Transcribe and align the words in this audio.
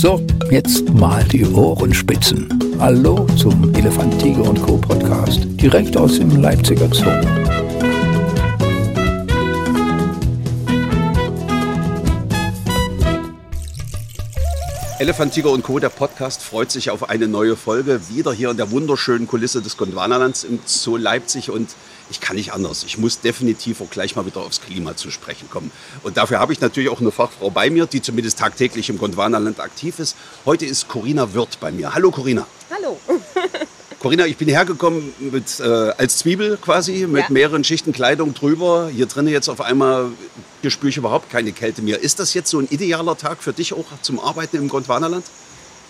So, 0.00 0.24
jetzt 0.48 0.94
mal 0.94 1.24
die 1.24 1.44
Ohrenspitzen. 1.44 2.48
Hallo 2.78 3.26
zum 3.36 3.74
Elefant, 3.74 4.16
Tiger 4.20 4.48
und 4.48 4.62
Co. 4.62 4.76
Podcast, 4.76 5.40
direkt 5.60 5.96
aus 5.96 6.20
dem 6.20 6.40
Leipziger 6.40 6.88
Zoo. 6.94 7.47
Elefant, 15.00 15.32
Tiger 15.32 15.52
und 15.52 15.62
Co., 15.62 15.78
der 15.78 15.90
Podcast, 15.90 16.42
freut 16.42 16.72
sich 16.72 16.90
auf 16.90 17.08
eine 17.08 17.28
neue 17.28 17.54
Folge. 17.54 18.00
Wieder 18.08 18.32
hier 18.32 18.50
in 18.50 18.56
der 18.56 18.72
wunderschönen 18.72 19.28
Kulisse 19.28 19.62
des 19.62 19.76
Gondwanalands 19.76 20.42
im 20.42 20.58
Zoo 20.66 20.96
Leipzig. 20.96 21.52
Und 21.52 21.70
ich 22.10 22.20
kann 22.20 22.34
nicht 22.34 22.52
anders. 22.52 22.82
Ich 22.82 22.98
muss 22.98 23.20
definitiv 23.20 23.80
auch 23.80 23.90
gleich 23.90 24.16
mal 24.16 24.26
wieder 24.26 24.40
aufs 24.40 24.60
Klima 24.60 24.96
zu 24.96 25.12
sprechen 25.12 25.48
kommen. 25.48 25.70
Und 26.02 26.16
dafür 26.16 26.40
habe 26.40 26.52
ich 26.52 26.60
natürlich 26.60 26.88
auch 26.88 27.00
eine 27.00 27.12
Fachfrau 27.12 27.48
bei 27.48 27.70
mir, 27.70 27.86
die 27.86 28.02
zumindest 28.02 28.40
tagtäglich 28.40 28.90
im 28.90 28.98
Gondwanaland 28.98 29.60
aktiv 29.60 30.00
ist. 30.00 30.16
Heute 30.44 30.66
ist 30.66 30.88
Corinna 30.88 31.32
Wirth 31.32 31.60
bei 31.60 31.70
mir. 31.70 31.94
Hallo 31.94 32.10
Corinna. 32.10 32.44
Hallo. 32.68 32.98
Corinna, 34.00 34.26
ich 34.26 34.36
bin 34.36 34.48
hergekommen 34.48 35.12
mit, 35.18 35.58
äh, 35.58 35.64
als 35.64 36.18
Zwiebel 36.18 36.56
quasi, 36.56 37.06
mit 37.08 37.24
Ja. 37.24 37.30
mehreren 37.30 37.64
Schichten 37.64 37.92
Kleidung 37.92 38.32
drüber. 38.32 38.88
Hier 38.92 39.06
drinnen 39.06 39.28
jetzt 39.32 39.48
auf 39.48 39.60
einmal, 39.60 40.12
hier 40.62 40.70
spüre 40.70 40.90
ich 40.90 40.96
überhaupt 40.96 41.30
keine 41.30 41.50
Kälte 41.50 41.82
mehr. 41.82 42.00
Ist 42.00 42.20
das 42.20 42.32
jetzt 42.32 42.48
so 42.50 42.60
ein 42.60 42.68
idealer 42.70 43.16
Tag 43.16 43.42
für 43.42 43.52
dich 43.52 43.72
auch 43.72 43.86
zum 44.02 44.20
Arbeiten 44.20 44.56
im 44.56 44.68
Gondwanaland? 44.68 45.24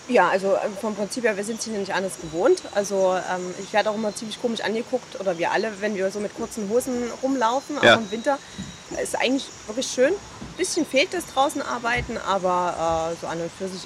Ja, 0.08 0.28
also 0.30 0.52
ähm, 0.64 0.72
vom 0.80 0.94
Prinzip 0.96 1.24
her, 1.24 1.36
wir 1.36 1.44
sind 1.44 1.60
hier 1.62 1.74
nicht 1.78 1.92
anders 1.92 2.14
gewohnt. 2.22 2.62
Also 2.74 3.14
ähm, 3.14 3.42
ich 3.62 3.74
werde 3.74 3.90
auch 3.90 3.94
immer 3.94 4.14
ziemlich 4.16 4.40
komisch 4.40 4.62
angeguckt, 4.62 5.20
oder 5.20 5.36
wir 5.36 5.52
alle, 5.52 5.70
wenn 5.80 5.94
wir 5.94 6.10
so 6.10 6.18
mit 6.18 6.34
kurzen 6.34 6.66
Hosen 6.70 6.94
rumlaufen, 7.22 7.76
Ja. 7.82 7.96
auch 7.96 7.98
im 7.98 8.10
Winter. 8.10 8.38
Ist 9.02 9.18
eigentlich 9.20 9.44
wirklich 9.66 9.86
schön. 9.86 10.14
Ein 10.14 10.56
bisschen 10.56 10.86
fehlt 10.86 11.12
das 11.12 11.26
draußen 11.26 11.60
arbeiten, 11.60 12.16
aber 12.26 13.12
äh, 13.12 13.20
so 13.20 13.26
an 13.26 13.38
und 13.42 13.50
für 13.58 13.68
sich 13.68 13.82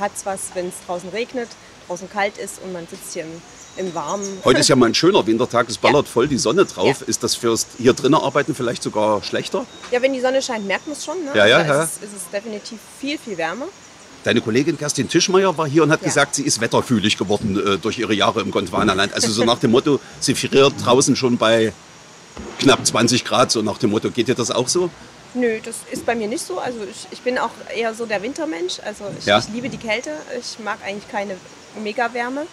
hat 0.00 0.12
es 0.16 0.24
was, 0.24 0.40
wenn 0.54 0.68
es 0.68 0.74
draußen 0.86 1.10
regnet, 1.10 1.50
draußen 1.86 2.08
kalt 2.08 2.38
ist 2.38 2.62
und 2.64 2.72
man 2.72 2.86
sitzt 2.90 3.12
hier 3.12 3.24
im, 3.24 3.42
im 3.78 3.94
Warmen. 3.94 4.26
Heute 4.44 4.60
ist 4.60 4.68
ja 4.68 4.76
mal 4.76 4.86
ein 4.86 4.94
schöner 4.94 5.26
Wintertag, 5.26 5.68
es 5.68 5.78
ballert 5.78 6.08
voll 6.08 6.28
die 6.28 6.38
Sonne 6.38 6.64
drauf. 6.64 7.00
Ja. 7.00 7.06
Ist 7.06 7.22
das 7.22 7.34
fürs 7.34 7.66
hier 7.78 7.92
drinnen 7.92 8.14
arbeiten 8.16 8.54
vielleicht 8.54 8.82
sogar 8.82 9.22
schlechter? 9.22 9.64
Ja, 9.90 10.02
wenn 10.02 10.12
die 10.12 10.20
Sonne 10.20 10.42
scheint, 10.42 10.66
merkt 10.66 10.86
man 10.86 10.96
es 10.96 11.04
schon. 11.04 11.24
Ne? 11.24 11.30
Ja, 11.34 11.46
ja, 11.46 11.56
Also 11.58 11.72
ja. 11.72 11.82
Ist, 11.84 11.96
es, 12.02 12.08
ist 12.08 12.16
es 12.16 12.30
definitiv 12.32 12.78
viel, 13.00 13.18
viel 13.18 13.38
wärmer. 13.38 13.66
Deine 14.24 14.40
Kollegin 14.40 14.76
Kerstin 14.76 15.08
Tischmeier 15.08 15.56
war 15.56 15.66
hier 15.68 15.84
und 15.84 15.90
hat 15.92 16.00
Ja. 16.02 16.08
gesagt, 16.08 16.34
sie 16.34 16.42
ist 16.42 16.60
wetterfühlig 16.60 17.16
geworden 17.16 17.56
äh, 17.64 17.78
durch 17.78 17.98
ihre 17.98 18.12
Jahre 18.14 18.40
im 18.40 18.50
Gondwanaland. 18.50 19.14
Also 19.14 19.30
so 19.30 19.44
nach 19.44 19.58
dem 19.58 19.70
Motto, 19.70 20.00
sie 20.20 20.34
friert 20.34 20.74
draußen 20.84 21.14
schon 21.16 21.38
bei 21.38 21.72
knapp 22.58 22.84
20 22.84 23.24
Grad, 23.24 23.50
so 23.52 23.62
nach 23.62 23.78
dem 23.78 23.90
Motto. 23.90 24.10
Geht 24.10 24.28
dir 24.28 24.34
das 24.34 24.50
auch 24.50 24.68
so? 24.68 24.90
Nö, 25.34 25.60
das 25.64 25.76
ist 25.92 26.04
bei 26.04 26.14
mir 26.14 26.26
nicht 26.26 26.44
so. 26.44 26.58
Also 26.58 26.78
ich, 26.90 27.06
ich 27.10 27.20
bin 27.20 27.38
auch 27.38 27.50
eher 27.74 27.94
so 27.94 28.06
der 28.06 28.22
Wintermensch. 28.22 28.80
Also 28.84 29.04
ich, 29.18 29.26
Ja. 29.26 29.38
ich 29.38 29.48
liebe 29.50 29.68
die 29.68 29.76
Kälte. 29.78 30.10
Ich 30.40 30.58
mag 30.64 30.78
eigentlich 30.84 31.08
keine 31.10 31.36
Megawärme. 31.82 32.46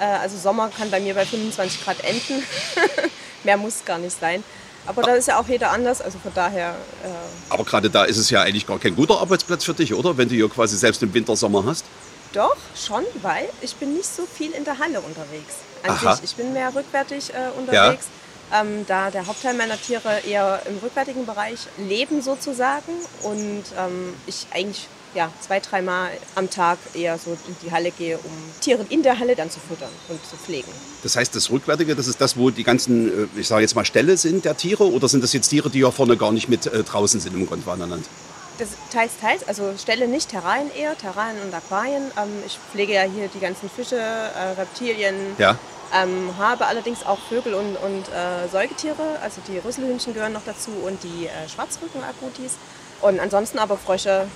Äh, 0.00 0.04
also 0.04 0.36
Sommer 0.36 0.70
kann 0.76 0.90
bei 0.90 1.00
mir 1.00 1.14
bei 1.14 1.24
25 1.24 1.84
Grad 1.84 2.02
enden. 2.04 2.42
Mehr 3.44 3.56
muss 3.56 3.84
gar 3.84 3.98
nicht 3.98 4.18
sein. 4.18 4.42
Aber 4.86 5.02
da 5.02 5.14
ist 5.14 5.28
ja 5.28 5.38
auch 5.40 5.48
jeder 5.48 5.70
anders. 5.70 6.00
Also 6.00 6.18
von 6.18 6.32
daher, 6.34 6.70
äh, 7.04 7.08
Aber 7.52 7.64
gerade 7.64 7.90
da 7.90 8.04
ist 8.04 8.16
es 8.18 8.30
ja 8.30 8.42
eigentlich 8.42 8.66
gar 8.66 8.78
kein 8.78 8.94
guter 8.94 9.20
Arbeitsplatz 9.20 9.64
für 9.64 9.74
dich, 9.74 9.92
oder? 9.94 10.16
Wenn 10.16 10.28
du 10.28 10.34
hier 10.34 10.48
quasi 10.48 10.76
selbst 10.76 11.02
im 11.02 11.12
Winter 11.12 11.36
Sommer 11.36 11.64
hast. 11.64 11.84
doch 12.32 12.56
schon, 12.76 13.04
weil 13.22 13.48
ich 13.62 13.74
bin 13.76 13.94
nicht 13.94 14.06
so 14.06 14.26
viel 14.26 14.52
in 14.52 14.64
der 14.64 14.78
Halle 14.78 15.00
unterwegs. 15.00 15.56
An 15.82 15.90
Aha. 15.90 16.16
sich. 16.16 16.24
Ich 16.24 16.36
bin 16.36 16.52
mehr 16.52 16.74
rückwärtig 16.74 17.30
äh, 17.30 17.58
unterwegs. 17.58 18.06
Ähm, 18.54 18.84
da 18.86 19.10
der 19.10 19.26
Hauptteil 19.26 19.54
meiner 19.54 19.80
Tiere 19.80 20.20
eher 20.20 20.62
im 20.68 20.78
rückwärtigen 20.78 21.26
Bereich 21.26 21.60
leben 21.78 22.22
sozusagen 22.22 22.92
und 23.22 23.64
ähm, 23.76 24.14
ich 24.26 24.46
eigentlich 24.52 24.86
ja, 25.16 25.30
zwei, 25.40 25.58
dreimal 25.60 26.10
am 26.34 26.48
Tag 26.50 26.78
eher 26.94 27.18
so 27.18 27.30
in 27.32 27.56
die 27.62 27.72
Halle 27.72 27.90
gehe, 27.90 28.18
um 28.18 28.30
Tiere 28.60 28.84
in 28.90 29.02
der 29.02 29.18
Halle 29.18 29.34
dann 29.34 29.50
zu 29.50 29.58
füttern 29.58 29.88
und 30.08 30.20
zu 30.24 30.36
pflegen. 30.36 30.70
Das 31.02 31.16
heißt, 31.16 31.34
das 31.34 31.50
Rückwärtige, 31.50 31.96
das 31.96 32.06
ist 32.06 32.20
das, 32.20 32.36
wo 32.36 32.50
die 32.50 32.62
ganzen, 32.64 33.08
äh, 33.34 33.40
ich 33.40 33.48
sage 33.48 33.62
jetzt 33.62 33.74
mal, 33.74 33.84
Ställe 33.84 34.16
sind 34.16 34.44
der 34.44 34.56
Tiere? 34.56 34.84
Oder 34.92 35.08
sind 35.08 35.24
das 35.24 35.32
jetzt 35.32 35.48
Tiere, 35.48 35.70
die 35.70 35.78
hier 35.78 35.90
vorne 35.90 36.16
gar 36.16 36.30
nicht 36.32 36.48
mit 36.48 36.66
äh, 36.66 36.84
draußen 36.84 37.18
sind 37.18 37.34
im 37.34 37.46
Gondwanaland? 37.48 38.04
Das 38.58 38.68
teils, 38.92 39.12
teils, 39.20 39.46
also 39.48 39.74
Stelle 39.76 40.08
nicht, 40.08 40.30
Terrarien 40.30 40.70
eher, 40.74 40.96
Terrarien 40.96 41.36
und 41.44 41.52
Aquarien. 41.52 42.04
Ähm, 42.16 42.28
ich 42.46 42.58
pflege 42.72 42.94
ja 42.94 43.02
hier 43.02 43.28
die 43.28 43.40
ganzen 43.40 43.68
Fische, 43.68 43.96
äh, 43.96 44.58
Reptilien, 44.58 45.14
Ja. 45.38 45.58
ähm, 45.94 46.30
habe 46.38 46.66
allerdings 46.66 47.04
auch 47.04 47.18
Vögel 47.28 47.52
und, 47.54 47.76
und 47.76 48.08
äh, 48.08 48.48
Säugetiere, 48.50 49.18
also 49.22 49.40
die 49.46 49.58
Rüsselhühnchen 49.58 50.14
gehören 50.14 50.32
noch 50.32 50.44
dazu 50.46 50.70
und 50.86 51.02
die 51.02 51.26
äh, 51.26 51.48
Schwarzrücken-Akutis. 51.54 52.52
Und 53.02 53.20
ansonsten 53.20 53.58
aber 53.58 53.76
Frösche, 53.76 54.26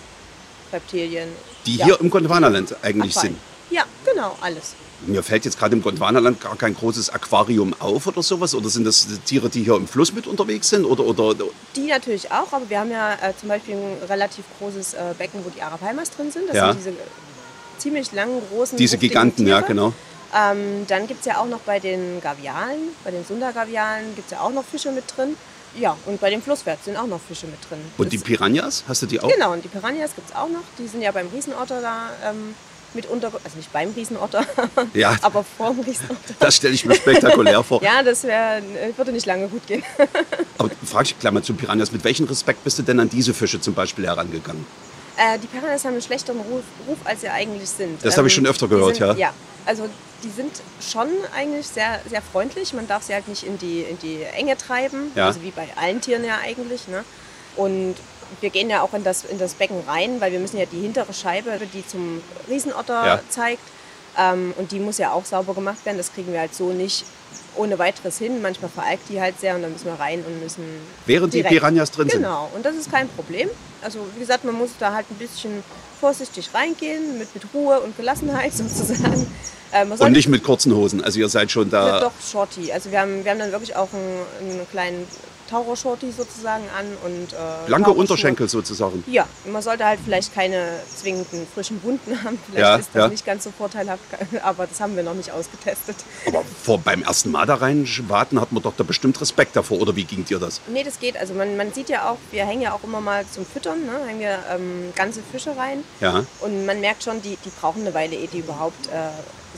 Reptilien. 0.72 1.28
Die 1.66 1.76
ja, 1.76 1.86
hier 1.86 2.00
im 2.00 2.10
Gondwanaland 2.10 2.75
eigentlich 2.82 3.16
Aquarien. 3.16 3.34
sind. 3.34 3.76
Ja, 3.76 3.84
genau, 4.04 4.36
alles. 4.41 4.75
Mir 5.06 5.22
fällt 5.22 5.44
jetzt 5.47 5.58
gerade 5.58 5.75
im 5.75 5.82
Gondwanaland 5.82 6.41
gar 6.41 6.56
kein 6.56 6.75
großes 6.75 7.08
Aquarium 7.10 7.75
auf 7.78 8.06
oder 8.06 8.22
sowas. 8.22 8.54
Oder 8.54 8.69
sind 8.69 8.84
das 8.84 9.06
Tiere, 9.25 9.48
die 9.48 9.62
hier 9.64 9.76
im 9.76 9.86
Fluss 9.88 10.12
mit 10.12 10.26
unterwegs 10.26 10.69
sind? 10.69 10.84
Oder, 10.84 11.04
oder 11.04 11.34
Die 11.76 11.86
natürlich 11.86 12.30
auch, 12.30 12.53
aber 12.53 12.69
wir 12.69 12.80
haben 12.80 12.91
ja 12.91 13.14
äh, 13.14 13.32
zum 13.38 13.48
Beispiel 13.48 13.76
ein 13.76 13.97
relativ 14.09 14.44
großes 14.59 14.94
äh, 14.94 15.14
Becken, 15.16 15.44
wo 15.44 15.48
die 15.50 15.62
Arapaimas 15.62 16.10
drin 16.10 16.30
sind. 16.30 16.48
Das 16.48 16.56
Ja. 16.56 16.72
sind 16.72 16.78
diese 16.84 16.92
ziemlich 17.78 18.12
langen, 18.12 18.42
großen 18.53 18.76
diese 18.76 18.98
Giganten, 18.98 19.47
ja, 19.47 19.59
Tiere. 19.62 19.69
genau. 19.69 19.92
Ähm, 20.36 20.86
dann 20.86 21.06
gibt 21.06 21.20
es 21.20 21.26
ja 21.26 21.38
auch 21.38 21.47
noch 21.47 21.60
bei 21.60 21.80
den 21.80 22.20
Gavialen, 22.20 22.91
bei 23.03 23.10
den 23.10 23.25
Sunda-Gavialen 23.25 24.14
gibt 24.14 24.26
es 24.26 24.32
ja 24.32 24.41
auch 24.41 24.53
noch 24.53 24.64
Fische 24.64 24.92
mit 24.92 25.04
drin. 25.16 25.34
Ja, 25.78 25.97
und 26.06 26.20
bei 26.20 26.31
den 26.31 26.42
Flusspferden 26.42 26.82
sind 26.84 26.97
auch 26.97 27.06
noch 27.06 27.20
Fische 27.20 27.47
mit 27.47 27.58
drin. 27.69 27.78
Und 27.98 28.12
die 28.12 28.19
Piranhas, 28.19 28.84
hast 28.88 29.03
du 29.03 29.06
die 29.06 29.20
auch? 29.20 29.28
Genau, 29.32 29.53
und 29.53 29.64
die 29.64 29.69
Piranhas 29.69 30.14
gibt 30.14 30.31
es 30.31 30.34
auch 30.36 30.48
noch. 30.48 30.62
Die 30.78 30.86
sind 30.86 31.03
ja 31.03 31.12
beim 31.12 31.28
Riesenotter 31.28 31.81
da 31.81 32.10
ähm, 32.28 32.54
mit 32.92 33.06
unter... 33.06 33.28
Also 33.44 33.56
nicht 33.56 33.72
beim 33.72 33.91
Riesenotter, 33.92 34.44
Ja. 34.94 35.16
aber 35.22 35.44
vorm 35.44 35.78
Riesenotter. 35.80 36.34
Das 36.41 36.56
stelle 36.56 36.75
ich 36.75 36.84
mir 36.84 36.94
spektakulär 36.97 37.62
vor. 37.62 37.80
Ja, 37.84 38.03
das 38.03 38.25
wär, 38.25 38.59
äh, 38.59 38.97
würde 38.97 39.12
nicht 39.12 39.26
lange 39.26 39.48
gut 39.48 39.66
gehen. 39.66 39.82
Aber 40.59 40.70
frage 40.84 41.04
ich 41.04 41.19
gleich 41.19 41.32
mal 41.32 41.42
zu 41.42 41.54
Piranhas, 41.54 41.92
mit 41.92 42.03
welchem 42.04 42.26
Respekt 42.26 42.64
bist 42.64 42.78
du 42.78 42.82
denn 42.82 42.98
an 43.00 43.09
diese 43.09 43.32
Fische 43.32 43.60
zum 43.60 43.75
Beispiel 43.75 44.06
herangegangen? 44.06 44.66
Äh, 45.20 45.38
die 45.38 45.47
Piranhas 45.48 45.84
haben 45.84 45.92
einen 45.92 46.03
schlechteren 46.03 46.41
Ruf, 46.41 46.62
Ruf 46.88 46.98
als 47.04 47.20
sie 47.20 47.28
eigentlich 47.28 47.69
sind. 47.69 47.91
Ähm, 47.91 47.98
Das 48.03 48.16
habe 48.16 48.28
ich 48.28 48.34
schon 48.34 48.47
öfter 48.47 48.66
gehört, 48.69 48.97
sind, 48.97 49.06
ja. 49.06 49.14
Ja, 49.14 49.32
also 49.66 49.86
die 50.25 50.31
sind 50.31 50.50
schon 50.81 51.08
eigentlich 51.36 51.66
sehr, 51.66 52.00
sehr 52.08 52.22
freundlich. 52.22 52.72
Man 52.72 52.86
darf 52.88 53.03
sie 53.03 53.12
halt 53.12 53.28
nicht 53.28 53.42
in 53.42 53.59
die, 53.59 53.82
in 53.82 53.98
die 53.98 54.22
Enge 54.34 54.56
treiben, 54.56 55.12
Ja. 55.14 55.26
also 55.26 55.42
wie 55.42 55.50
bei 55.50 55.69
allen 55.76 56.00
Tieren 56.00 56.25
ja 56.25 56.38
eigentlich. 56.42 56.88
Ne? 56.88 57.04
Und 57.56 57.97
wir 58.41 58.48
gehen 58.50 58.70
ja 58.70 58.80
auch 58.80 58.94
in 58.94 59.04
das, 59.04 59.25
in 59.25 59.38
das 59.38 59.54
Becken 59.54 59.82
rein, 59.86 60.20
weil 60.22 60.32
wir 60.32 60.38
müssen 60.38 60.56
ja 60.59 60.64
die 60.64 60.80
hintere 60.80 61.12
Scheibe, 61.12 61.59
die 61.75 61.86
zum 61.86 62.22
Riesenotter 62.48 63.06
Ja. 63.06 63.20
zeigt, 63.28 63.62
ähm, 64.19 64.54
und 64.56 64.72
die 64.72 64.78
muss 64.80 64.97
ja 64.98 65.12
auch 65.12 65.25
sauber 65.26 65.53
gemacht 65.54 65.84
werden. 65.84 65.98
Das 65.98 66.12
kriegen 66.14 66.32
wir 66.32 66.41
halt 66.41 66.54
so 66.54 66.72
nicht 66.72 67.04
ohne 67.56 67.78
weiteres 67.78 68.19
hin. 68.19 68.41
Manchmal 68.43 68.71
veralgt 68.71 69.09
die 69.09 69.21
halt 69.21 69.38
sehr 69.41 69.55
und 69.56 69.62
dann 69.62 69.72
müssen 69.72 69.87
wir 69.87 69.94
rein 69.94 70.25
und 70.27 70.43
müssen. 70.43 70.65
Während 71.06 71.33
die 71.34 71.38
direkt- 71.38 71.53
Piranhas 71.55 71.91
drin 71.91 72.09
sind? 72.09 72.22
Genau, 72.22 72.50
und 72.55 72.65
das 72.65 72.77
ist 72.77 72.91
kein 72.91 73.09
Problem. 73.09 73.49
Also 73.83 73.99
wie 74.15 74.21
gesagt, 74.21 74.44
man 74.44 74.55
muss 74.55 74.71
da 74.78 74.93
halt 74.94 75.06
ein 75.11 75.16
bisschen 75.16 75.62
vorsichtig 76.00 76.49
reingehen, 76.55 77.19
mit, 77.19 77.34
mit 77.34 77.44
Ruhe 77.55 77.81
und 77.81 77.97
Gelassenheit 77.97 78.53
sozusagen. 78.56 79.27
Äh, 79.72 79.84
man 79.84 79.99
Und 79.99 80.12
nicht 80.12 80.28
mit 80.28 80.43
kurzen 80.43 80.75
Hosen. 80.75 81.03
Also 81.05 81.21
ihr 81.21 81.28
seid 81.28 81.50
schon 81.50 81.71
da. 81.71 82.00
doch, 82.00 82.12
Shorty. 82.21 82.72
Also 82.72 82.91
wir 82.91 83.00
haben, 83.00 83.25
wir 83.25 83.31
haben 83.31 83.39
dann 83.39 83.53
wirklich 83.53 83.77
auch 83.77 83.89
einen, 83.93 84.21
einen 84.41 84.69
kleinen 84.71 85.06
Taucher-Shorty 85.50 86.12
sozusagen 86.12 86.65
an 86.78 86.87
und 87.05 87.33
äh, 87.33 87.66
Blanke. 87.66 87.91
Unterschenkel 87.91 88.49
sozusagen. 88.49 89.03
Ja, 89.06 89.27
man 89.47 89.61
sollte 89.62 89.84
halt 89.84 89.99
vielleicht 90.05 90.34
keine 90.34 90.81
zwingenden 90.97 91.47
frischen 91.53 91.83
Wunden 91.83 92.16
haben. 92.25 92.38
Vielleicht 92.47 92.61
Ja, 92.61 92.77
ist 92.77 92.91
das 92.93 93.00
ja. 93.00 93.09
nicht 93.09 93.27
ganz 93.27 93.44
so 93.44 93.50
vorteilhaft, 93.50 94.03
aber 94.43 94.66
das 94.66 94.81
haben 94.81 94.97
wir 94.97 95.03
noch 95.03 95.15
nicht 95.15 95.33
ausgetestet. 95.33 95.97
Aber 96.27 96.44
vor, 96.62 96.78
beim 96.78 97.03
ersten 97.03 97.31
Mal 97.31 97.47
da 97.47 97.56
reinwarten 97.56 98.41
hat 98.41 98.53
man 98.53 98.62
doch 98.62 98.75
da 98.77 98.84
bestimmt 98.84 99.21
Respekt 99.21 99.56
davor. 99.56 99.81
Oder 99.81 99.97
wie 99.97 100.05
ging 100.05 100.25
dir 100.25 100.39
das? 100.39 100.60
Nee, 100.69 100.84
das 100.84 100.99
geht. 100.99 101.16
Also 101.16 101.34
man, 101.34 101.56
man 101.56 101.72
sieht 101.72 101.89
ja 101.89 102.09
auch, 102.10 102.19
wir 102.31 102.47
hängen 102.47 102.62
ja 102.62 102.72
auch 102.72 102.84
immer 102.84 103.00
mal 103.00 103.25
zum 103.27 103.44
Füttern, 103.44 103.84
ne? 103.84 104.06
hängen 104.06 104.21
wir 104.21 104.39
ähm, 104.50 104.93
ganze 104.94 105.21
Fische 105.22 105.56
rein. 105.56 105.83
Ja. 106.00 106.25
Und 106.41 106.65
man 106.66 106.81
merkt 106.81 107.03
schon, 107.03 107.21
die, 107.22 107.36
die 107.45 107.51
brauchen 107.60 107.83
eine 107.83 107.92
Weile, 107.95 108.15
ehe 108.15 108.28
die 108.28 108.39
überhaupt 108.39 108.86
äh, 108.86 109.10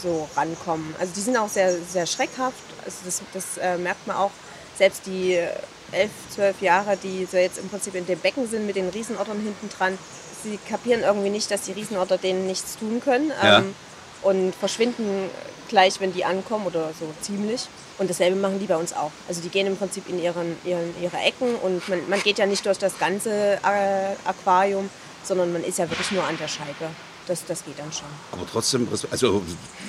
so 0.03 0.29
rankommen. 0.37 0.95
Also 0.99 1.13
die 1.15 1.21
sind 1.21 1.37
auch 1.37 1.49
sehr, 1.49 1.75
sehr 1.83 2.07
schreckhaft. 2.07 2.57
Also 2.85 2.97
das, 3.05 3.21
das 3.35 3.59
äh, 3.59 3.77
merkt 3.79 4.07
man 4.07 4.17
auch. 4.17 4.31
Selbst 4.79 5.07
die 5.07 5.35
äh, 5.35 5.49
elf, 5.93 6.11
zwölf 6.31 6.61
Jahre, 6.61 6.97
die 6.97 7.27
so 7.31 7.37
jetzt 7.37 7.59
im 7.59 7.69
Prinzip 7.69 7.95
in 7.95 8.07
dem 8.07 8.19
Becken 8.19 8.49
sind 8.49 8.67
mit 8.67 8.77
den 8.77 8.89
Riesenottern 8.89 9.41
hinten 9.41 9.69
dran, 9.69 9.99
sie 10.43 10.59
kapieren 10.69 11.03
irgendwie 11.03 11.31
nicht, 11.31 11.51
dass 11.51 11.63
die 11.63 11.73
Riesenotter 11.73 12.19
denen 12.19 12.47
nichts 12.47 12.77
tun 12.79 13.01
können. 13.03 13.33
Ja. 13.43 13.59
Ähm, 13.59 13.75
und 14.23 14.55
verschwinden 14.55 15.31
gleich, 15.69 16.01
wenn 16.01 16.13
die 16.13 16.25
ankommen 16.25 16.67
oder 16.67 16.91
so 16.99 17.13
ziemlich. 17.21 17.63
Und 17.99 18.09
dasselbe 18.09 18.37
machen 18.37 18.61
die 18.61 18.67
bei 18.67 18.77
uns 18.77 18.93
auch. 18.93 19.11
Also 19.29 19.41
die 19.41 19.49
gehen 19.49 19.67
im 19.67 19.77
Prinzip 19.77 20.09
in 20.09 20.23
ihren, 20.23 20.57
ihren, 20.65 20.95
ihre 21.01 21.17
Ecken 21.17 21.55
und 21.57 21.89
man, 21.89 22.09
man 22.09 22.23
geht 22.23 22.39
ja 22.39 22.47
nicht 22.47 22.65
durch 22.67 22.79
das 22.79 22.99
ganze 22.99 23.31
äh, 23.31 24.15
Aquarium, 24.25 24.89
sondern 25.25 25.53
man 25.53 25.65
ist 25.65 25.79
ja 25.79 25.91
wirklich 25.91 26.11
nur 26.13 26.25
an 26.25 26.37
der 26.39 26.49
Scheibe. 26.49 26.91
Das, 27.27 27.45
das 27.47 27.65
geht 27.65 27.79
dann 27.79 27.93
schon. 27.93 28.09
Aber 28.33 28.43
trotzdem, 28.51 28.89
also 29.11 29.43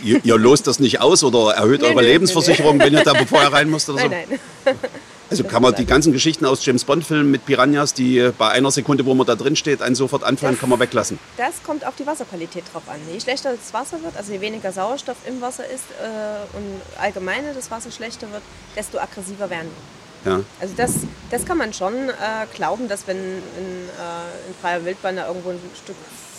ihr, 0.04 0.24
ihr 0.24 0.38
lost 0.38 0.68
das 0.68 0.80
nicht 0.80 1.02
aus 1.02 1.24
oder 1.24 1.56
erhöht 1.56 1.82
Nee, 1.82 1.88
eure 1.88 1.96
nee, 1.96 2.02
nee, 2.02 2.08
Lebensversicherung, 2.14 2.80
wenn 2.80 2.94
ihr 2.94 3.04
da 3.04 3.14
vorher 3.26 3.52
rein 3.52 3.70
müsst 3.70 3.90
oder 3.90 4.04
so? 4.04 4.08
Nein, 4.08 4.40
nein. 4.66 4.80
Also 5.34 5.44
kann 5.46 5.62
man 5.62 5.74
die 5.76 5.86
ganzen 5.86 6.14
Geschichten 6.14 6.46
aus 6.46 6.66
James 6.66 6.84
Bond-Filmen 6.86 7.30
mit 7.32 7.46
Piranhas, 7.46 7.94
die 7.94 8.32
bei 8.38 8.50
einer 8.50 8.70
Sekunde, 8.72 9.06
wo 9.06 9.14
man 9.14 9.26
da 9.26 9.36
drin 9.36 9.56
steht, 9.56 9.82
einen 9.82 9.96
sofort 9.96 10.24
anfangen, 10.24 10.54
Das- 10.54 10.60
kann 10.62 10.70
man 10.70 10.80
weglassen. 10.80 11.18
Das 11.38 11.64
kommt 11.64 11.86
auf 11.86 11.96
die 11.96 12.06
Wasserqualität 12.06 12.64
drauf 12.72 12.84
an. 12.88 12.98
Je 13.12 13.20
schlechter 13.20 13.54
das 13.56 13.74
Wasser 13.74 14.02
wird, 14.04 14.16
also 14.16 14.32
je 14.32 14.42
weniger 14.42 14.72
Sauerstoff 14.72 15.18
im 15.28 15.42
Wasser 15.42 15.66
ist 15.66 15.84
äh, 16.02 16.58
und 16.58 16.82
allgemein 17.02 17.44
das 17.56 17.72
Wasser 17.72 17.92
schlechter 17.92 18.32
wird, 18.32 18.44
desto 18.76 19.00
aggressiver 19.00 19.50
werden 19.50 19.70
die. 20.26 20.30
Ja. 20.30 20.40
Also 20.62 20.74
das, 20.78 20.92
das 21.32 21.46
kann 21.46 21.58
man 21.58 21.74
schon 21.74 21.94
äh, 22.10 22.14
glauben, 22.56 22.88
dass 22.88 23.08
wenn 23.08 23.18
in, 23.18 23.24
äh, 23.26 24.48
in 24.48 24.54
freier 24.62 24.86
Wildbahn 24.86 25.16
da 25.18 25.28
irgendwo 25.28 25.50
ein 25.50 25.60
Stück 25.84 25.96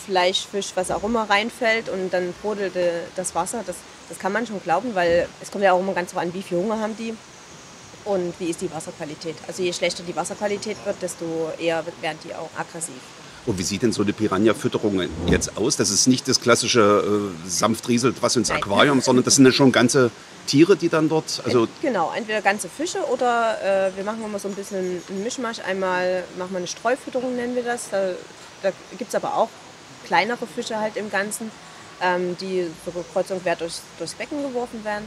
Fleisch, 0.06 0.47
Fisch, 0.50 0.73
was 0.75 0.90
auch 0.90 1.02
immer 1.02 1.29
reinfällt 1.29 1.88
und 1.88 2.12
dann 2.12 2.32
brodelte 2.43 3.00
das 3.17 3.35
Wasser, 3.35 3.62
das, 3.67 3.76
das 4.08 4.19
kann 4.19 4.32
man 4.32 4.47
schon 4.47 4.62
glauben, 4.62 4.94
weil 4.94 5.26
es 5.43 5.50
kommt 5.50 5.64
ja 5.64 5.73
auch 5.73 5.81
immer 5.81 5.94
ganz 5.94 6.12
drauf 6.12 6.23
an, 6.23 6.32
wie 6.35 6.43
viel 6.43 6.58
Hunger 6.58 6.79
haben 6.79 6.97
die 6.97 7.14
und 8.05 8.35
wie 8.39 8.47
ist 8.47 8.61
die 8.61 8.71
Wasserqualität. 8.71 9.37
Also 9.47 9.62
je 9.62 9.73
schlechter 9.73 10.03
die 10.03 10.15
Wasserqualität 10.15 10.77
wird, 10.85 11.01
desto 11.01 11.51
eher 11.59 11.85
werden 12.01 12.19
die 12.25 12.35
auch 12.35 12.51
aggressiv. 12.56 12.95
Und 13.47 13.59
wie 13.59 13.62
sieht 13.62 13.83
denn 13.83 13.93
so 13.93 14.03
eine 14.03 14.12
Piranha-Fütterung 14.12 15.06
jetzt 15.27 15.56
aus? 15.59 15.77
Das 15.77 15.91
ist 15.91 16.06
nicht 16.06 16.27
das 16.29 16.41
klassische 16.41 17.31
äh, 17.45 17.49
sanft 17.49 17.89
rieselt 17.89 18.17
was 18.23 18.37
ins 18.37 18.49
Nein. 18.49 18.59
Aquarium, 18.62 19.01
sondern 19.03 19.25
das 19.25 19.37
sind 19.37 19.45
ja 19.45 19.53
schon 19.53 19.71
ganze 19.71 20.11
Tiere, 20.47 20.77
die 20.77 20.89
dann 20.89 21.09
dort, 21.09 21.43
also 21.45 21.69
Genau, 21.83 22.12
entweder 22.15 22.41
ganze 22.41 22.69
Fische 22.69 22.99
oder 23.12 23.59
äh, 23.62 23.97
wir 23.97 24.05
machen 24.05 24.25
immer 24.25 24.39
so 24.39 24.49
ein 24.49 24.55
bisschen 24.55 25.03
einen 25.09 25.23
Mischmasch. 25.23 25.59
Einmal 25.61 26.25
machen 26.39 26.53
wir 26.53 26.59
eine 26.59 26.67
Streufütterung, 26.67 27.37
nennen 27.37 27.55
wir 27.55 27.65
das. 27.65 27.91
Da, 27.91 28.11
da 28.62 28.71
gibt 28.99 29.11
es 29.11 29.15
aber 29.15 29.37
auch 29.37 29.49
kleinere 30.07 30.47
Fische 30.47 30.79
halt 30.79 30.97
im 30.97 31.11
Ganzen, 31.11 31.50
ähm, 32.00 32.37
die 32.41 32.67
so 32.85 33.05
kreuz 33.12 33.31
und 33.31 33.43
quer 33.43 33.57
durchs, 33.57 33.83
durchs 33.99 34.15
Becken 34.15 34.43
geworfen 34.43 34.85
werden. 34.85 35.07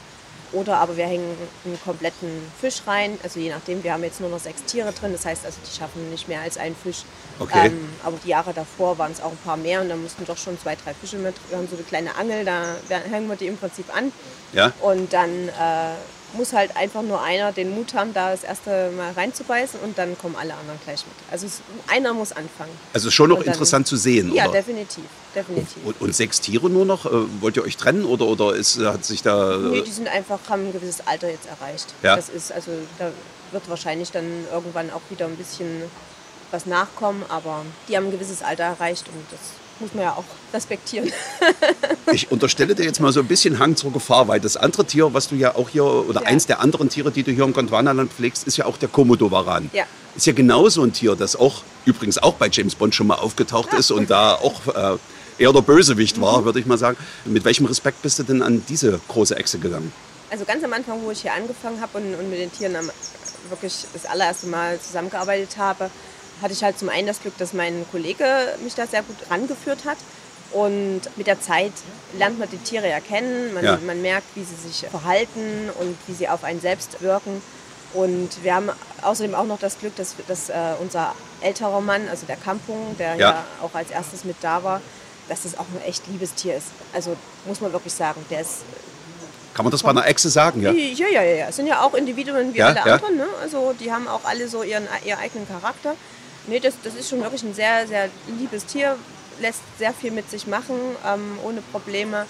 Oder 0.51 0.77
aber 0.77 0.97
wir 0.97 1.05
hängen 1.05 1.37
einen 1.65 1.79
kompletten 1.81 2.29
Fisch 2.59 2.81
rein. 2.85 3.17
Also 3.23 3.39
je 3.39 3.49
nachdem, 3.49 3.83
wir 3.83 3.93
haben 3.93 4.03
jetzt 4.03 4.21
nur 4.21 4.29
noch 4.29 4.39
sechs 4.39 4.63
Tiere 4.63 4.91
drin. 4.93 5.11
Das 5.11 5.25
heißt 5.25 5.45
also, 5.45 5.57
die 5.65 5.77
schaffen 5.77 6.09
nicht 6.09 6.27
mehr 6.27 6.41
als 6.41 6.57
einen 6.57 6.75
Fisch. 6.75 7.03
Okay. 7.39 7.67
Ähm, 7.67 7.89
aber 8.03 8.17
die 8.23 8.29
Jahre 8.29 8.53
davor 8.53 8.97
waren 8.97 9.11
es 9.11 9.21
auch 9.21 9.31
ein 9.31 9.39
paar 9.43 9.57
mehr 9.57 9.81
und 9.81 9.89
da 9.89 9.95
mussten 9.95 10.25
doch 10.25 10.37
schon 10.37 10.59
zwei, 10.59 10.75
drei 10.75 10.93
Fische 10.93 11.17
mit. 11.17 11.35
Wir 11.49 11.57
haben 11.57 11.67
so 11.67 11.75
eine 11.75 11.83
kleine 11.83 12.15
Angel, 12.15 12.45
da 12.45 12.75
hängen 12.89 13.27
wir 13.27 13.35
die 13.35 13.47
im 13.47 13.57
Prinzip 13.57 13.93
an. 13.95 14.11
ja. 14.53 14.71
Und 14.81 15.13
dann 15.13 15.49
äh, 15.49 15.95
muss 16.33 16.53
halt 16.53 16.75
einfach 16.75 17.01
nur 17.03 17.21
einer 17.21 17.51
den 17.51 17.73
Mut 17.73 17.93
haben, 17.93 18.13
da 18.13 18.31
das 18.31 18.43
erste 18.43 18.91
Mal 18.91 19.11
reinzubeißen 19.13 19.79
und 19.79 19.97
dann 19.97 20.17
kommen 20.17 20.35
alle 20.35 20.53
anderen 20.53 20.79
gleich 20.83 21.05
mit. 21.05 21.15
Also 21.31 21.45
es, 21.47 21.61
einer 21.87 22.13
muss 22.13 22.31
anfangen. 22.33 22.71
Also 22.93 23.09
schon 23.11 23.29
noch 23.29 23.37
dann- 23.39 23.47
interessant 23.53 23.87
zu 23.87 23.95
sehen, 23.95 24.33
Ja, 24.33 24.43
oder? 24.45 24.53
definitiv, 24.59 25.05
definitiv. 25.33 25.85
Und, 25.85 26.01
und 26.01 26.15
sechs 26.15 26.41
Tiere 26.41 26.69
nur 26.69 26.85
noch? 26.85 27.05
Äh, 27.05 27.09
wollt 27.41 27.55
ihr 27.57 27.63
euch 27.63 27.77
trennen 27.77 28.03
oder, 28.05 28.25
oder 28.25 28.55
ist, 28.55 28.77
hat 28.79 29.05
sich 29.05 29.21
da... 29.23 29.55
äh, 29.55 29.57
Nee, 29.57 29.81
die 29.81 29.91
sind 29.91 30.07
einfach, 30.09 30.39
haben 30.49 30.67
ein 30.67 30.73
gewisses 30.73 31.05
Alter 31.07 31.29
jetzt 31.29 31.47
erreicht. 31.47 31.93
Ja. 32.03 32.15
Das 32.17 32.29
ist, 32.29 32.51
also 32.51 32.71
da 32.99 33.11
wird 33.51 33.69
wahrscheinlich 33.69 34.11
dann 34.11 34.25
irgendwann 34.51 34.91
auch 34.91 35.01
wieder 35.09 35.25
ein 35.25 35.35
bisschen 35.37 35.83
was 36.51 36.65
nachkommen, 36.65 37.23
aber 37.29 37.65
die 37.87 37.95
haben 37.97 38.05
ein 38.07 38.11
gewisses 38.11 38.41
Alter 38.41 38.63
erreicht 38.63 39.07
und 39.07 39.23
das 39.31 39.39
muss 39.79 39.93
man 39.93 40.03
ja 40.03 40.13
auch 40.13 40.23
respektieren. 40.53 41.11
Ich 42.13 42.31
unterstelle 42.31 42.73
dir 42.73 42.83
jetzt 42.85 43.01
mal 43.01 43.11
so 43.11 43.19
ein 43.19 43.27
bisschen 43.27 43.59
Hang 43.59 43.75
zur 43.75 43.91
Gefahr, 43.91 44.27
weil 44.29 44.39
das 44.39 44.55
andere 44.55 44.85
Tier, 44.85 45.13
was 45.13 45.27
du 45.27 45.35
ja 45.35 45.55
auch 45.55 45.67
hier, 45.69 45.83
oder 45.83 46.21
Ja. 46.21 46.27
eins 46.27 46.45
der 46.45 46.61
anderen 46.61 46.87
Tiere, 46.89 47.11
die 47.11 47.21
du 47.23 47.31
hier 47.31 47.43
im 47.43 47.51
Gondwanaland 47.51 48.13
pflegst, 48.13 48.47
ist 48.47 48.55
ja 48.57 48.65
auch 48.65 48.77
der 48.77 48.87
Komodowaran. 48.87 49.69
Ja. 49.73 49.83
Ist 50.15 50.25
ja 50.25 50.31
genau 50.33 50.69
so 50.69 50.83
ein 50.83 50.93
Tier, 50.93 51.15
das 51.17 51.35
auch 51.35 51.63
übrigens 51.85 52.17
auch 52.17 52.35
bei 52.35 52.47
James 52.49 52.75
Bond 52.75 52.95
schon 52.95 53.07
mal 53.07 53.15
aufgetaucht 53.15 53.73
ist 53.73 53.91
und 53.91 54.09
da 54.09 54.35
auch 54.35 54.61
äh, 54.73 54.97
eher 55.37 55.51
der 55.51 55.61
Bösewicht 55.61 56.17
Mhm. 56.17 56.21
war, 56.21 56.45
würde 56.45 56.59
ich 56.61 56.65
mal 56.65 56.77
sagen. 56.77 56.95
Mit 57.25 57.43
welchem 57.43 57.65
Respekt 57.65 58.01
bist 58.01 58.19
du 58.19 58.23
denn 58.23 58.41
an 58.41 58.63
diese 58.69 58.99
große 59.09 59.35
Echse 59.35 59.59
gegangen? 59.59 59.91
Also 60.31 60.45
ganz 60.45 60.63
am 60.63 60.71
Anfang, 60.73 61.01
wo 61.03 61.11
ich 61.11 61.21
hier 61.21 61.33
angefangen 61.33 61.81
habe 61.81 61.97
und, 61.97 62.15
und 62.15 62.29
mit 62.29 62.39
den 62.39 62.51
Tieren 62.53 62.75
am, 62.77 62.89
wirklich 63.49 63.85
das 63.93 64.05
allererste 64.05 64.47
Mal 64.47 64.79
zusammengearbeitet 64.79 65.57
habe, 65.57 65.89
hatte 66.41 66.53
ich 66.53 66.63
halt 66.63 66.77
zum 66.79 66.89
einen 66.89 67.07
das 67.07 67.21
Glück, 67.21 67.37
dass 67.37 67.53
mein 67.53 67.85
Kollege 67.91 68.25
mich 68.63 68.75
da 68.75 68.85
sehr 68.87 69.03
gut 69.03 69.15
rangeführt 69.29 69.85
hat. 69.85 69.97
Und 70.51 71.01
mit 71.17 71.27
der 71.27 71.41
Zeit 71.41 71.73
lernt 72.17 72.39
man 72.39 72.49
die 72.49 72.57
Tiere 72.57 72.89
ja 72.89 72.99
kennen, 73.01 73.53
man, 73.53 73.65
Ja. 73.65 73.77
man 73.85 74.01
merkt, 74.01 74.27
wie 74.35 74.43
sie 74.43 74.55
sich 74.55 74.89
verhalten 74.89 75.69
und 75.79 75.97
wie 76.07 76.13
sie 76.13 76.29
auf 76.29 76.43
einen 76.45 76.61
selbst 76.61 77.01
wirken. 77.01 77.41
Und 77.93 78.29
wir 78.43 78.55
haben 78.55 78.69
außerdem 79.01 79.35
auch 79.35 79.45
noch 79.45 79.59
das 79.59 79.77
Glück, 79.79 79.95
dass, 79.97 80.15
dass 80.27 80.49
äh, 80.49 80.53
unser 80.79 81.13
älterer 81.41 81.81
Mann, 81.81 82.07
also 82.09 82.25
der 82.25 82.37
Kampung, 82.37 82.95
der 82.97 83.15
Ja. 83.15 83.19
ja. 83.31 83.43
auch 83.61 83.73
als 83.75 83.91
erstes 83.91 84.23
mit 84.23 84.37
da 84.41 84.63
war, 84.63 84.81
dass 85.27 85.43
das 85.43 85.57
auch 85.57 85.65
ein 85.73 85.81
echt 85.85 86.07
liebes 86.07 86.33
Tier 86.33 86.55
ist. 86.55 86.67
Also 86.93 87.15
muss 87.45 87.59
man 87.59 87.73
wirklich 87.73 87.93
sagen, 87.93 88.23
der 88.29 88.41
ist 88.41 88.59
Kann 89.53 89.65
man 89.65 89.71
das 89.71 89.83
bei 89.83 89.89
einer 89.89 90.05
Echse 90.05 90.29
sagen? 90.29 90.61
Ja. 90.61 90.71
ja, 90.71 91.07
ja, 91.09 91.21
ja. 91.23 91.47
Es 91.49 91.55
sind 91.57 91.67
ja 91.67 91.81
auch 91.81 91.93
Individuen 91.93 92.53
wie 92.53 92.59
Ja, 92.59 92.67
alle 92.67 92.83
anderen. 92.83 93.17
Ne? 93.17 93.27
Also 93.41 93.73
die 93.77 93.91
haben 93.91 94.07
auch 94.07 94.23
alle 94.23 94.47
so 94.47 94.63
ihren, 94.63 94.87
ihren 95.03 95.19
eigenen 95.19 95.47
Charakter. 95.47 95.95
Nee, 96.47 96.59
das, 96.59 96.75
das 96.83 96.95
ist 96.95 97.09
schon 97.09 97.21
wirklich 97.21 97.43
ein 97.43 97.53
sehr, 97.53 97.87
sehr 97.87 98.09
liebes 98.39 98.65
Tier. 98.65 98.97
Lässt 99.39 99.61
sehr 99.77 99.93
viel 99.93 100.11
mit 100.11 100.29
sich 100.29 100.47
machen, 100.47 100.75
ähm, 101.05 101.37
ohne 101.43 101.61
Probleme. 101.61 102.25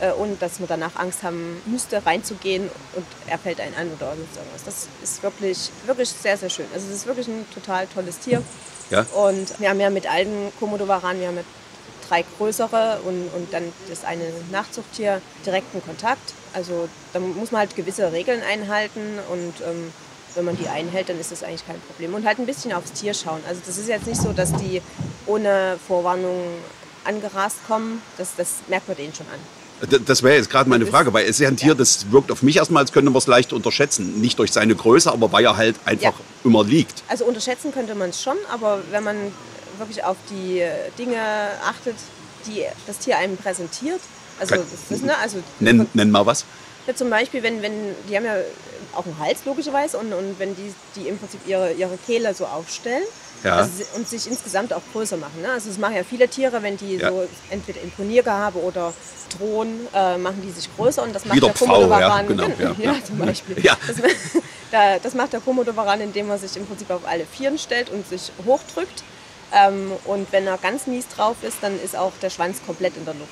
Äh, 0.00 0.12
ohne 0.12 0.36
dass 0.36 0.60
man 0.60 0.68
danach 0.68 0.94
Angst 0.94 1.24
haben 1.24 1.60
müsste, 1.66 2.06
reinzugehen 2.06 2.70
und 2.94 3.04
er 3.26 3.36
fällt 3.36 3.60
einen 3.60 3.74
an 3.74 3.90
oder 3.96 4.10
irgendwas. 4.10 4.62
Das 4.64 4.86
ist 5.02 5.20
wirklich, 5.24 5.72
wirklich 5.86 6.08
sehr, 6.08 6.36
sehr 6.36 6.50
schön. 6.50 6.66
Also 6.72 6.86
es 6.88 6.98
ist 6.98 7.06
wirklich 7.06 7.26
ein 7.26 7.44
total 7.52 7.88
tolles 7.88 8.20
Tier. 8.20 8.40
Ja. 8.90 9.04
Und 9.12 9.58
wir 9.58 9.68
haben 9.68 9.80
ja 9.80 9.90
mit 9.90 10.08
allen 10.08 10.52
Komodowaran, 10.60 11.18
wir 11.18 11.26
haben 11.26 11.38
ja 11.38 11.42
drei 12.08 12.24
größere 12.38 13.00
und, 13.04 13.28
und 13.34 13.52
dann 13.52 13.72
das 13.88 14.04
eine 14.04 14.24
Nachzuchttier 14.52 15.20
direkten 15.44 15.82
Kontakt. 15.82 16.32
Also 16.52 16.88
da 17.12 17.18
muss 17.18 17.50
man 17.50 17.60
halt 17.62 17.74
gewisse 17.74 18.12
Regeln 18.12 18.40
einhalten 18.42 19.18
und 19.30 19.54
ähm, 19.66 19.92
wenn 20.38 20.44
man 20.44 20.56
die 20.56 20.68
einhält, 20.68 21.08
dann 21.08 21.18
ist 21.20 21.32
das 21.32 21.42
eigentlich 21.42 21.66
kein 21.66 21.80
Problem. 21.80 22.14
Und 22.14 22.24
halt 22.24 22.38
ein 22.38 22.46
bisschen 22.46 22.72
aufs 22.72 22.92
Tier 22.92 23.12
schauen. 23.12 23.40
Also 23.48 23.60
das 23.66 23.76
ist 23.76 23.88
jetzt 23.88 24.06
nicht 24.06 24.20
so, 24.20 24.32
dass 24.32 24.52
die 24.54 24.80
ohne 25.26 25.78
Vorwarnung 25.86 26.40
angerast 27.04 27.56
kommen. 27.66 28.00
Das, 28.16 28.28
das 28.36 28.56
merkt 28.68 28.86
man 28.88 28.96
denen 28.96 29.12
schon 29.14 29.26
an. 29.26 29.40
Das 30.06 30.22
wäre 30.22 30.36
jetzt 30.36 30.50
gerade 30.50 30.68
meine 30.68 30.86
Frage, 30.86 31.12
weil 31.12 31.24
es 31.24 31.30
ist 31.30 31.40
ja 31.40 31.48
ein 31.48 31.56
Tier, 31.56 31.74
das 31.74 32.10
wirkt 32.10 32.32
auf 32.32 32.42
mich 32.42 32.56
erstmal, 32.56 32.82
als 32.82 32.92
könnte 32.92 33.10
man 33.10 33.18
es 33.18 33.26
leicht 33.26 33.52
unterschätzen. 33.52 34.20
Nicht 34.20 34.38
durch 34.38 34.50
seine 34.52 34.74
Größe, 34.74 35.10
aber 35.12 35.30
weil 35.32 35.44
er 35.44 35.56
halt 35.56 35.76
einfach 35.84 36.02
Ja. 36.04 36.24
immer 36.44 36.64
liegt. 36.64 37.02
Also 37.08 37.24
unterschätzen 37.24 37.72
könnte 37.72 37.94
man 37.94 38.10
es 38.10 38.20
schon, 38.22 38.36
aber 38.52 38.80
wenn 38.90 39.04
man 39.04 39.16
wirklich 39.78 40.02
auf 40.04 40.16
die 40.30 40.64
Dinge 40.98 41.20
achtet, 41.64 41.94
die 42.46 42.64
das 42.86 42.98
Tier 42.98 43.18
einem 43.18 43.36
präsentiert, 43.36 44.00
also, 44.40 44.54
Kein- 44.56 44.64
das, 44.90 45.00
ne, 45.00 45.16
also 45.18 45.38
Nenn, 45.60 45.86
nenn 45.94 46.10
mal 46.10 46.24
was. 46.26 46.44
Ja, 46.88 46.94
zum 46.94 47.10
Beispiel, 47.10 47.42
wenn, 47.42 47.60
wenn, 47.62 47.72
die 48.08 48.16
haben 48.16 48.24
ja 48.24 48.36
auch 48.94 49.04
einen 49.06 49.18
Hals 49.18 49.44
logischerweise 49.44 49.98
und, 49.98 50.12
und 50.12 50.38
wenn 50.38 50.54
die, 50.56 50.74
die 50.96 51.08
im 51.08 51.18
Prinzip 51.18 51.40
ihre, 51.46 51.72
ihre 51.72 51.96
Kehle 52.06 52.34
so 52.34 52.46
aufstellen 52.46 53.02
Ja. 53.44 53.56
also, 53.56 53.70
und 53.96 54.08
sich 54.08 54.26
insgesamt 54.26 54.72
auch 54.72 54.82
größer 54.92 55.16
machen. 55.16 55.42
Ne? 55.42 55.50
Also 55.52 55.68
das 55.68 55.78
machen 55.78 55.96
ja 55.96 56.04
viele 56.04 56.28
Tiere, 56.28 56.62
wenn 56.62 56.76
die 56.76 56.96
Ja. 56.96 57.10
so 57.10 57.26
entweder 57.50 57.80
Imponiergehabe 57.82 58.58
oder 58.60 58.92
drohen, 59.38 59.86
äh, 59.94 60.16
machen 60.18 60.42
die 60.42 60.50
sich 60.50 60.68
größer 60.76 61.02
und 61.02 61.14
das 61.14 61.24
macht 61.24 61.36
Wie 61.36 61.40
der 61.40 61.52
Komodowaran. 61.52 62.26
ja, 62.38 62.46
genau, 62.46 62.74
ja, 62.78 62.92
ja, 62.92 63.04
zum 63.04 63.18
Beispiel. 63.18 63.62
Ja. 63.62 63.76
Das, 63.86 63.96
da, 64.70 64.98
das 64.98 65.14
macht 65.14 65.32
der 65.32 65.40
Komodowaran, 65.40 66.00
indem 66.00 66.30
er 66.30 66.38
sich 66.38 66.56
im 66.56 66.66
Prinzip 66.66 66.90
auf 66.90 67.02
alle 67.06 67.24
Vieren 67.26 67.58
stellt 67.58 67.90
und 67.90 68.08
sich 68.08 68.32
hochdrückt. 68.46 69.02
Ähm, 69.52 69.92
und 70.04 70.30
wenn 70.32 70.46
er 70.46 70.58
ganz 70.58 70.86
mies 70.86 71.08
drauf 71.08 71.36
ist, 71.42 71.58
dann 71.62 71.78
ist 71.82 71.96
auch 71.96 72.12
der 72.20 72.30
Schwanz 72.30 72.58
komplett 72.66 72.96
in 72.96 73.04
der 73.04 73.14
Luft. 73.14 73.30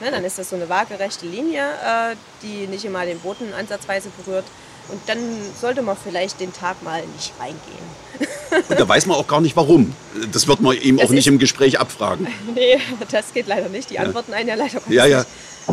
Ne, 0.00 0.12
dann 0.12 0.24
ist 0.24 0.38
das 0.38 0.50
so 0.50 0.56
eine 0.56 0.68
waagerechte 0.68 1.26
Linie, 1.26 1.62
äh, 1.62 2.14
die 2.42 2.68
nicht 2.68 2.84
immer 2.84 3.04
den 3.04 3.18
Boden 3.18 3.52
ansatzweise 3.58 4.10
berührt. 4.10 4.44
Und 4.88 5.00
dann 5.06 5.18
sollte 5.60 5.82
man 5.82 5.96
vielleicht 6.02 6.40
den 6.40 6.52
Tag 6.52 6.82
mal 6.82 7.02
nicht 7.16 7.32
reingehen. 7.38 8.66
Und 8.68 8.80
da 8.80 8.88
weiß 8.88 9.06
man 9.06 9.16
auch 9.18 9.26
gar 9.26 9.40
nicht 9.40 9.54
warum. 9.56 9.94
Das 10.32 10.46
wird 10.48 10.60
man 10.60 10.74
auch 10.76 10.80
Das 11.00 11.10
nicht 11.10 11.18
ist- 11.20 11.26
im 11.26 11.38
Gespräch 11.38 11.78
abfragen. 11.78 12.26
nee, 12.54 12.78
das 13.10 13.32
geht 13.34 13.46
leider 13.46 13.68
nicht. 13.68 13.90
Die 13.90 13.98
antworten 13.98 14.32
einen 14.32 14.48
ja 14.48 14.54
leider 14.54 14.80
Ja, 14.88 15.04
ja. 15.06 15.18
nicht. 15.18 15.28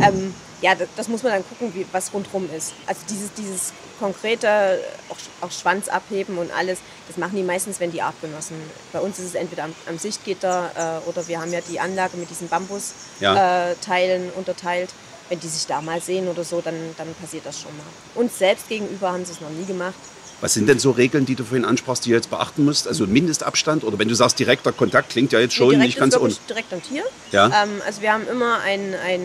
Ähm, 0.06 0.34
ja, 0.60 0.74
das, 0.74 0.88
das 0.96 1.08
muss 1.08 1.22
man 1.22 1.32
dann 1.32 1.44
gucken, 1.48 1.74
wie, 1.74 1.86
was 1.92 2.12
rundherum 2.12 2.48
ist. 2.54 2.74
Also 2.86 3.00
dieses, 3.08 3.32
dieses 3.32 3.72
konkrete, 3.98 4.78
auch, 5.08 5.46
auch 5.46 5.50
Schwanz 5.50 5.88
abheben 5.88 6.36
und 6.38 6.50
alles, 6.54 6.78
das 7.08 7.16
machen 7.16 7.36
die 7.36 7.42
meistens, 7.42 7.80
wenn 7.80 7.90
die 7.92 8.02
Artgenossen. 8.02 8.56
Bei 8.92 9.00
uns 9.00 9.18
ist 9.18 9.24
es 9.26 9.34
entweder 9.34 9.64
am, 9.64 9.74
am 9.88 9.98
Sichtgitter 9.98 11.02
äh, 11.06 11.08
oder 11.08 11.26
wir 11.28 11.40
haben 11.40 11.52
ja 11.52 11.60
die 11.66 11.80
Anlage 11.80 12.16
mit 12.18 12.28
diesen 12.30 12.48
Ja. 12.50 12.58
Bambusteilen 12.58 13.72
äh, 13.72 13.74
Teilen 13.84 14.30
unterteilt. 14.36 14.90
Wenn 15.28 15.40
die 15.40 15.48
sich 15.48 15.66
da 15.66 15.80
mal 15.82 16.00
sehen 16.00 16.28
oder 16.28 16.44
so, 16.44 16.60
dann, 16.60 16.74
dann 16.96 17.08
passiert 17.20 17.46
das 17.46 17.60
schon 17.60 17.76
mal. 17.76 17.84
Uns 18.14 18.38
selbst 18.38 18.68
gegenüber 18.68 19.12
haben 19.12 19.24
sie 19.24 19.32
es 19.32 19.40
noch 19.40 19.50
nie 19.50 19.64
gemacht. 19.64 19.94
Was 20.42 20.52
sind 20.52 20.68
denn 20.68 20.78
so 20.78 20.90
Regeln, 20.90 21.24
die 21.24 21.34
du 21.34 21.44
vorhin 21.44 21.64
ansprachst, 21.64 22.04
die 22.04 22.10
ihr 22.10 22.16
jetzt 22.16 22.28
beachten 22.28 22.64
müsst? 22.64 22.86
Also 22.86 23.06
Mindestabstand 23.06 23.84
oder 23.84 23.98
wenn 23.98 24.06
du 24.08 24.14
sagst 24.14 24.38
direkter 24.38 24.70
Kontakt, 24.70 25.10
klingt 25.10 25.32
ja 25.32 25.40
jetzt 25.40 25.54
schon 25.54 25.70
direkt 25.70 25.86
nicht 25.86 25.98
ganz 25.98 26.12
wirklich 26.12 26.38
direkt 26.46 26.72
am 26.74 26.82
Tier. 26.82 27.04
Ja. 27.32 27.46
Ähm, 27.46 27.80
also 27.86 28.02
wir 28.02 28.12
haben 28.12 28.28
immer 28.28 28.60
ein, 28.60 28.94
ein 29.02 29.22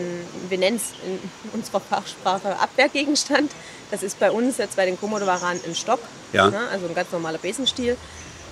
wir 0.48 0.56
nennen 0.56 0.78
es 0.78 0.92
in 1.06 1.18
unserer 1.52 1.80
Fachsprache 1.80 2.58
Abwehrgegenstand. 2.58 3.52
Das 3.90 4.02
ist 4.02 4.18
bei 4.18 4.30
uns 4.30 4.56
jetzt 4.56 4.76
bei 4.76 4.86
den 4.86 4.98
Komodowaran 4.98 5.60
ein 5.66 5.74
Stock, 5.74 6.00
Ja. 6.32 6.48
ne? 6.50 6.60
also 6.70 6.86
ein 6.86 6.94
ganz 6.94 7.12
normaler 7.12 7.38
Besenstiel. 7.38 7.98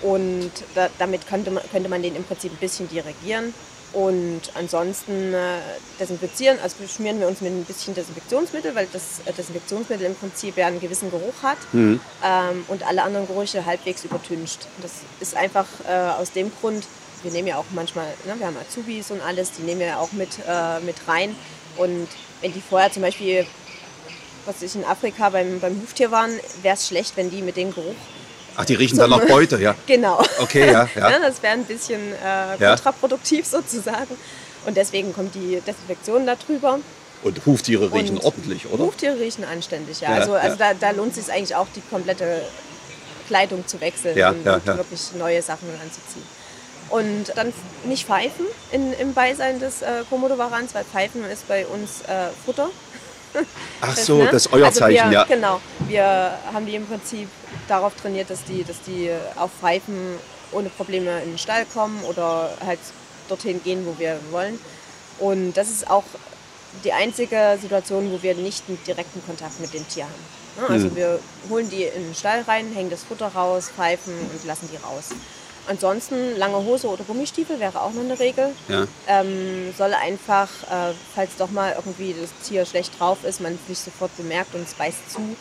Und 0.02 0.50
da, 0.75 0.88
damit 0.99 1.26
könnte 1.26 1.50
man, 1.50 1.62
könnte 1.73 1.88
man 1.88 2.02
den 2.02 2.14
im 2.14 2.25
Prinzip 2.25 2.52
ein 2.52 2.59
bisschen 2.59 2.88
dirigieren. 2.90 3.54
Und 3.92 4.42
ansonsten 4.54 5.35
äh, 5.35 5.59
desinfizieren, 5.99 6.59
also 6.62 6.76
schmieren 6.87 7.18
wir 7.18 7.26
uns 7.26 7.40
mit 7.40 7.52
ein 7.52 7.64
bisschen 7.64 7.92
Desinfektionsmittel, 7.94 8.75
weil 8.75 8.87
das 8.92 9.20
äh, 9.25 9.32
Desinfektionsmittel 9.32 10.06
im 10.06 10.14
Prinzip 10.14 10.56
ja 10.56 10.68
einen 10.68 10.78
gewissen 10.78 11.11
Geruch 11.11 11.42
hat 11.42 11.59
ähm, 12.25 12.64
und 12.68 12.87
alle 12.87 13.02
anderen 13.02 13.26
Gerüche 13.26 13.66
halbwegs 13.66 14.04
übertüncht. 14.04 14.68
Das 14.80 14.92
ist 15.18 15.37
einfach 15.37 15.66
äh, 15.88 16.20
aus 16.20 16.30
dem 16.30 16.52
Grund, 16.61 16.85
wir 17.25 17.32
nehmen 17.32 17.49
ja 17.49 17.56
auch 17.56 17.64
manchmal, 17.75 18.06
ne, 18.26 18.35
wir 18.38 18.47
haben 18.47 18.56
Azubis 18.56 19.11
und 19.11 19.20
alles, 19.23 19.50
die 19.52 19.62
nehmen 19.62 19.80
wir 19.80 19.88
ja 19.88 19.99
auch 19.99 20.12
mit, 20.12 20.38
äh, 20.47 20.78
mit 20.80 20.97
rein. 21.09 21.35
Und 21.76 22.09
wenn 22.42 22.52
die 22.52 22.61
vorher 22.61 22.92
zum 22.92 23.02
Beispiel, 23.02 23.44
was 24.47 24.62
ich 24.62 24.76
in 24.76 24.85
Afrika 24.85 25.30
beim, 25.30 25.59
beim 25.59 25.82
Huftier 25.82 26.12
waren, 26.12 26.30
wäre 26.62 26.75
es 26.75 26.87
schlecht, 26.87 27.16
wenn 27.16 27.28
die 27.30 27.42
mit 27.42 27.56
dem 27.56 27.75
Geruch 27.75 27.97
Ach, 28.57 28.64
die 28.64 28.75
riechen 28.75 28.99
dann 28.99 29.11
nach 29.11 29.25
Beute, 29.26 29.61
ja. 29.61 29.75
Genau. 29.87 30.23
Okay, 30.38 30.66
ja, 30.66 30.88
ja. 30.95 31.11
Ja, 31.11 31.19
das 31.23 31.42
wäre 31.42 31.54
ein 31.54 31.64
bisschen 31.64 32.00
äh, 32.12 32.59
kontraproduktiv 32.59 33.47
sozusagen. 33.50 34.16
Und 34.66 34.76
deswegen 34.76 35.12
kommt 35.12 35.35
die 35.35 35.61
Desinfektion 35.66 36.26
da 36.26 36.37
drüber. 36.37 36.78
Und 37.23 37.47
Huftiere 37.47 37.92
riechen 37.92 38.19
Und 38.19 38.25
ordentlich, 38.25 38.66
oder? 38.71 38.85
Huftiere 38.85 39.19
riechen 39.19 39.45
anständig, 39.45 40.00
ja. 40.00 40.11
Ja, 40.11 40.16
also 40.16 40.35
also. 40.35 40.57
Da, 40.57 40.75
da 40.75 40.90
lohnt 40.90 41.16
es 41.16 41.26
sich 41.26 41.35
eigentlich 41.35 41.54
auch, 41.54 41.66
die 41.75 41.83
komplette 41.90 42.42
Kleidung 43.26 43.66
zu 43.66 43.80
wechseln 43.80 44.16
Ja, 44.16 44.30
und, 44.30 44.45
ja, 44.45 44.54
und 44.54 44.66
ja. 44.66 44.76
wirklich 44.76 45.12
neue 45.19 45.40
Sachen 45.42 45.69
anzuziehen. 45.83 46.25
Und 46.88 47.33
dann 47.37 47.52
nicht 47.85 48.07
pfeifen 48.07 48.47
in, 48.73 48.92
im 48.95 49.14
Beisein 49.14 49.61
des 49.61 49.83
äh, 49.83 50.02
Komodo-Warans, 50.11 50.75
weil 50.75 50.85
Pfeifen 50.85 51.25
ist 51.25 51.47
bei 51.47 51.64
uns 51.66 52.02
äh, 52.02 52.30
Futter. 52.45 52.71
Ach 53.80 53.97
so, 53.97 54.19
ne? 54.19 54.28
das 54.33 54.47
ist 54.47 54.52
euer 54.52 54.66
also 54.66 54.80
Zeichen, 54.80 55.11
wir, 55.11 55.12
ja. 55.12 55.25
Genau. 55.25 55.61
Wir 55.87 56.33
haben 56.52 56.66
die 56.66 56.75
im 56.75 56.87
Prinzip 56.87 57.28
darauf 57.69 57.95
trainiert, 57.95 58.30
dass 58.30 58.45
die, 58.45 58.64
dass 58.64 58.80
die 58.83 59.11
auf 59.37 59.50
Pfeifen 59.61 60.19
ohne 60.52 60.69
Probleme 60.71 61.21
in 61.23 61.30
den 61.30 61.38
Stall 61.38 61.64
kommen 61.66 62.02
oder 62.04 62.50
halt 62.64 62.78
dorthin 63.28 63.62
gehen, 63.62 63.87
wo 63.87 63.99
wir 63.99 64.19
wollen. 64.30 64.59
Und 65.19 65.52
das 65.52 65.69
ist 65.71 65.88
auch 65.88 66.04
die 66.85 66.92
einzige 66.92 67.59
Situation, 67.61 68.11
wo 68.12 68.23
wir 68.23 68.35
nicht 68.35 68.64
einen 68.69 68.78
direkten 68.87 69.25
Kontakt 69.26 69.61
mit 69.61 69.73
dem 69.75 69.87
Tier 69.88 70.04
haben. 70.04 70.66
Ne? 70.69 70.73
Also 70.75 70.87
Mhm. 70.88 70.97
wir 70.97 71.21
holen 71.49 71.69
die 71.71 71.85
in 71.85 72.04
den 72.04 72.14
Stall 72.14 72.42
rein, 72.42 72.73
hängen 72.73 72.90
das 72.90 73.02
Futter 73.04 73.28
raus, 73.28 73.71
pfeifen 73.75 74.14
und 74.14 74.45
lassen 74.45 74.69
die 74.73 74.76
raus. 74.76 75.11
Ansonsten 75.66 76.37
lange 76.37 76.57
Hose 76.57 76.88
oder 76.88 77.04
Gummistiefel 77.04 77.61
wäre 77.61 77.80
auch 77.80 77.92
noch 77.92 78.02
eine 78.02 78.19
Regel 78.19 78.54
Ja. 78.69 78.87
ähm, 79.07 79.73
soll 79.76 79.92
einfach, 79.95 80.49
äh, 80.71 80.92
falls 81.14 81.37
doch 81.38 81.50
mal 81.50 81.75
irgendwie 81.76 82.14
das 82.19 82.30
Tier 82.49 82.64
schlecht 82.64 82.99
drauf 82.99 83.19
ist, 83.25 83.40
man 83.40 83.52
es 83.54 83.69
nicht 83.69 83.83
sofort 83.83 84.16
bemerkt 84.16 84.54
und 84.54 84.62
es 84.62 84.75
beißt 84.75 85.12
zu, 85.12 85.37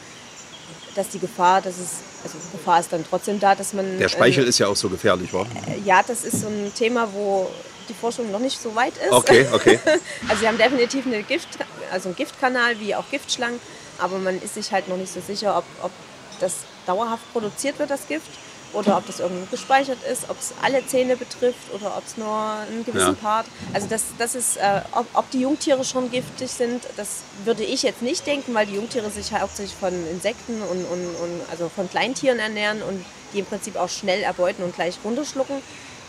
dass 0.95 1.09
die 1.09 1.19
Gefahr, 1.19 1.61
dass 1.61 1.77
es, 1.77 1.99
also 2.23 2.37
die 2.37 2.57
Gefahr 2.57 2.79
ist 2.79 2.91
dann 2.91 3.05
trotzdem 3.07 3.39
da, 3.39 3.55
dass 3.55 3.73
man. 3.73 3.97
Der 3.97 4.09
Speichel 4.09 4.43
ähm, 4.43 4.49
ist 4.49 4.59
ja 4.59 4.67
auch 4.67 4.75
so 4.75 4.89
gefährlich, 4.89 5.33
wa? 5.33 5.45
Ja, 5.85 6.01
das 6.05 6.23
ist 6.23 6.41
so 6.41 6.47
ein 6.47 6.71
Thema, 6.75 7.07
wo 7.13 7.49
die 7.87 7.93
Forschung 7.93 8.31
noch 8.31 8.39
nicht 8.39 8.61
so 8.61 8.75
weit 8.75 8.93
ist. 8.97 9.11
Okay, 9.11 9.47
okay. 9.51 9.79
Also 10.27 10.41
sie 10.41 10.47
haben 10.47 10.57
definitiv 10.57 11.05
eine 11.05 11.23
Gift, 11.23 11.49
also 11.91 12.09
einen 12.09 12.15
Giftkanal 12.15 12.79
wie 12.79 12.95
auch 12.95 13.09
Giftschlangen, 13.09 13.59
aber 13.97 14.17
man 14.19 14.41
ist 14.41 14.53
sich 14.53 14.71
halt 14.71 14.87
noch 14.87 14.97
nicht 14.97 15.11
so 15.11 15.21
sicher, 15.21 15.57
ob, 15.57 15.65
ob 15.81 15.91
das 16.39 16.57
dauerhaft 16.85 17.31
produziert 17.33 17.79
wird, 17.79 17.89
das 17.89 18.07
Gift, 18.07 18.29
oder 18.73 18.97
ob 18.97 19.05
das 19.07 19.19
irgendwo 19.19 19.45
gespeichert 19.49 19.97
ist, 20.11 20.29
ob 20.29 20.39
es 20.39 20.53
alle 20.61 20.85
Zähne 20.85 21.15
betrifft 21.17 21.73
oder 21.73 21.95
ob 21.97 22.05
es 22.05 22.17
nur 22.17 22.31
einen 22.31 22.85
gewissen 22.85 23.15
Ja. 23.21 23.29
Part. 23.29 23.45
Also 23.73 23.87
das, 23.87 24.03
das 24.17 24.35
ist, 24.35 24.57
äh, 24.57 24.81
ob, 24.91 25.07
ob 25.13 25.29
die 25.31 25.41
Jungtiere 25.41 25.83
schon 25.83 26.11
giftig 26.11 26.51
sind, 26.51 26.83
das 26.97 27.21
würde 27.45 27.63
ich 27.63 27.83
jetzt 27.83 28.01
nicht 28.01 28.25
denken, 28.27 28.53
weil 28.53 28.65
die 28.65 28.75
Jungtiere 28.75 29.09
sich 29.09 29.31
hauptsächlich 29.33 29.75
von 29.75 29.93
Insekten 30.09 30.61
und, 30.61 30.85
und, 30.85 31.05
und 31.15 31.41
also 31.51 31.69
von 31.73 31.89
Kleintieren 31.89 32.39
ernähren 32.39 32.81
und 32.81 33.03
die 33.33 33.39
im 33.39 33.45
Prinzip 33.45 33.75
auch 33.75 33.89
schnell 33.89 34.21
erbeuten 34.21 34.63
und 34.63 34.75
gleich 34.75 34.97
runterschlucken. 35.03 35.57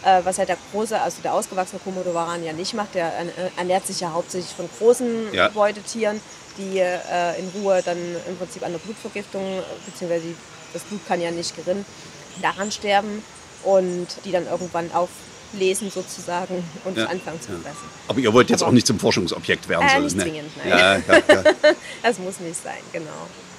Äh, 0.02 0.20
was 0.24 0.38
ja 0.38 0.46
der 0.46 0.56
große, 0.72 0.98
also 0.98 1.20
der 1.22 1.34
ausgewachsene 1.34 1.78
Komodo-Varan 1.84 2.42
ja 2.42 2.54
nicht 2.54 2.72
macht. 2.72 2.94
Der 2.94 3.08
äh, 3.08 3.24
ernährt 3.58 3.86
sich 3.86 4.00
ja 4.00 4.10
hauptsächlich 4.12 4.50
von 4.54 4.66
großen 4.78 5.32
Ja. 5.34 5.48
Beutetieren, 5.48 6.20
die 6.56 6.78
äh, 6.78 7.38
in 7.38 7.50
Ruhe 7.54 7.82
dann 7.84 7.98
im 8.26 8.36
Prinzip 8.38 8.62
an 8.64 8.72
der 8.72 8.78
Blutvergiftung, 8.78 9.62
beziehungsweise 9.84 10.28
das 10.72 10.82
Blut 10.84 11.06
kann 11.06 11.20
ja 11.20 11.30
nicht 11.30 11.54
gerinnen, 11.54 11.84
daran 12.42 12.70
sterben 12.72 13.22
und 13.64 14.06
die 14.24 14.32
dann 14.32 14.46
irgendwann 14.46 14.90
auflesen 14.92 15.90
sozusagen 15.90 16.62
und 16.84 16.96
Ja, 16.96 17.06
anfangen 17.06 17.40
zu 17.40 17.48
fressen. 17.48 17.86
Aber 18.08 18.18
ihr 18.20 18.32
wollt 18.32 18.50
jetzt 18.50 18.62
Aber- 18.62 18.70
auch 18.70 18.74
nicht 18.74 18.86
zum 18.86 18.98
Forschungsobjekt 18.98 19.68
werden. 19.68 19.86
Äh, 19.86 19.96
so, 19.96 20.00
nicht 20.04 20.16
ne? 20.16 20.22
zwingend, 20.24 20.50
nein. 20.64 21.04
Das 22.02 22.18
muss 22.18 22.40
nicht 22.40 22.62
sein, 22.62 22.78
genau. 22.92 23.06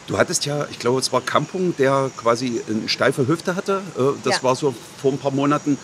Du 0.07 0.17
hattest 0.17 0.45
ja, 0.45 0.67
ich 0.71 0.79
glaube, 0.79 1.00
es 1.00 1.11
war 1.13 1.21
Kampung, 1.21 1.75
der 1.77 2.09
quasi 2.17 2.61
eine 2.67 2.89
steife 2.89 3.27
Hüfte 3.27 3.55
hatte. 3.55 3.81
Äh, 3.97 4.01
Das 4.23 4.38
Ja. 4.38 4.43
war 4.43 4.55
so 4.55 4.73
vor 5.01 5.11
ein 5.11 5.17
paar 5.19 5.31
Monaten. 5.31 5.77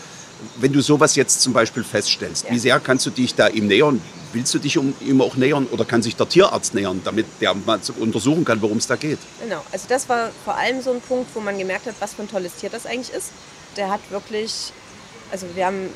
Wenn 0.57 0.71
du 0.73 0.81
sowas 0.81 1.15
jetzt 1.15 1.41
zum 1.41 1.53
Beispiel 1.53 1.83
feststellst, 1.83 2.45
Ja. 2.45 2.51
wie 2.51 2.59
sehr 2.59 2.79
kannst 2.79 3.05
du 3.05 3.09
dich 3.09 3.33
da 3.35 3.47
ihm 3.47 3.67
nähern? 3.67 4.01
Willst 4.33 4.53
du 4.53 4.59
dich 4.59 4.77
um, 4.77 4.93
ihm 5.01 5.21
auch 5.21 5.35
nähern 5.35 5.65
oder 5.67 5.85
kann 5.85 6.01
sich 6.03 6.15
der 6.15 6.27
Tierarzt 6.29 6.73
nähern, 6.75 7.01
damit 7.03 7.25
der 7.41 7.53
mal 7.53 7.79
untersuchen 7.99 8.43
kann, 8.45 8.61
worum 8.61 8.77
es 8.77 8.85
da 8.87 8.95
geht? 8.95 9.19
Genau, 9.41 9.63
also 9.71 9.85
das 9.87 10.07
war 10.09 10.29
vor 10.43 10.55
allem 10.55 10.81
so 10.81 10.91
ein 10.91 11.01
Punkt, 11.01 11.29
wo 11.33 11.39
man 11.39 11.57
gemerkt 11.57 11.85
hat, 11.87 11.95
was 11.99 12.13
für 12.13 12.23
ein 12.23 12.29
tolles 12.29 12.53
Tier 12.55 12.69
das 12.69 12.85
eigentlich 12.85 13.15
ist. 13.15 13.29
Der 13.77 13.89
hat 13.89 14.01
wirklich, 14.11 14.73
also 15.31 15.47
wir 15.55 15.65
haben 15.65 15.89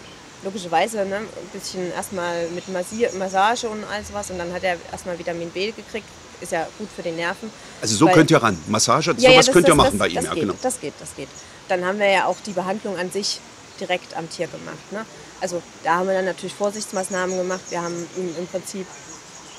logischerweise 0.44 1.06
ne, 1.06 1.18
ein 1.18 1.28
bisschen 1.54 1.92
erstmal 1.92 2.48
mit 2.50 2.64
Massage 2.70 3.68
und 3.70 3.84
all 3.84 4.04
sowas 4.04 4.32
und 4.32 4.40
dann 4.40 4.52
hat 4.54 4.64
er 4.64 4.78
erstmal 4.92 5.20
Vitamin 5.20 5.50
B 5.52 5.68
gekriegt, 5.72 6.06
ist 6.40 6.52
ja 6.52 6.68
gut 6.80 6.88
für 6.96 7.04
die 7.04 7.12
Nerven. 7.12 7.52
Also 7.82 7.96
so 7.96 8.06
Weil- 8.08 8.14
könnt 8.16 8.32
ihr 8.32 8.42
ran. 8.42 8.58
Massage, 8.68 9.14
Ja, 9.18 9.30
ja, 9.30 9.32
sowas 9.34 9.46
das- 9.48 9.54
könnt 9.54 9.66
ihr 9.68 9.70
das- 9.70 9.78
machen 9.78 10.00
das, 10.00 10.00
bei 10.00 10.08
ihm. 10.08 10.16
Ja, 10.26 10.34
geht, 10.34 10.42
genau. 10.44 10.54
das 10.62 10.80
geht, 10.80 10.94
das 11.00 11.10
geht. 11.16 11.28
Dann 11.68 11.86
haben 11.86 12.00
wir 12.00 12.10
ja 12.10 12.26
auch 12.26 12.38
die 12.46 12.54
Behandlung 12.54 12.98
an 12.98 13.12
sich 13.12 13.40
direkt 13.82 14.16
am 14.16 14.30
Tier 14.30 14.48
gemacht. 14.48 14.92
Ne? 14.92 15.06
Also 15.42 15.62
da 15.84 15.96
haben 15.96 16.08
wir 16.08 16.14
dann 16.14 16.26
natürlich 16.26 16.54
Vorsichtsmaßnahmen 16.54 17.38
gemacht. 17.38 17.62
Wir 17.70 17.82
haben 17.82 18.08
ihm 18.16 18.36
im 18.38 18.48
Prinzip, 18.48 18.86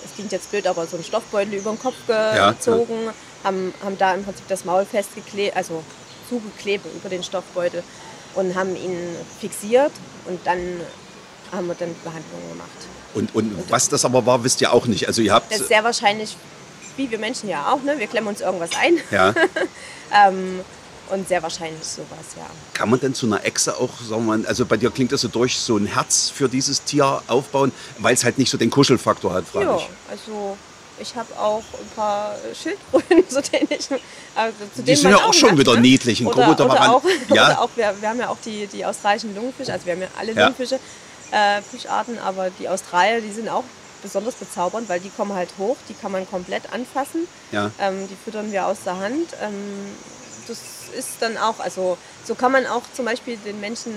es 0.05 0.14
klingt 0.14 0.33
jetzt 0.33 0.50
blöd, 0.50 0.67
aber 0.67 0.87
so 0.87 0.97
einen 0.97 1.05
Stoffbeutel 1.05 1.55
über 1.55 1.71
den 1.71 1.79
Kopf 1.79 1.97
ja. 2.09 2.52
gezogen, 2.52 3.11
Haben, 3.45 3.75
haben 3.85 3.99
da 3.99 4.14
im 4.14 4.25
Prinzip 4.25 4.47
das 4.49 4.64
Maul 4.64 4.87
festgeklebt, 4.87 5.57
also 5.57 5.83
zugeklebt 6.29 6.87
über 6.95 7.09
den 7.09 7.23
Stoffbeutel 7.23 7.83
und 8.35 8.55
haben 8.55 8.75
ihn 8.76 8.97
fixiert 9.41 9.93
und 10.26 10.41
dann 10.47 10.59
haben 11.50 11.67
wir 11.67 11.75
dann 11.75 11.95
Behandlungen 12.02 12.49
gemacht. 12.50 12.71
Und, 13.14 13.35
und 13.35 13.71
was 13.71 13.88
das 13.88 14.05
aber 14.05 14.25
war, 14.25 14.43
wisst 14.43 14.61
ihr 14.62 14.73
auch 14.73 14.87
nicht. 14.87 15.07
Also 15.07 15.21
ihr 15.21 15.35
habt... 15.35 15.52
Das 15.52 15.61
ist 15.61 15.69
sehr 15.69 15.85
wahrscheinlich, 15.85 16.37
wie 16.97 17.11
wir 17.11 17.19
Menschen 17.19 17.49
ja 17.49 17.71
auch, 17.73 17.83
ne? 17.83 17.99
wir 17.99 18.07
klemmen 18.07 18.29
uns 18.29 18.41
irgendwas 18.41 18.71
ein 18.81 18.97
Ja. 19.11 19.35
ähm, 20.26 20.61
und 21.12 21.28
sehr 21.28 21.42
wahrscheinlich 21.42 21.83
sowas, 21.85 22.35
ja. 22.37 22.47
Kann 22.75 22.90
man 22.90 22.99
denn 23.00 23.14
zu 23.14 23.26
einer 23.26 23.45
Echse 23.45 23.76
auch, 23.76 23.90
sagen 24.09 24.26
wir 24.26 24.37
mal, 24.38 24.47
also 24.47 24.64
bei 24.66 24.76
dir 24.76 24.90
klingt 24.90 25.12
das 25.12 25.21
so 25.21 25.28
durch, 25.28 25.59
so 25.59 25.76
ein 25.76 25.87
Herz 25.87 26.31
für 26.35 26.49
dieses 26.49 26.83
Tier 26.85 27.23
aufbauen, 27.28 27.73
weil 27.99 28.14
es 28.14 28.25
halt 28.25 28.38
nicht 28.38 28.50
so 28.50 28.59
den 28.59 28.71
Kuschelfaktor 28.71 29.33
hat, 29.35 29.45
frage 29.47 29.66
Ja, 29.66 29.76
ich. 29.76 29.88
also 30.11 30.57
ich 30.99 31.14
habe 31.16 31.28
auch 31.38 31.59
ein 31.59 31.90
paar 31.97 32.35
Schildkröten, 32.54 33.28
zu 33.28 33.42
denen 33.42 33.69
ich. 33.71 33.88
Also 34.35 34.57
zu 34.75 34.83
Die 34.83 34.95
sind 34.95 35.11
ja 35.11 35.16
auch 35.19 35.33
schon 35.35 35.50
lacht, 35.50 35.59
wieder 35.59 35.75
ne? 35.75 35.81
niedlich. 35.81 36.21
Ein 36.21 36.26
Oder, 36.26 36.50
oder 36.50 36.69
Varan- 36.69 36.90
auch, 36.90 37.02
Ja. 37.35 37.47
oder 37.47 37.61
auch 37.62 37.71
wir, 37.76 37.95
wir 38.00 38.09
haben 38.09 38.21
ja 38.21 38.28
auch 38.28 38.37
die, 38.45 38.66
die 38.66 38.85
australischen 38.85 39.35
Lungenfische, 39.35 39.73
also 39.73 39.85
wir 39.87 39.95
haben 39.95 40.02
ja 40.02 40.09
alle 40.19 40.33
Ja. 40.33 40.42
Lungenfische, 40.45 40.78
äh, 41.31 41.61
Fischarten, 41.62 42.19
aber 42.19 42.50
die 42.59 42.69
Australier, 42.69 43.21
die 43.21 43.33
sind 43.33 43.49
auch 43.49 43.64
besonders 44.02 44.35
bezaubernd, 44.35 44.88
weil 44.88 45.00
die 45.00 45.11
kommen 45.11 45.33
halt 45.33 45.49
hoch, 45.59 45.76
die 45.88 45.95
kann 45.95 46.12
man 46.12 46.28
komplett 46.28 46.73
anfassen. 46.73 47.26
Ja. 47.52 47.71
Ähm, 47.81 48.09
die 48.09 48.16
füttern 48.25 48.50
wir 48.52 48.66
aus 48.66 48.78
der 48.85 48.99
Hand. 48.99 49.28
Ähm, 49.42 49.52
das 50.49 50.58
ist 50.96 51.08
dann 51.20 51.37
auch, 51.38 51.58
also 51.61 51.96
so 52.25 52.34
kann 52.34 52.52
man 52.52 52.66
auch 52.66 52.82
zum 52.94 53.04
Beispiel 53.04 53.37
den 53.38 53.61
Menschen 53.61 53.92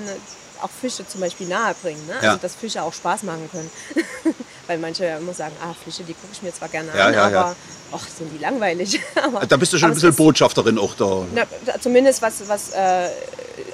auch 0.61 0.69
Fische 0.69 1.05
zum 1.07 1.19
Beispiel 1.21 1.47
nahebringen. 1.47 2.05
Ne? 2.07 2.13
Ja. 2.21 2.29
Also 2.29 2.41
dass 2.41 2.55
Fische 2.55 2.81
auch 2.81 2.93
Spaß 2.93 3.23
machen 3.23 3.49
können. 3.51 3.69
Weil 4.67 4.77
manche 4.79 5.05
ja 5.05 5.17
immer 5.17 5.33
sagen, 5.33 5.53
ah, 5.61 5.75
Fische, 5.83 6.03
die 6.03 6.13
gucke 6.13 6.29
ich 6.33 6.41
mir 6.41 6.51
zwar 6.53 6.69
gerne 6.69 6.89
Ja, 6.97 7.05
an, 7.07 7.13
ja, 7.13 7.23
aber 7.25 7.55
ach, 7.91 8.07
sind 8.07 8.31
die 8.33 8.39
langweilig. 8.39 8.99
aber, 9.23 9.45
Da 9.45 9.57
bist 9.57 9.73
du 9.73 9.77
schon 9.77 9.89
ein 9.91 9.93
bisschen 9.93 10.09
ist- 10.09 10.15
Botschafterin 10.15 10.79
auch 10.79 10.95
da. 10.95 11.23
na, 11.35 11.43
zumindest 11.79 12.21
was, 12.23 12.47
was 12.47 12.71
äh, 12.71 13.09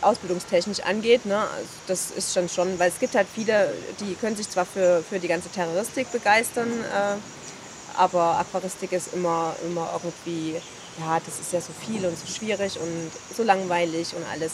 ausbildungstechnisch 0.01 0.81
angeht, 0.81 1.25
ne, 1.25 1.37
also 1.37 1.69
das 1.87 2.11
ist 2.11 2.33
schon 2.33 2.49
schon, 2.49 2.77
weil 2.79 2.89
es 2.89 2.99
gibt 2.99 3.15
halt 3.15 3.27
viele, 3.33 3.73
die 3.99 4.15
können 4.15 4.35
sich 4.35 4.49
zwar 4.49 4.65
für, 4.65 5.03
für 5.07 5.19
die 5.19 5.27
ganze 5.27 5.49
Terroristik 5.49 6.11
begeistern, 6.11 6.69
äh, 6.69 7.15
aber 7.97 8.39
Aquaristik 8.39 8.91
ist 8.91 9.13
immer, 9.13 9.55
immer 9.65 9.89
irgendwie, 10.03 10.61
ja, 11.01 11.19
das 11.25 11.39
ist 11.39 11.51
ja 11.53 11.61
so 11.61 11.73
viel 11.85 12.05
und 12.05 12.17
so 12.17 12.27
schwierig 12.31 12.77
und 12.79 13.11
so 13.35 13.43
langweilig 13.43 14.13
und 14.15 14.23
alles. 14.31 14.53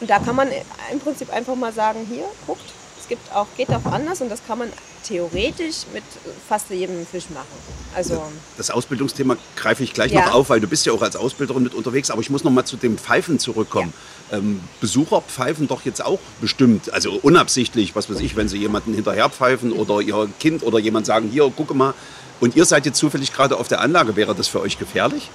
Und 0.00 0.10
da 0.10 0.18
kann 0.18 0.36
man 0.36 0.48
im 0.92 1.00
Prinzip 1.00 1.32
einfach 1.32 1.54
mal 1.54 1.72
sagen, 1.72 2.06
hier, 2.10 2.24
guckt, 2.46 2.72
es 3.00 3.08
gibt 3.08 3.32
auch, 3.32 3.46
geht 3.56 3.70
auch 3.70 3.84
anders 3.92 4.20
und 4.20 4.28
das 4.28 4.40
kann 4.46 4.58
man 4.58 4.68
theoretisch 5.06 5.86
mit 5.94 6.02
fast 6.48 6.68
jedem 6.70 7.06
Fisch 7.06 7.30
machen. 7.30 7.46
Also 7.94 8.20
Das 8.56 8.70
Ausbildungsthema 8.70 9.36
greife 9.54 9.84
ich 9.84 9.92
gleich 9.94 10.10
Ja. 10.12 10.26
noch 10.26 10.34
auf, 10.34 10.50
weil 10.50 10.60
du 10.60 10.66
bist 10.66 10.84
ja 10.84 10.92
auch 10.92 11.00
als 11.02 11.14
Ausbilderin 11.14 11.62
mit 11.62 11.74
unterwegs. 11.74 12.10
Aber 12.10 12.20
ich 12.20 12.28
muss 12.28 12.42
noch 12.44 12.50
mal 12.50 12.64
zu 12.64 12.76
dem 12.76 12.98
Pfeifen 12.98 13.38
zurückkommen. 13.38 13.92
Ähm, 14.32 14.60
Besucher 14.80 15.22
pfeifen 15.22 15.68
doch 15.68 15.84
jetzt 15.84 16.04
auch 16.04 16.18
bestimmt, 16.40 16.92
also 16.92 17.12
unabsichtlich, 17.22 17.94
was 17.94 18.10
weiß 18.10 18.18
ich, 18.20 18.34
wenn 18.34 18.48
sie 18.48 18.58
jemanden 18.58 18.92
hinterher 18.92 19.30
pfeifen 19.30 19.72
oder 19.72 20.00
ihr 20.00 20.28
Kind 20.40 20.64
oder 20.64 20.78
jemand 20.80 21.06
sagen, 21.06 21.30
hier, 21.32 21.48
gucke 21.56 21.74
mal. 21.74 21.94
Und 22.40 22.54
ihr 22.56 22.64
seid 22.66 22.84
jetzt 22.86 22.98
zufällig 22.98 23.32
gerade 23.32 23.56
auf 23.56 23.68
der 23.68 23.80
Anlage. 23.80 24.14
Wäre 24.16 24.34
das 24.34 24.48
für 24.48 24.60
euch 24.60 24.78
gefährlich? 24.78 25.30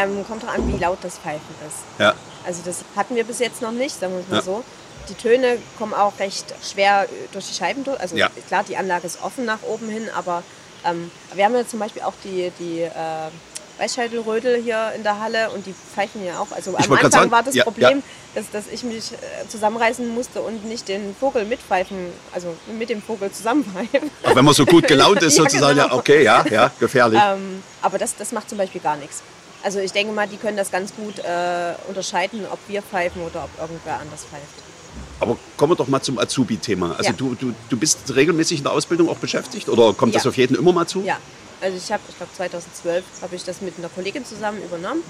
ähm, 0.00 0.24
kommt 0.26 0.42
drauf 0.44 0.54
an, 0.54 0.72
wie 0.72 0.78
laut 0.78 0.98
das 1.02 1.18
Pfeifen 1.18 1.40
ist. 1.66 1.76
Ja. 2.00 2.14
Also 2.46 2.62
das 2.64 2.78
hatten 2.96 3.14
wir 3.16 3.24
bis 3.24 3.38
jetzt 3.38 3.60
noch 3.60 3.72
nicht, 3.72 3.98
sagen 4.00 4.14
wir 4.14 4.20
es 4.20 4.28
mal 4.28 4.36
Ja. 4.36 4.42
so. 4.42 4.64
die 5.10 5.14
Töne 5.14 5.58
kommen 5.78 5.94
auch 5.94 6.18
recht 6.18 6.54
schwer 6.62 7.06
durch 7.32 7.46
die 7.48 7.54
Scheiben 7.54 7.82
durch. 7.84 7.98
Also 8.00 8.16
Ja. 8.16 8.28
klar, 8.46 8.64
die 8.66 8.76
Anlage 8.76 9.06
ist 9.06 9.22
offen 9.22 9.44
nach 9.46 9.62
oben 9.62 9.88
hin, 9.88 10.08
aber 10.14 10.42
ähm, 10.84 11.10
wir 11.34 11.44
haben 11.44 11.54
ja 11.54 11.66
zum 11.66 11.78
Beispiel 11.80 12.02
auch 12.02 12.12
die, 12.24 12.50
die 12.58 12.80
äh, 12.82 12.90
Weißscheidelrödel 13.78 14.62
hier 14.62 14.92
in 14.96 15.02
der 15.02 15.20
Halle 15.20 15.50
und 15.50 15.66
die 15.66 15.72
pfeifen 15.94 16.24
ja 16.24 16.38
auch. 16.40 16.50
Also 16.52 16.70
am 16.76 16.76
Anfang 16.92 17.10
sagen, 17.10 17.30
war 17.30 17.42
das 17.42 17.54
ja, 17.54 17.64
Problem, 17.64 18.02
Dass, 18.34 18.50
dass 18.50 18.64
ich 18.72 18.82
mich 18.82 19.12
äh, 19.12 19.48
zusammenreißen 19.48 20.06
musste 20.14 20.40
und 20.40 20.64
nicht 20.64 20.88
den 20.88 21.14
Vogel 21.18 21.44
mitpfeifen, 21.44 21.96
also 22.32 22.54
mit 22.78 22.90
dem 22.90 23.00
Vogel 23.02 23.30
zusammenpfeifen. 23.32 24.10
Auch 24.24 24.34
wenn 24.34 24.44
man 24.44 24.54
so 24.54 24.66
gut 24.66 24.86
gelaunt 24.86 25.22
ist, 25.22 25.36
Ja, 25.38 25.44
sozusagen, 25.44 25.76
genau. 25.76 25.88
ja, 25.88 25.94
okay, 25.94 26.22
ja, 26.24 26.44
ja, 26.50 26.70
gefährlich. 26.78 27.20
Ähm, 27.24 27.62
aber 27.82 27.98
das, 27.98 28.16
das 28.16 28.32
macht 28.32 28.48
zum 28.48 28.58
Beispiel 28.58 28.80
gar 28.80 28.96
nichts. 28.96 29.22
Also 29.62 29.80
ich 29.80 29.90
denke 29.92 30.12
mal, 30.12 30.28
die 30.28 30.36
können 30.36 30.56
das 30.56 30.70
ganz 30.70 30.92
gut 30.94 31.18
äh, 31.18 31.74
unterscheiden, 31.88 32.46
ob 32.50 32.58
wir 32.68 32.80
pfeifen 32.82 33.22
oder 33.22 33.44
ob 33.44 33.50
irgendwer 33.60 33.98
anders 34.00 34.20
pfeift. 34.24 34.42
Aber 35.20 35.36
kommen 35.56 35.72
wir 35.72 35.76
doch 35.76 35.88
mal 35.88 36.00
zum 36.00 36.18
Azubi-Thema. 36.18 36.94
Also 36.96 37.10
Ja. 37.10 37.16
du, 37.16 37.34
du, 37.34 37.52
du 37.68 37.76
bist 37.76 38.14
regelmäßig 38.14 38.58
in 38.58 38.64
der 38.64 38.72
Ausbildung 38.72 39.08
auch 39.08 39.16
beschäftigt 39.16 39.68
oder 39.68 39.92
kommt 39.92 40.14
das 40.14 40.24
Ja. 40.24 40.28
auf 40.30 40.36
jeden 40.36 40.56
immer 40.56 40.72
mal 40.72 40.86
zu? 40.86 41.02
Ja, 41.02 41.18
also 41.60 41.76
ich 41.76 41.90
habe, 41.92 42.02
ich 42.08 42.16
glaube 42.16 42.32
2012 42.36 43.04
habe 43.22 43.36
ich 43.36 43.44
das 43.44 43.60
mit 43.60 43.78
einer 43.78 43.88
Kollegin 43.88 44.24
zusammen 44.24 44.62
übernommen 44.62 45.02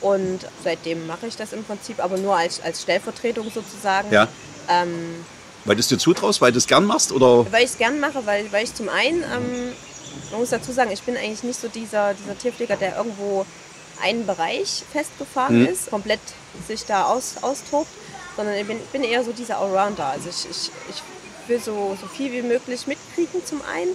und 0.00 0.40
seitdem 0.64 1.06
mache 1.06 1.26
ich 1.26 1.36
das 1.36 1.52
im 1.52 1.64
Prinzip, 1.64 2.02
aber 2.02 2.16
nur 2.16 2.36
als, 2.36 2.60
als 2.62 2.82
Stellvertretung 2.82 3.50
sozusagen. 3.50 4.10
Ja. 4.12 4.28
Ähm, 4.68 5.24
Weil 5.64 5.76
du 5.76 5.80
es 5.80 5.88
dir 5.88 5.98
zutraust, 5.98 6.40
weil 6.40 6.52
du 6.52 6.58
es 6.58 6.66
gern 6.66 6.84
machst? 6.86 7.12
Oder? 7.12 7.50
weil 7.52 7.64
ich 7.64 7.70
es 7.70 7.78
gern 7.78 8.00
mache, 8.00 8.24
weil, 8.24 8.50
weil 8.52 8.64
ich 8.64 8.74
zum 8.74 8.88
einen, 8.88 9.22
ähm, 9.22 9.72
man 10.30 10.40
muss 10.40 10.50
dazu 10.50 10.72
sagen, 10.72 10.90
ich 10.90 11.02
bin 11.02 11.16
eigentlich 11.16 11.42
nicht 11.42 11.60
so 11.60 11.68
dieser, 11.68 12.14
dieser 12.14 12.38
Tierpfleger, 12.38 12.76
der 12.76 12.96
irgendwo 12.96 13.44
einen 14.02 14.26
Bereich 14.26 14.82
festgefahren 14.90 15.60
Mhm. 15.60 15.66
ist, 15.68 15.90
komplett 15.90 16.20
sich 16.66 16.86
da 16.86 17.04
aus, 17.04 17.34
austobt, 17.42 17.90
sondern 18.36 18.54
ich 18.54 18.66
bin, 18.66 18.78
bin 18.92 19.04
eher 19.04 19.22
so 19.22 19.32
dieser 19.32 19.58
Allrounder. 19.58 20.06
Also 20.06 20.30
ich, 20.30 20.48
ich, 20.50 20.70
ich 20.88 21.02
will 21.48 21.60
so, 21.60 21.96
so 22.00 22.06
viel 22.06 22.32
wie 22.32 22.40
möglich 22.42 22.86
mitkriegen 22.86 23.44
zum 23.44 23.60
einen 23.70 23.94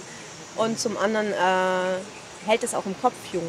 und 0.56 0.78
zum 0.78 0.96
anderen 0.96 1.32
äh, 1.32 2.46
hält 2.46 2.62
es 2.64 2.74
auch 2.74 2.86
im 2.86 2.94
Kopf 3.00 3.14
jung. 3.32 3.46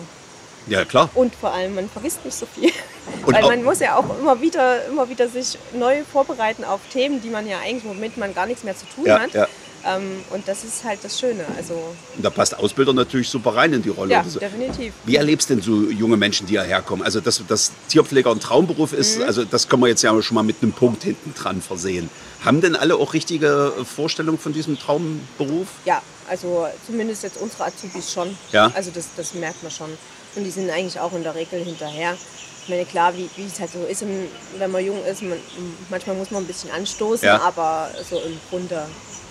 Ja, 0.68 0.84
klar. 0.84 1.10
Und 1.16 1.34
vor 1.36 1.54
allem, 1.54 1.76
man 1.76 1.90
vergisst 1.90 2.26
nicht 2.26 2.36
so 2.38 2.46
viel. 2.46 2.72
Und 3.26 3.34
Weil 3.34 3.44
man 3.44 3.64
muss 3.64 3.80
ja 3.80 3.96
auch 3.96 4.20
immer 4.20 4.42
wieder, 4.42 4.86
immer 4.88 5.08
wieder 5.08 5.30
sich 5.30 5.58
neu 5.74 6.04
vorbereiten 6.04 6.66
auf 6.66 6.82
Themen, 6.92 7.22
die 7.22 7.30
man 7.30 7.48
ja 7.48 7.60
eigentlich, 7.60 7.86
womit 7.86 8.18
man 8.18 8.34
gar 8.36 8.46
nichts 8.48 8.64
mehr 8.66 8.76
zu 8.76 8.86
tun 8.94 9.06
Ja, 9.06 9.20
hat. 9.22 9.32
ja. 9.34 9.48
Ähm, 9.88 10.20
und 10.32 10.48
das 10.48 10.64
ist 10.64 10.84
halt 10.84 11.00
das 11.04 11.20
Schöne. 11.20 11.46
Also 11.56 11.74
Und 12.16 12.24
da 12.26 12.30
passt 12.30 12.58
Ausbilder 12.58 12.92
natürlich 12.94 13.30
super 13.30 13.56
rein 13.56 13.72
in 13.74 13.82
die 13.82 13.90
Rolle. 13.90 14.12
ja, 14.12 14.24
Das- 14.24 14.34
definitiv. 14.34 14.94
Wie 15.06 15.16
erlebst 15.16 15.50
denn 15.50 15.62
so 15.62 15.84
junge 15.90 16.18
Menschen, 16.18 16.46
die 16.48 16.54
hierher 16.54 16.82
kommen? 16.82 17.04
Also, 17.04 17.22
dass, 17.22 17.42
dass 17.48 17.72
Tierpfleger 17.88 18.32
ein 18.32 18.40
Traumberuf 18.40 18.92
ist, 18.94 19.18
Mhm. 19.20 19.24
also 19.24 19.46
das 19.46 19.70
können 19.70 19.82
wir 19.84 19.88
jetzt 19.88 20.02
ja 20.02 20.22
schon 20.22 20.36
mal 20.36 20.44
mit 20.44 20.58
einem 20.62 20.74
Punkt 20.74 21.04
hinten 21.04 21.34
dran 21.34 21.62
versehen. 21.62 22.10
Haben 22.44 22.60
denn 22.62 22.76
alle 22.76 22.96
auch 22.96 23.14
richtige 23.14 23.74
Vorstellungen 23.96 24.38
von 24.40 24.54
diesem 24.54 24.78
Traumberuf? 24.78 25.68
Ja, 25.86 26.02
also 26.30 26.68
zumindest 26.86 27.24
jetzt 27.24 27.38
unsere 27.38 27.66
Azubis 27.66 28.12
schon. 28.12 28.36
Ja. 28.52 28.72
Also 28.76 28.92
das, 28.94 29.06
das 29.16 29.34
merkt 29.34 29.64
man 29.64 29.72
schon. 29.72 29.90
Und 30.36 30.44
die 30.44 30.52
sind 30.52 30.70
eigentlich 30.70 31.00
auch 31.00 31.14
in 31.14 31.24
der 31.24 31.34
Regel 31.36 31.64
hinterher. 31.64 32.16
Ich 32.68 32.70
meine, 32.70 32.84
klar, 32.86 33.16
wie, 33.16 33.30
wie 33.38 33.46
es 33.46 33.62
halt 33.62 33.72
so 33.72 33.86
ist, 33.86 34.04
wenn 34.58 34.72
man 34.72 34.84
jung 34.86 35.02
ist, 35.06 35.22
man, 35.22 35.38
manchmal 35.90 36.18
muss 36.18 36.32
man 36.32 36.44
ein 36.44 36.48
bisschen 36.48 36.70
anstoßen, 36.70 37.26
Ja. 37.26 37.40
aber 37.42 37.90
so 38.10 38.18
im 38.20 38.38
Grunde 38.50 38.86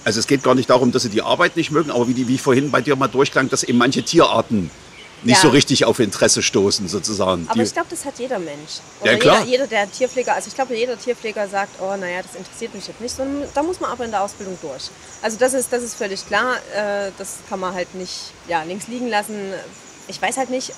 Also 0.06 0.20
es 0.20 0.26
geht 0.26 0.42
gar 0.42 0.54
nicht 0.54 0.70
darum, 0.70 0.90
dass 0.90 1.02
sie 1.02 1.10
die 1.10 1.20
Arbeit 1.20 1.54
nicht 1.54 1.70
mögen, 1.70 1.90
aber 1.90 2.08
wie, 2.08 2.14
die, 2.14 2.28
wie 2.28 2.38
vorhin 2.38 2.70
bei 2.70 2.80
dir 2.80 2.96
mal 2.96 3.08
durchklang, 3.08 3.50
dass 3.50 3.62
eben 3.62 3.76
manche 3.76 4.02
Tierarten 4.02 4.70
nicht 5.22 5.36
Ja. 5.36 5.42
so 5.42 5.48
richtig 5.50 5.84
auf 5.84 5.98
Interesse 5.98 6.42
stoßen 6.42 6.88
sozusagen. 6.88 7.44
Aber 7.50 7.58
Die- 7.60 7.66
ich 7.66 7.74
glaube, 7.74 7.88
das 7.90 8.06
hat 8.06 8.18
jeder 8.18 8.38
Mensch. 8.38 8.80
Ja, 9.04 9.10
Oder 9.12 9.16
klar. 9.18 9.38
Jeder, 9.40 9.50
jeder 9.50 9.66
der 9.66 9.92
Tierpfleger, 9.92 10.32
also 10.34 10.48
ich 10.48 10.54
glaube, 10.54 10.74
jeder 10.74 10.98
Tierpfleger 10.98 11.46
sagt, 11.46 11.78
oh, 11.82 11.94
naja, 11.94 12.22
das 12.22 12.36
interessiert 12.36 12.74
mich 12.74 12.86
jetzt 12.86 13.02
nicht. 13.02 13.14
So, 13.14 13.22
da 13.52 13.62
muss 13.62 13.80
man 13.80 13.90
aber 13.90 14.06
in 14.06 14.12
der 14.12 14.22
Ausbildung 14.22 14.56
durch. 14.62 14.84
Also 15.20 15.36
das 15.38 15.52
ist, 15.52 15.70
das 15.70 15.82
ist 15.82 15.94
völlig 15.94 16.26
klar. 16.26 16.54
Äh, 16.74 17.10
das 17.18 17.34
kann 17.50 17.60
man 17.60 17.74
halt 17.74 17.94
nicht 17.94 18.32
ja, 18.48 18.62
links 18.62 18.86
liegen 18.88 19.08
lassen. 19.08 19.52
Ich 20.08 20.22
weiß 20.22 20.38
halt 20.38 20.48
nicht, 20.48 20.72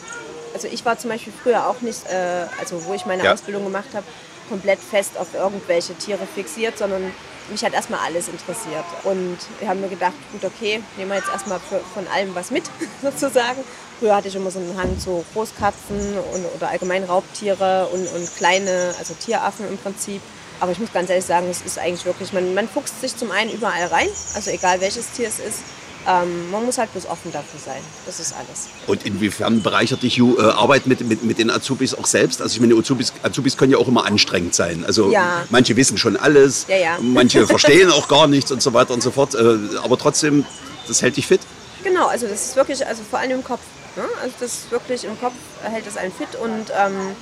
also 0.55 0.69
ich 0.69 0.85
war 0.85 0.99
zum 0.99 1.11
Beispiel 1.11 1.33
früher 1.43 1.67
auch 1.67 1.81
nicht, 1.81 2.07
äh, 2.07 2.47
also 2.59 2.85
wo 2.85 2.95
ich 2.95 3.07
meine 3.07 3.25
Ja. 3.25 3.33
Ausbildung 3.33 3.65
gemacht 3.65 3.89
habe, 3.95 4.07
komplett 4.49 4.79
fest 4.79 5.13
auf 5.19 5.35
irgendwelche 5.35 5.95
Tiere 5.95 6.27
fixiert, 6.35 6.79
sondern 6.79 7.13
mich 7.51 7.65
hat 7.65 7.73
erstmal 7.73 8.01
alles 8.01 8.29
interessiert. 8.29 8.85
Und 9.05 9.39
wir 9.61 9.69
haben 9.69 9.81
mir 9.81 9.89
gedacht, 9.89 10.15
gut, 10.33 10.45
okay, 10.45 10.83
nehmen 10.97 11.11
wir 11.11 11.19
jetzt 11.19 11.31
erstmal 11.31 11.61
für, 11.61 11.81
von 11.95 12.07
allem 12.09 12.35
was 12.35 12.51
mit, 12.51 12.65
sozusagen. 13.03 13.63
Früher 13.99 14.15
hatte 14.15 14.29
ich 14.29 14.35
immer 14.37 14.51
so 14.51 14.59
einen 14.59 14.77
Hang 14.79 14.99
zu 14.99 15.25
Großkatzen 15.35 16.19
und, 16.33 16.45
oder 16.57 16.69
allgemein 16.69 17.05
Raubtiere 17.05 17.87
und, 17.93 18.07
und 18.07 18.37
kleine, 18.37 18.95
also 18.99 19.15
Tieraffen 19.15 19.69
im 19.69 19.79
Prinzip. 19.79 20.21
Aber 20.61 20.73
ich 20.73 20.79
muss 20.79 20.93
ganz 20.93 21.09
ehrlich 21.09 21.25
sagen, 21.25 21.49
es 21.51 21.63
ist 21.63 21.79
eigentlich 21.79 22.05
wirklich, 22.05 22.33
man, 22.33 22.53
man 22.55 22.69
fuchst 22.69 23.01
sich 23.01 23.17
zum 23.17 23.31
einen 23.31 23.51
überall 23.51 23.87
rein, 23.87 24.09
also 24.35 24.51
egal 24.51 24.81
welches 24.81 25.11
Tier 25.13 25.29
es 25.29 25.39
ist. 25.39 25.61
Ähm, 26.07 26.51
man 26.51 26.65
muss 26.65 26.79
halt 26.79 26.91
bloß 26.93 27.07
offen 27.07 27.33
dafür 27.33 27.61
sein. 27.61 27.83
Das 28.07 28.19
ist 28.21 28.35
alles. 28.35 28.69
Und 28.87 29.05
inwiefern 29.05 29.63
bereichert 29.63 30.03
dich 30.03 30.17
Ju, 30.17 30.37
äh, 30.39 30.43
Arbeit 30.43 30.87
mit, 30.87 31.01
mit, 31.07 31.23
mit 31.23 31.39
den 31.39 31.51
Azubis 31.51 31.95
auch 31.95 32.07
selbst? 32.07 32.41
Also 32.41 32.55
ich 32.55 32.61
meine, 32.61 32.75
Azubis, 32.75 33.13
Azubis 33.23 33.57
können 33.57 33.73
ja 33.73 33.79
auch 33.79 33.89
immer 33.89 34.07
anstrengend 34.07 34.55
sein. 34.55 34.85
Also 34.87 35.11
Ja. 35.11 35.45
manche 35.51 35.77
wissen 35.77 35.99
schon 35.99 36.17
alles, 36.17 36.67
Ja, 36.69 36.77
ja. 36.77 36.99
manche 37.01 37.47
verstehen 37.47 37.91
auch 37.91 38.09
gar 38.09 38.27
nichts 38.27 38.51
und 38.53 38.63
so 38.63 38.73
weiter 38.73 38.95
und 38.95 39.03
so 39.03 39.11
fort. 39.11 39.35
Äh, 39.35 39.59
aber 39.83 39.99
trotzdem, 39.99 40.47
das 40.87 41.03
hält 41.03 41.17
dich 41.17 41.27
fit. 41.27 41.41
Genau, 41.85 42.07
also 42.07 42.27
das 42.27 42.47
ist 42.47 42.57
wirklich, 42.57 42.87
also 42.87 43.03
vor 43.09 43.19
allem 43.19 43.33
im 43.33 43.45
Kopf. 43.45 43.61
Ne? 43.97 44.05
Also 44.23 44.35
das 44.41 44.53
ist 44.55 44.71
wirklich 44.71 45.05
im 45.05 45.19
Kopf 45.21 45.35
hält 45.63 45.87
es 45.87 45.97
einen 45.97 46.13
fit 46.13 46.29
und 46.43 46.71
ähm, 46.71 47.15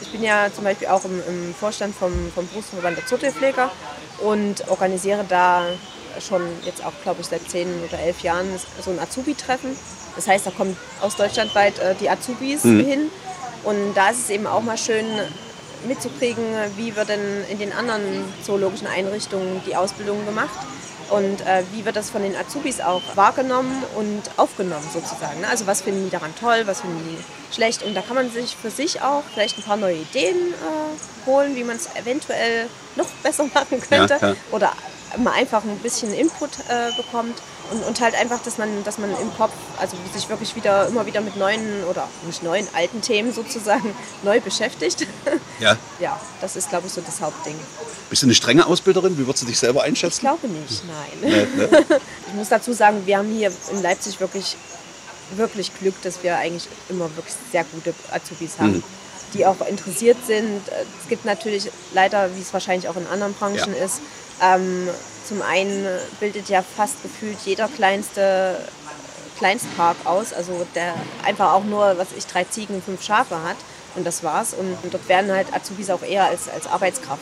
ich 0.00 0.08
bin 0.10 0.22
ja 0.22 0.48
zum 0.54 0.64
Beispiel 0.64 0.88
auch 0.88 1.04
im, 1.04 1.20
im 1.28 1.54
Vorstand 1.58 1.94
vom, 1.94 2.12
vom 2.34 2.46
Berufsverband 2.48 2.96
der 2.98 3.06
Zootierpfleger 3.06 3.70
und 4.20 4.66
organisiere 4.68 5.24
da 5.28 5.66
schon 6.20 6.42
jetzt 6.64 6.84
auch, 6.84 6.92
glaube 7.02 7.20
ich, 7.20 7.26
seit 7.26 7.48
zehn 7.48 7.68
oder 7.88 7.98
elf 7.98 8.20
Jahren 8.20 8.46
so 8.82 8.90
ein 8.90 8.98
Azubi-Treffen. 8.98 9.76
Das 10.16 10.28
heißt, 10.28 10.46
da 10.46 10.50
kommen 10.50 10.76
aus 11.00 11.16
Deutschland 11.16 11.54
weit 11.54 11.78
äh, 11.78 11.94
die 12.00 12.08
Azubis 12.08 12.62
hin 12.62 13.10
und 13.64 13.94
da 13.94 14.10
ist 14.10 14.20
es 14.20 14.30
eben 14.30 14.46
auch 14.46 14.62
mal 14.62 14.78
schön 14.78 15.06
mitzukriegen, 15.86 16.44
wie 16.76 16.94
wird 16.96 17.08
denn 17.08 17.44
in 17.50 17.58
den 17.58 17.72
anderen 17.72 18.24
zoologischen 18.42 18.86
Einrichtungen 18.86 19.60
die 19.66 19.76
Ausbildung 19.76 20.24
gemacht 20.24 20.58
und 21.10 21.40
äh, 21.42 21.62
wie 21.72 21.84
wird 21.84 21.96
das 21.96 22.10
von 22.10 22.22
den 22.22 22.34
Azubis 22.36 22.80
auch 22.80 23.02
wahrgenommen 23.14 23.82
und 23.96 24.22
aufgenommen 24.36 24.86
sozusagen. 24.92 25.40
ne? 25.40 25.48
Also 25.48 25.66
was 25.66 25.82
finden 25.82 26.04
die 26.04 26.10
daran 26.10 26.34
toll, 26.38 26.62
was 26.64 26.80
finden 26.80 27.00
die 27.08 27.54
schlecht 27.54 27.82
und 27.82 27.94
da 27.94 28.00
kann 28.00 28.16
man 28.16 28.30
sich 28.30 28.56
für 28.56 28.70
sich 28.70 29.02
auch 29.02 29.22
vielleicht 29.32 29.58
ein 29.58 29.62
paar 29.62 29.76
neue 29.76 29.96
Ideen 29.96 30.36
äh, 30.36 31.26
holen, 31.26 31.56
wie 31.56 31.64
man 31.64 31.76
es 31.76 31.88
eventuell 31.94 32.66
noch 32.96 33.06
besser 33.22 33.44
machen 33.52 33.80
könnte 33.80 34.18
ja. 34.20 34.34
oder 34.50 34.72
mal 35.18 35.32
einfach 35.32 35.62
ein 35.64 35.78
bisschen 35.78 36.12
Input 36.12 36.50
äh, 36.68 36.94
bekommt 36.96 37.40
und, 37.70 37.82
und 37.84 38.00
halt 38.00 38.14
einfach, 38.14 38.42
dass 38.42 38.58
man, 38.58 38.84
dass 38.84 38.98
man 38.98 39.10
im 39.20 39.34
Kopf, 39.36 39.52
also 39.78 39.96
sich 40.12 40.28
wirklich 40.28 40.54
wieder 40.56 40.86
immer 40.88 41.06
wieder 41.06 41.20
mit 41.20 41.36
neuen 41.36 41.84
oder 41.84 42.08
nicht 42.26 42.42
neuen, 42.42 42.66
alten 42.74 43.00
Themen 43.00 43.32
sozusagen 43.32 43.94
neu 44.22 44.40
beschäftigt. 44.40 45.06
Ja. 45.60 45.76
ja, 46.00 46.20
das 46.40 46.56
ist, 46.56 46.68
glaube 46.68 46.88
ich, 46.88 46.92
so 46.92 47.00
das 47.00 47.20
Hauptding. 47.20 47.54
Bist 48.10 48.22
du 48.22 48.26
eine 48.26 48.34
strenge 48.34 48.66
Ausbilderin? 48.66 49.16
Wie 49.16 49.24
würdest 49.24 49.44
du 49.44 49.46
dich 49.46 49.56
selber 49.56 49.82
Ich 49.82 49.86
einschätzen? 49.86 50.20
glaube 50.20 50.48
nicht, 50.48 50.82
nein. 50.84 51.06
Nee, 51.22 51.46
ne? 51.56 52.00
Ich 52.26 52.34
muss 52.34 52.48
dazu 52.48 52.72
sagen, 52.72 53.06
wir 53.06 53.18
haben 53.18 53.30
hier 53.32 53.52
in 53.70 53.80
Leipzig 53.80 54.18
wirklich, 54.18 54.56
wirklich 55.36 55.70
Glück, 55.78 55.94
dass 56.02 56.24
wir 56.24 56.36
eigentlich 56.36 56.66
immer 56.88 57.04
wirklich 57.14 57.34
sehr 57.52 57.62
gute 57.64 57.94
Azubis 58.10 58.58
haben, 58.58 58.82
die 59.34 59.44
auch 59.44 59.60
interessiert 59.68 60.16
sind. 60.26 60.62
Es 61.02 61.08
gibt 61.08 61.24
natürlich 61.24 61.70
leider, 61.92 62.34
wie 62.36 62.40
es 62.40 62.52
wahrscheinlich 62.52 62.88
auch 62.88 62.96
in 62.96 63.06
anderen 63.06 63.34
Branchen 63.34 63.74
Ja. 63.76 63.84
ist, 63.84 64.00
ähm, 64.40 64.88
zum 65.28 65.42
einen 65.42 65.86
bildet 66.20 66.48
ja 66.48 66.62
fast 66.62 67.02
gefühlt 67.02 67.38
jeder 67.44 67.68
kleinste 67.68 68.56
Kleinstpark 69.38 69.96
aus, 70.04 70.32
also 70.32 70.64
der 70.74 70.94
einfach 71.24 71.52
auch 71.54 71.64
nur, 71.64 71.98
was 71.98 72.08
ich, 72.16 72.26
drei 72.26 72.44
Ziegen 72.44 72.76
und 72.76 72.84
fünf 72.84 73.02
Schafe 73.02 73.42
hat 73.42 73.56
und 73.96 74.06
das 74.06 74.22
war's. 74.22 74.54
Und, 74.54 74.76
und 74.82 74.94
dort 74.94 75.08
werden 75.08 75.32
halt 75.32 75.52
Azubis 75.52 75.90
auch 75.90 76.02
eher 76.02 76.24
als, 76.24 76.48
als 76.48 76.66
Arbeitskraft 76.66 77.20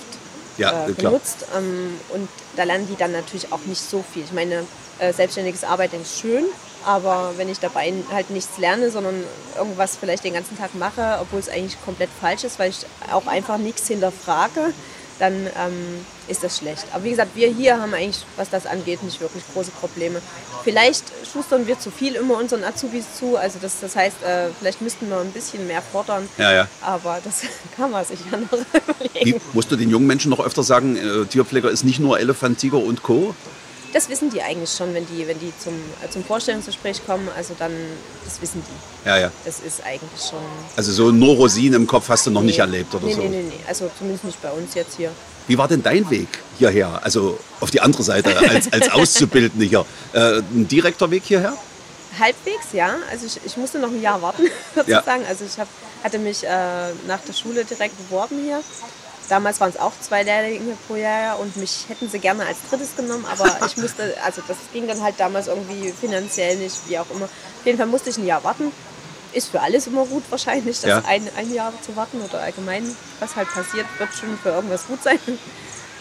Ja, 0.58 0.86
äh, 0.88 0.92
genutzt. 0.92 1.46
Ähm, 1.56 1.98
und 2.10 2.28
da 2.56 2.64
lernen 2.64 2.86
die 2.86 2.96
dann 2.96 3.12
natürlich 3.12 3.50
auch 3.52 3.64
nicht 3.64 3.80
so 3.80 4.04
viel. 4.12 4.24
Ich 4.24 4.32
meine, 4.32 4.64
äh, 4.98 5.12
selbstständiges 5.12 5.64
Arbeiten 5.64 6.02
ist 6.02 6.18
schön, 6.20 6.44
aber 6.84 7.34
wenn 7.36 7.48
ich 7.48 7.60
dabei 7.60 7.92
halt 8.12 8.30
nichts 8.30 8.58
lerne, 8.58 8.90
sondern 8.90 9.14
irgendwas 9.56 9.96
vielleicht 9.96 10.24
den 10.24 10.34
ganzen 10.34 10.56
Tag 10.58 10.74
mache, 10.74 11.18
obwohl 11.20 11.40
es 11.40 11.48
eigentlich 11.48 11.76
komplett 11.84 12.10
falsch 12.20 12.44
ist, 12.44 12.58
weil 12.58 12.70
ich 12.70 12.86
auch 13.12 13.26
einfach 13.26 13.58
nichts 13.58 13.88
hinterfrage, 13.88 14.72
dann 15.18 15.34
ähm, 15.34 16.04
ist 16.26 16.42
das 16.42 16.58
schlecht. 16.58 16.84
Aber 16.92 17.04
wie 17.04 17.10
gesagt, 17.10 17.36
wir 17.36 17.48
hier 17.48 17.80
haben 17.80 17.94
eigentlich, 17.94 18.24
was 18.36 18.50
das 18.50 18.66
angeht, 18.66 19.02
nicht 19.02 19.20
wirklich 19.20 19.44
große 19.52 19.70
Probleme. 19.70 20.20
Vielleicht 20.64 21.04
schustern 21.30 21.66
wir 21.66 21.78
zu 21.78 21.90
viel 21.90 22.14
immer 22.14 22.38
unseren 22.38 22.64
Azubis 22.64 23.04
zu. 23.18 23.36
Also 23.36 23.58
das, 23.60 23.80
das 23.80 23.94
heißt, 23.94 24.22
äh, 24.22 24.48
vielleicht 24.58 24.80
müssten 24.80 25.08
wir 25.08 25.18
ein 25.20 25.30
bisschen 25.30 25.66
mehr 25.66 25.82
fordern. 25.82 26.28
Ja, 26.38 26.52
ja. 26.52 26.68
Aber 26.80 27.20
das 27.22 27.42
kann 27.76 27.90
man 27.90 28.04
sich 28.04 28.18
ja 28.30 28.38
noch 28.38 28.50
Wie, 28.50 29.10
überlegen. 29.20 29.40
musst 29.52 29.70
du 29.70 29.76
den 29.76 29.90
jungen 29.90 30.06
Menschen 30.06 30.30
noch 30.30 30.40
öfter 30.40 30.62
sagen, 30.62 30.96
äh, 30.96 31.24
Tierpfleger 31.26 31.70
ist 31.70 31.84
nicht 31.84 32.00
nur 32.00 32.18
Elefant, 32.18 32.58
Tiger 32.58 32.78
und 32.78 33.02
Co.? 33.02 33.34
Das 33.92 34.08
wissen 34.08 34.30
die 34.30 34.40
eigentlich 34.40 34.70
schon, 34.70 34.94
wenn 34.94 35.06
die, 35.06 35.26
wenn 35.28 35.38
die 35.38 35.52
zum, 35.58 35.74
äh, 36.02 36.08
zum 36.08 36.24
Vorstellungsgespräch 36.24 37.04
kommen. 37.04 37.28
Also 37.36 37.54
dann, 37.58 37.72
das 38.24 38.40
wissen 38.40 38.62
die. 38.66 39.08
Ja, 39.08 39.18
ja. 39.18 39.30
Das 39.44 39.60
ist 39.60 39.84
eigentlich 39.84 40.22
schon. 40.30 40.40
Also 40.76 40.92
so 40.92 41.10
nur 41.10 41.34
Rosinen 41.36 41.82
im 41.82 41.86
Kopf 41.86 42.08
hast 42.08 42.26
du 42.26 42.30
noch 42.30 42.42
nicht 42.42 42.56
Nee. 42.56 42.62
erlebt 42.62 42.94
oder 42.94 43.06
nee, 43.06 43.14
so? 43.14 43.20
Nee, 43.22 43.28
nee, 43.28 43.42
nee. 43.42 43.60
Also 43.66 43.90
zumindest 43.98 44.24
nicht 44.24 44.40
bei 44.40 44.50
uns 44.50 44.74
jetzt 44.74 44.96
hier. 44.96 45.10
Wie 45.46 45.58
war 45.58 45.68
denn 45.68 45.82
dein 45.82 46.08
Weg 46.08 46.28
hierher? 46.58 47.00
Also 47.02 47.38
auf 47.60 47.70
die 47.70 47.80
andere 47.80 48.02
Seite 48.02 48.36
als, 48.48 48.72
als 48.72 48.90
Auszubildende 48.90 49.66
hier. 49.66 49.84
Äh, 50.12 50.38
ein 50.38 50.68
direkter 50.68 51.10
Weg 51.10 51.24
hierher? 51.24 51.52
Halbwegs, 52.18 52.72
ja. 52.72 52.96
Also 53.10 53.26
ich, 53.26 53.40
ich 53.44 53.56
musste 53.56 53.78
noch 53.78 53.90
ein 53.90 54.00
Jahr 54.00 54.22
warten, 54.22 54.44
sozusagen. 54.74 55.22
Ja. 55.22 55.28
Also 55.28 55.44
ich 55.44 55.58
hab, 55.58 55.68
hatte 56.02 56.18
mich 56.18 56.44
äh, 56.44 56.48
nach 57.06 57.20
der 57.26 57.32
Schule 57.32 57.64
direkt 57.64 57.96
beworben 57.98 58.38
hier. 58.44 58.60
Damals 59.32 59.60
waren 59.60 59.70
es 59.70 59.80
auch 59.80 59.92
zwei 59.98 60.24
Lehrlinge 60.24 60.76
pro 60.86 60.94
Jahr 60.94 61.40
und 61.40 61.56
mich 61.56 61.86
hätten 61.88 62.06
sie 62.06 62.18
gerne 62.18 62.44
als 62.44 62.58
drittes 62.68 62.94
genommen, 62.94 63.24
aber 63.24 63.46
ich 63.66 63.78
musste, 63.78 64.14
also 64.22 64.42
das 64.46 64.58
ging 64.74 64.86
dann 64.86 65.02
halt 65.02 65.14
damals 65.16 65.46
irgendwie 65.46 65.90
finanziell 65.90 66.56
nicht, 66.56 66.76
wie 66.86 66.98
auch 66.98 67.08
immer. 67.08 67.24
Auf 67.24 67.64
jeden 67.64 67.78
Fall 67.78 67.86
musste 67.86 68.10
ich 68.10 68.18
ein 68.18 68.26
Jahr 68.26 68.44
warten. 68.44 68.70
Ist 69.32 69.48
für 69.48 69.62
alles 69.62 69.86
immer 69.86 70.04
gut 70.04 70.22
wahrscheinlich, 70.28 70.82
das 70.82 70.90
ja. 70.90 71.02
ein, 71.06 71.26
ein 71.34 71.50
Jahr 71.50 71.72
zu 71.80 71.96
warten 71.96 72.20
oder 72.20 72.42
allgemein, 72.42 72.84
was 73.20 73.34
halt 73.34 73.48
passiert, 73.48 73.86
wird 73.96 74.12
schon 74.12 74.36
für 74.36 74.50
irgendwas 74.50 74.86
gut 74.86 75.02
sein. 75.02 75.18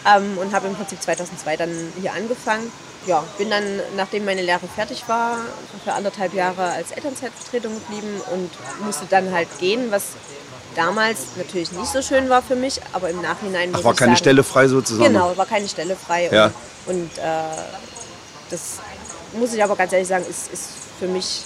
Ähm, 0.04 0.36
und 0.36 0.52
habe 0.52 0.66
im 0.66 0.74
Prinzip 0.74 1.00
2002 1.00 1.56
dann 1.58 1.92
hier 2.00 2.12
angefangen. 2.12 2.72
Ja, 3.06 3.22
bin 3.38 3.50
dann, 3.50 3.62
nachdem 3.96 4.24
meine 4.24 4.42
Lehre 4.42 4.66
fertig 4.74 5.04
war, 5.06 5.38
für 5.84 5.92
anderthalb 5.92 6.34
Jahre 6.34 6.64
als 6.64 6.90
Elternzeitvertretung 6.90 7.72
geblieben 7.72 8.20
und 8.32 8.50
musste 8.84 9.06
dann 9.08 9.32
halt 9.32 9.46
gehen, 9.60 9.92
was 9.92 10.14
damals 10.74 11.18
natürlich 11.36 11.72
nicht 11.72 11.92
so 11.92 12.02
schön 12.02 12.28
war 12.28 12.42
für 12.42 12.56
mich, 12.56 12.80
aber 12.92 13.10
im 13.10 13.20
Nachhinein 13.22 13.70
Ach, 13.72 13.84
war 13.84 13.94
keine 13.94 14.12
sagen, 14.12 14.16
Stelle 14.16 14.42
frei 14.42 14.68
sozusagen? 14.68 15.12
Genau, 15.12 15.36
war 15.36 15.46
keine 15.46 15.68
Stelle 15.68 15.96
frei. 15.96 16.28
Ja. 16.32 16.46
Und, 16.86 16.94
und 16.96 17.18
äh, 17.18 17.22
das 18.50 18.78
muss 19.34 19.54
ich 19.54 19.62
aber 19.62 19.76
ganz 19.76 19.92
ehrlich 19.92 20.08
sagen, 20.08 20.24
ist, 20.28 20.52
ist 20.52 20.70
für 20.98 21.08
mich 21.08 21.42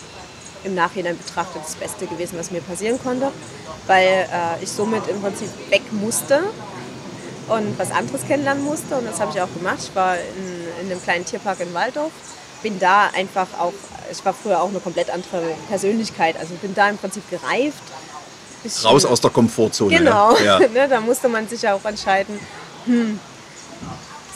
im 0.65 0.75
Nachhinein 0.75 1.17
betrachtet 1.17 1.63
das 1.65 1.75
Beste 1.77 2.07
gewesen, 2.07 2.39
was 2.39 2.51
mir 2.51 2.61
passieren 2.61 2.99
konnte, 3.03 3.31
weil 3.87 4.03
äh, 4.03 4.63
ich 4.63 4.71
somit 4.71 5.07
im 5.09 5.21
Prinzip 5.21 5.49
weg 5.71 5.83
musste 5.93 6.43
und 7.49 7.79
was 7.79 7.93
anderes 7.93 8.27
kennenlernen 8.27 8.65
musste 8.65 8.97
und 8.97 9.07
das 9.07 9.21
habe 9.21 9.31
ich 9.35 9.41
auch 9.41 9.53
gemacht. 9.55 9.79
Ich 9.81 9.95
war 9.95 10.17
in, 10.17 10.85
in 10.85 10.91
einem 10.91 11.03
kleinen 11.03 11.25
Tierpark 11.25 11.61
in 11.61 11.73
Waldorf, 11.73 12.11
bin 12.63 12.79
da 12.81 13.11
einfach 13.15 13.47
auch, 13.59 13.73
ich 14.11 14.25
war 14.25 14.35
früher 14.35 14.61
auch 14.61 14.69
eine 14.69 14.81
komplett 14.81 15.11
andere 15.11 15.43
Persönlichkeit, 15.69 16.37
also 16.39 16.55
bin 16.55 16.75
da 16.75 16.89
im 16.89 16.99
Prinzip 16.99 17.29
gereift 17.31 17.83
bisschen. 18.67 18.91
Raus 18.91 19.05
aus 19.05 19.21
der 19.21 19.31
Komfortzone. 19.31 19.97
Genau, 19.99 20.37
ja. 20.39 20.59
ne, 20.75 20.89
da 20.89 21.01
musste 21.01 21.29
man 21.29 21.49
sich 21.49 21.63
ja 21.63 21.75
auch 21.75 21.85
entscheiden, 21.85 22.39
hm, 22.85 23.19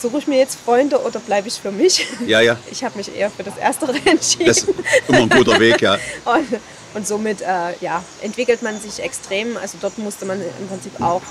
suche 0.00 0.18
ich 0.18 0.26
mir 0.26 0.38
jetzt 0.38 0.58
Freunde 0.64 1.00
oder 1.00 1.20
bleibe 1.20 1.48
ich 1.48 1.54
für 1.60 1.70
mich? 1.70 2.06
Ja, 2.26 2.40
ja. 2.40 2.56
Ich 2.70 2.82
habe 2.84 2.96
mich 2.96 3.14
eher 3.14 3.30
für 3.30 3.42
das 3.42 3.56
Erste 3.56 3.86
entschieden. 4.04 4.46
Das 4.46 4.58
ist 4.58 4.68
immer 5.08 5.18
ein 5.18 5.28
guter 5.28 5.58
Weg, 5.58 5.80
ja. 5.80 5.94
und, 6.24 6.60
und 6.94 7.06
somit 7.06 7.42
äh, 7.42 7.74
ja, 7.80 8.02
entwickelt 8.22 8.62
man 8.62 8.80
sich 8.80 9.02
extrem. 9.02 9.56
Also 9.56 9.78
dort 9.80 9.98
musste 9.98 10.24
man 10.24 10.40
im 10.40 10.68
Prinzip 10.68 11.00
auch 11.00 11.22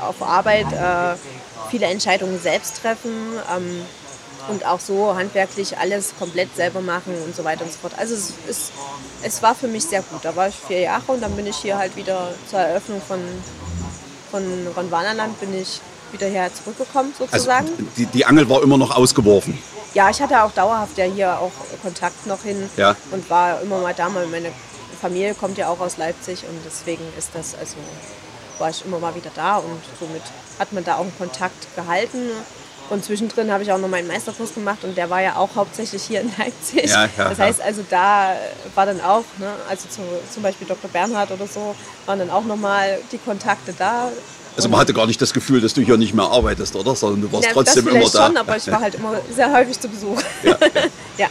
auf 0.00 0.22
Arbeit 0.22 0.72
äh, 0.72 1.16
viele 1.70 1.86
Entscheidungen 1.86 2.40
selbst 2.40 2.80
treffen. 2.80 3.12
Ähm, 3.54 3.82
und 4.48 4.64
auch 4.66 4.80
so 4.80 5.14
handwerklich 5.14 5.78
alles 5.78 6.14
komplett 6.18 6.54
selber 6.56 6.80
machen 6.80 7.14
und 7.24 7.34
so 7.34 7.44
weiter 7.44 7.64
und 7.64 7.72
so 7.72 7.78
fort. 7.78 7.92
Also 7.96 8.14
es, 8.14 8.32
ist, 8.48 8.72
es 9.22 9.42
war 9.42 9.54
für 9.54 9.68
mich 9.68 9.84
sehr 9.84 10.02
gut. 10.02 10.24
Da 10.24 10.34
war 10.34 10.48
ich 10.48 10.54
vier 10.54 10.80
Jahre 10.80 11.12
und 11.12 11.20
dann 11.20 11.32
bin 11.32 11.46
ich 11.46 11.56
hier 11.56 11.78
halt 11.78 11.96
wieder 11.96 12.32
zur 12.48 12.60
Eröffnung 12.60 13.00
von, 13.06 13.20
von 14.30 14.42
Gondwanaland 14.74 15.38
bin 15.40 15.60
ich 15.60 15.80
wieder 16.12 16.26
her 16.26 16.50
zurückgekommen 16.52 17.12
sozusagen. 17.16 17.68
Also 17.68 17.84
die, 17.96 18.06
die 18.06 18.24
Angel 18.24 18.48
war 18.48 18.62
immer 18.62 18.78
noch 18.78 18.96
ausgeworfen? 18.96 19.58
Ja, 19.94 20.08
ich 20.10 20.20
hatte 20.20 20.42
auch 20.42 20.52
dauerhaft 20.52 20.96
ja 20.98 21.04
hier 21.04 21.38
auch 21.38 21.52
Kontakt 21.82 22.26
noch 22.26 22.42
hin 22.42 22.70
ja. 22.76 22.96
und 23.10 23.28
war 23.28 23.60
immer 23.60 23.80
mal 23.80 23.94
da. 23.94 24.08
Meine 24.08 24.52
Familie 25.00 25.34
kommt 25.34 25.58
ja 25.58 25.68
auch 25.68 25.80
aus 25.80 25.96
Leipzig 25.96 26.44
und 26.48 26.58
deswegen 26.64 27.02
ist 27.18 27.30
das, 27.34 27.54
also 27.54 27.76
war 28.58 28.70
ich 28.70 28.84
immer 28.84 28.98
mal 28.98 29.14
wieder 29.14 29.30
da 29.34 29.56
und 29.56 29.80
somit 29.98 30.22
hat 30.58 30.72
man 30.72 30.84
da 30.84 30.96
auch 30.96 31.00
einen 31.00 31.16
Kontakt 31.18 31.74
gehalten. 31.74 32.30
Und 32.90 33.04
zwischendrin 33.04 33.52
habe 33.52 33.62
ich 33.62 33.72
auch 33.72 33.78
noch 33.78 33.88
meinen 33.88 34.08
Meisterkurs 34.08 34.52
gemacht 34.52 34.78
und 34.82 34.96
der 34.96 35.08
war 35.08 35.22
ja 35.22 35.36
auch 35.36 35.50
hauptsächlich 35.54 36.02
hier 36.02 36.22
in 36.22 36.32
Leipzig. 36.36 36.90
Ja, 36.90 37.08
ja, 37.16 37.28
das 37.28 37.38
heißt 37.38 37.60
also, 37.62 37.84
da 37.88 38.34
war 38.74 38.84
dann 38.84 39.00
auch, 39.00 39.24
ne, 39.38 39.48
also 39.68 39.88
zu, 39.88 40.00
zum 40.32 40.42
Beispiel 40.42 40.66
Dr. 40.66 40.90
Bernhard 40.90 41.30
oder 41.30 41.46
so, 41.46 41.76
waren 42.06 42.18
dann 42.18 42.30
auch 42.30 42.44
nochmal 42.44 42.98
die 43.12 43.18
Kontakte 43.18 43.72
da. 43.78 44.10
Also 44.56 44.68
man 44.68 44.80
hatte 44.80 44.92
gar 44.92 45.06
nicht 45.06 45.22
das 45.22 45.32
Gefühl, 45.32 45.60
dass 45.60 45.72
du 45.72 45.82
hier 45.82 45.96
nicht 45.96 46.14
mehr 46.14 46.24
arbeitest, 46.24 46.74
oder? 46.74 46.96
Sondern 46.96 47.22
du 47.22 47.32
warst 47.32 47.46
ja, 47.46 47.52
trotzdem 47.52 47.86
immer 47.86 48.10
da. 48.10 48.26
schon, 48.26 48.36
aber 48.36 48.56
ich 48.56 48.66
war 48.66 48.80
halt 48.80 48.96
immer 48.96 49.20
sehr 49.32 49.52
häufig 49.52 49.78
zu 49.78 49.88
Besuch. 49.88 50.20
Ja. 50.42 50.56
ja. 51.16 51.28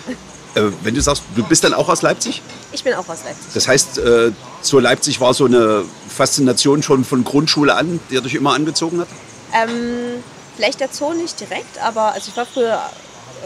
Äh, 0.55 0.71
wenn 0.81 0.95
du 0.95 1.01
sagst, 1.01 1.23
du 1.35 1.43
bist 1.43 1.63
dann 1.63 1.73
auch 1.73 1.89
aus 1.89 2.01
Leipzig? 2.01 2.41
Ich 2.71 2.83
bin 2.83 2.93
auch 2.93 3.07
aus 3.07 3.23
Leipzig. 3.25 3.53
Das 3.53 3.67
heißt, 3.67 3.97
äh, 3.97 4.31
zu 4.61 4.79
Leipzig 4.79 5.19
war 5.19 5.33
so 5.33 5.45
eine 5.45 5.83
Faszination 6.07 6.81
schon 6.81 7.03
von 7.03 7.23
Grundschule 7.23 7.75
an, 7.75 7.99
die 8.09 8.21
dich 8.21 8.35
immer 8.35 8.53
angezogen 8.53 9.01
hat? 9.01 9.07
Ähm, 9.53 10.23
Vielleicht 10.59 10.81
der 10.81 10.89
Zoo 10.91 11.13
nicht 11.13 11.39
direkt, 11.39 11.81
aber 11.81 12.11
also 12.11 12.29
ich 12.29 12.35
war 12.35 12.45
früher 12.45 12.81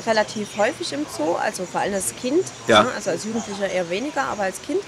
relativ 0.08 0.58
häufig 0.58 0.94
im 0.94 1.06
Zoo, 1.16 1.36
also 1.36 1.64
vor 1.64 1.82
allem 1.82 1.94
als 1.94 2.16
Kind. 2.16 2.44
Ja. 2.68 2.82
Ne? 2.82 2.90
Also 2.96 3.12
als 3.12 3.24
Jugendlicher 3.24 3.70
eher 3.70 3.88
weniger, 3.92 4.24
aber 4.24 4.42
als 4.42 4.64
Kind. 4.64 4.80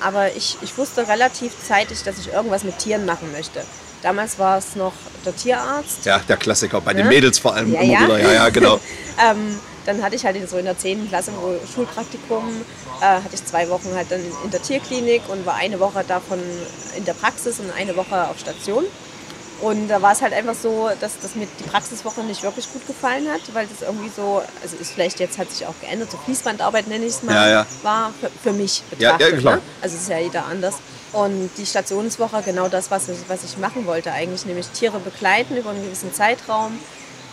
Aber 0.00 0.34
ich, 0.34 0.56
ich 0.62 0.78
wusste 0.78 1.06
relativ 1.06 1.52
zeitig, 1.62 2.02
dass 2.02 2.16
ich 2.16 2.32
irgendwas 2.32 2.64
mit 2.64 2.78
Tieren 2.78 3.04
machen 3.04 3.30
möchte. 3.32 3.62
Damals 4.02 4.38
war 4.38 4.56
es 4.56 4.76
noch 4.76 4.94
der 5.26 5.36
Tierarzt. 5.36 6.06
Ja, 6.06 6.20
der 6.26 6.38
Klassiker, 6.38 6.80
bei 6.80 6.94
ne? 6.94 7.02
den 7.02 7.08
Mädels 7.08 7.38
vor 7.38 7.54
allem 7.54 7.70
ja, 7.70 7.82
immer 7.82 7.92
ja. 7.92 8.00
wieder. 8.00 8.18
Ja, 8.18 8.32
ja, 8.32 8.48
genau. 8.48 8.80
ähm, 9.30 9.60
dann 9.84 10.02
hatte 10.02 10.16
ich 10.16 10.24
halt 10.24 10.48
so 10.48 10.56
in 10.56 10.64
der 10.64 10.78
10. 10.78 11.10
Klasse 11.10 11.32
wo 11.38 11.54
Schulpraktikum, 11.70 12.62
äh, 13.02 13.04
hatte 13.04 13.34
ich 13.34 13.44
zwei 13.44 13.68
Wochen 13.68 13.94
halt 13.94 14.10
dann 14.10 14.22
in 14.42 14.50
der 14.50 14.62
Tierklinik 14.62 15.28
und 15.28 15.44
war 15.44 15.56
eine 15.56 15.78
Woche 15.80 16.02
davon 16.08 16.38
in 16.96 17.04
der 17.04 17.12
Praxis 17.12 17.60
und 17.60 17.70
eine 17.78 17.94
Woche 17.94 18.26
auf 18.26 18.38
Station. 18.38 18.84
Und 19.64 19.88
da 19.88 20.02
war 20.02 20.12
es 20.12 20.20
halt 20.20 20.34
einfach 20.34 20.54
so, 20.54 20.90
dass, 21.00 21.18
dass 21.20 21.36
mir 21.36 21.46
die 21.58 21.64
Praxiswoche 21.64 22.22
nicht 22.22 22.42
wirklich 22.42 22.70
gut 22.70 22.86
gefallen 22.86 23.26
hat, 23.32 23.40
weil 23.54 23.66
das 23.66 23.80
irgendwie 23.80 24.10
so, 24.14 24.42
also 24.62 24.76
ist 24.76 24.92
vielleicht 24.92 25.20
jetzt 25.20 25.38
hat 25.38 25.50
sich 25.50 25.66
auch 25.66 25.72
geändert, 25.80 26.10
so 26.10 26.18
Fließbandarbeit 26.18 26.86
nenne 26.86 27.06
ich 27.06 27.12
es 27.12 27.22
mal, 27.22 27.34
ja, 27.34 27.48
ja. 27.48 27.66
war 27.82 28.12
für, 28.20 28.28
für 28.42 28.52
mich 28.52 28.82
betrachtet. 28.90 29.20
Ja, 29.22 29.28
ja 29.28 29.36
klar. 29.38 29.56
Ne? 29.56 29.62
Also 29.80 29.96
ist 29.96 30.08
ja 30.10 30.18
jeder 30.18 30.44
anders. 30.44 30.74
Und 31.14 31.48
die 31.56 31.64
Stationswoche, 31.64 32.42
genau 32.42 32.68
das, 32.68 32.90
was 32.90 33.08
ich, 33.08 33.16
was 33.28 33.42
ich 33.42 33.56
machen 33.56 33.86
wollte 33.86 34.12
eigentlich, 34.12 34.44
nämlich 34.44 34.66
Tiere 34.66 34.98
begleiten 34.98 35.56
über 35.56 35.70
einen 35.70 35.82
gewissen 35.82 36.12
Zeitraum 36.12 36.78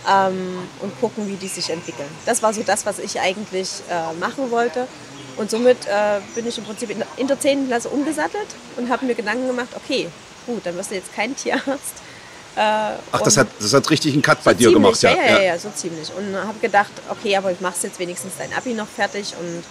ähm, 0.09 0.59
und 0.79 0.97
gucken, 1.01 1.27
wie 1.27 1.35
die 1.35 1.49
sich 1.49 1.69
entwickeln. 1.69 2.07
Das 2.25 2.41
war 2.41 2.53
so 2.53 2.63
das, 2.63 2.85
was 2.85 2.99
ich 2.99 3.19
eigentlich 3.19 3.81
äh, 3.89 4.13
machen 4.21 4.51
wollte. 4.51 4.87
Und 5.35 5.51
somit 5.51 5.85
äh, 5.85 6.21
bin 6.33 6.47
ich 6.47 6.57
im 6.57 6.63
Prinzip 6.63 6.91
in 6.91 6.99
der, 6.99 7.07
in 7.17 7.27
der 7.27 7.37
10. 7.37 7.67
Klasse 7.67 7.89
umgesattelt 7.89 8.47
und 8.77 8.89
habe 8.89 9.05
mir 9.05 9.15
Gedanken 9.15 9.47
gemacht, 9.47 9.69
okay, 9.75 10.07
gut, 10.45 10.65
dann 10.65 10.77
wirst 10.77 10.91
du 10.91 10.95
jetzt 10.95 11.13
kein 11.13 11.35
Tierarzt, 11.35 11.95
Ach, 12.55 13.21
das 13.23 13.37
hat, 13.37 13.47
das 13.59 13.73
hat 13.73 13.89
richtig 13.89 14.13
einen 14.13 14.21
Cut 14.21 14.39
so 14.39 14.43
bei 14.45 14.53
dir 14.53 14.69
ziemlich, 14.69 14.83
gemacht, 14.83 15.01
ja? 15.03 15.11
Ja, 15.11 15.25
ja, 15.25 15.41
ja, 15.41 15.59
so 15.59 15.69
ziemlich. 15.73 16.11
Und 16.17 16.35
habe 16.35 16.59
gedacht, 16.59 16.91
okay, 17.09 17.35
aber 17.37 17.51
ich 17.51 17.61
machst 17.61 17.83
jetzt 17.83 17.97
wenigstens 17.99 18.33
dein 18.37 18.51
Abi 18.53 18.73
noch 18.73 18.87
fertig 18.87 19.33
und 19.39 19.63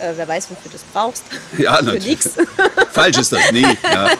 äh, 0.00 0.12
wer 0.16 0.26
weiß, 0.26 0.50
wofür 0.50 0.70
du 0.70 0.70
das 0.70 0.82
brauchst. 0.92 1.24
Ja, 1.58 1.76
für 1.76 1.98
nichts. 1.98 2.30
Falsch 2.92 3.18
ist 3.18 3.32
das 3.32 3.52
nie. 3.52 3.66
Ja. 3.82 4.10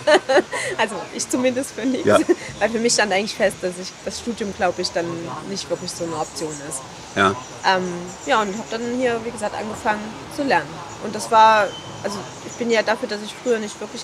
Also 0.78 0.94
ich 1.14 1.28
zumindest 1.28 1.72
für 1.72 1.84
nichts. 1.84 2.06
Ja. 2.06 2.18
Weil 2.58 2.70
für 2.70 2.78
mich 2.78 2.94
stand 2.94 3.12
eigentlich 3.12 3.34
fest, 3.34 3.56
dass 3.60 3.72
ich 3.78 3.92
das 4.04 4.18
Studium, 4.18 4.54
glaube 4.56 4.80
ich, 4.80 4.90
dann 4.90 5.04
nicht 5.50 5.68
wirklich 5.68 5.90
so 5.90 6.04
eine 6.04 6.16
Option 6.16 6.52
ist. 6.68 6.80
Ja. 7.16 7.34
Ähm, 7.66 7.92
ja, 8.24 8.40
und 8.40 8.56
habe 8.56 8.66
dann 8.70 8.80
hier, 8.96 9.20
wie 9.24 9.30
gesagt, 9.30 9.54
angefangen 9.54 10.00
zu 10.34 10.42
lernen. 10.44 10.68
Und 11.04 11.14
das 11.14 11.30
war, 11.30 11.66
also 12.02 12.18
ich 12.46 12.52
bin 12.52 12.70
ja 12.70 12.82
dafür, 12.82 13.08
dass 13.08 13.20
ich 13.22 13.34
früher 13.42 13.58
nicht 13.58 13.78
wirklich 13.80 14.02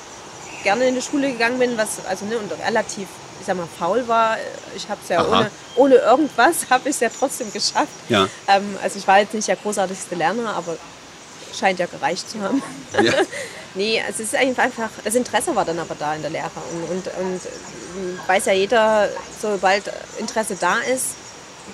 gerne 0.67 0.89
in 0.89 0.97
die 0.97 1.03
Schule 1.03 1.31
gegangen 1.31 1.61
bin, 1.61 1.79
was 1.79 2.05
also 2.09 2.27
ne, 2.27 2.37
und 2.39 2.51
relativ 2.67 3.07
ich 3.39 3.47
sag 3.47 3.57
mal, 3.57 3.69
faul 3.79 4.09
war. 4.09 4.37
Ich 4.75 4.89
habe 4.89 5.01
es 5.01 5.09
ja 5.09 5.25
ohne, 5.25 5.51
ohne 5.77 5.95
irgendwas, 5.95 6.67
habe 6.71 6.89
ich 6.89 6.97
es 6.97 7.01
ja 7.01 7.09
trotzdem 7.09 7.53
geschafft. 7.53 7.93
Ja. 8.09 8.27
Ähm, 8.49 8.77
also 8.83 8.99
ich 8.99 9.07
war 9.07 9.21
jetzt 9.21 9.35
nicht 9.35 9.47
der 9.47 9.55
großartigste 9.55 10.17
Lerner, 10.17 10.55
aber 10.57 10.77
scheint 11.57 11.79
ja 11.79 11.87
gereicht 11.87 12.29
zu 12.29 12.41
haben. 12.43 12.61
Ja. 13.01 13.13
nee, 13.75 14.03
es 14.09 14.19
ist 14.19 14.35
einfach, 14.35 14.91
das 15.05 15.15
Interesse 15.15 15.55
war 15.55 15.65
dann 15.65 15.79
aber 15.79 15.95
da 15.97 16.15
in 16.15 16.23
der 16.23 16.31
Lehre. 16.33 16.51
Und, 16.73 16.91
und, 16.91 17.07
und 17.21 18.29
weiß 18.29 18.47
ja 18.47 18.53
jeder, 18.53 19.09
sobald 19.41 19.85
Interesse 20.19 20.57
da 20.59 20.79
ist, 20.79 21.15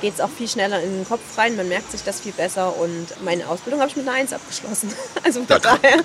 geht 0.00 0.14
es 0.14 0.20
auch 0.20 0.30
viel 0.30 0.48
schneller 0.48 0.82
in 0.82 0.98
den 0.98 1.08
Kopf 1.08 1.20
rein, 1.36 1.56
man 1.56 1.68
merkt 1.68 1.90
sich 1.90 2.02
das 2.02 2.20
viel 2.20 2.32
besser 2.32 2.76
und 2.76 3.06
meine 3.22 3.46
Ausbildung 3.48 3.80
habe 3.80 3.90
ich 3.90 3.96
mit 3.96 4.08
einer 4.08 4.16
Eins 4.16 4.32
abgeschlossen. 4.32 4.92
Also 5.24 5.44
von 5.44 5.48
da, 5.48 5.58
daher 5.60 6.02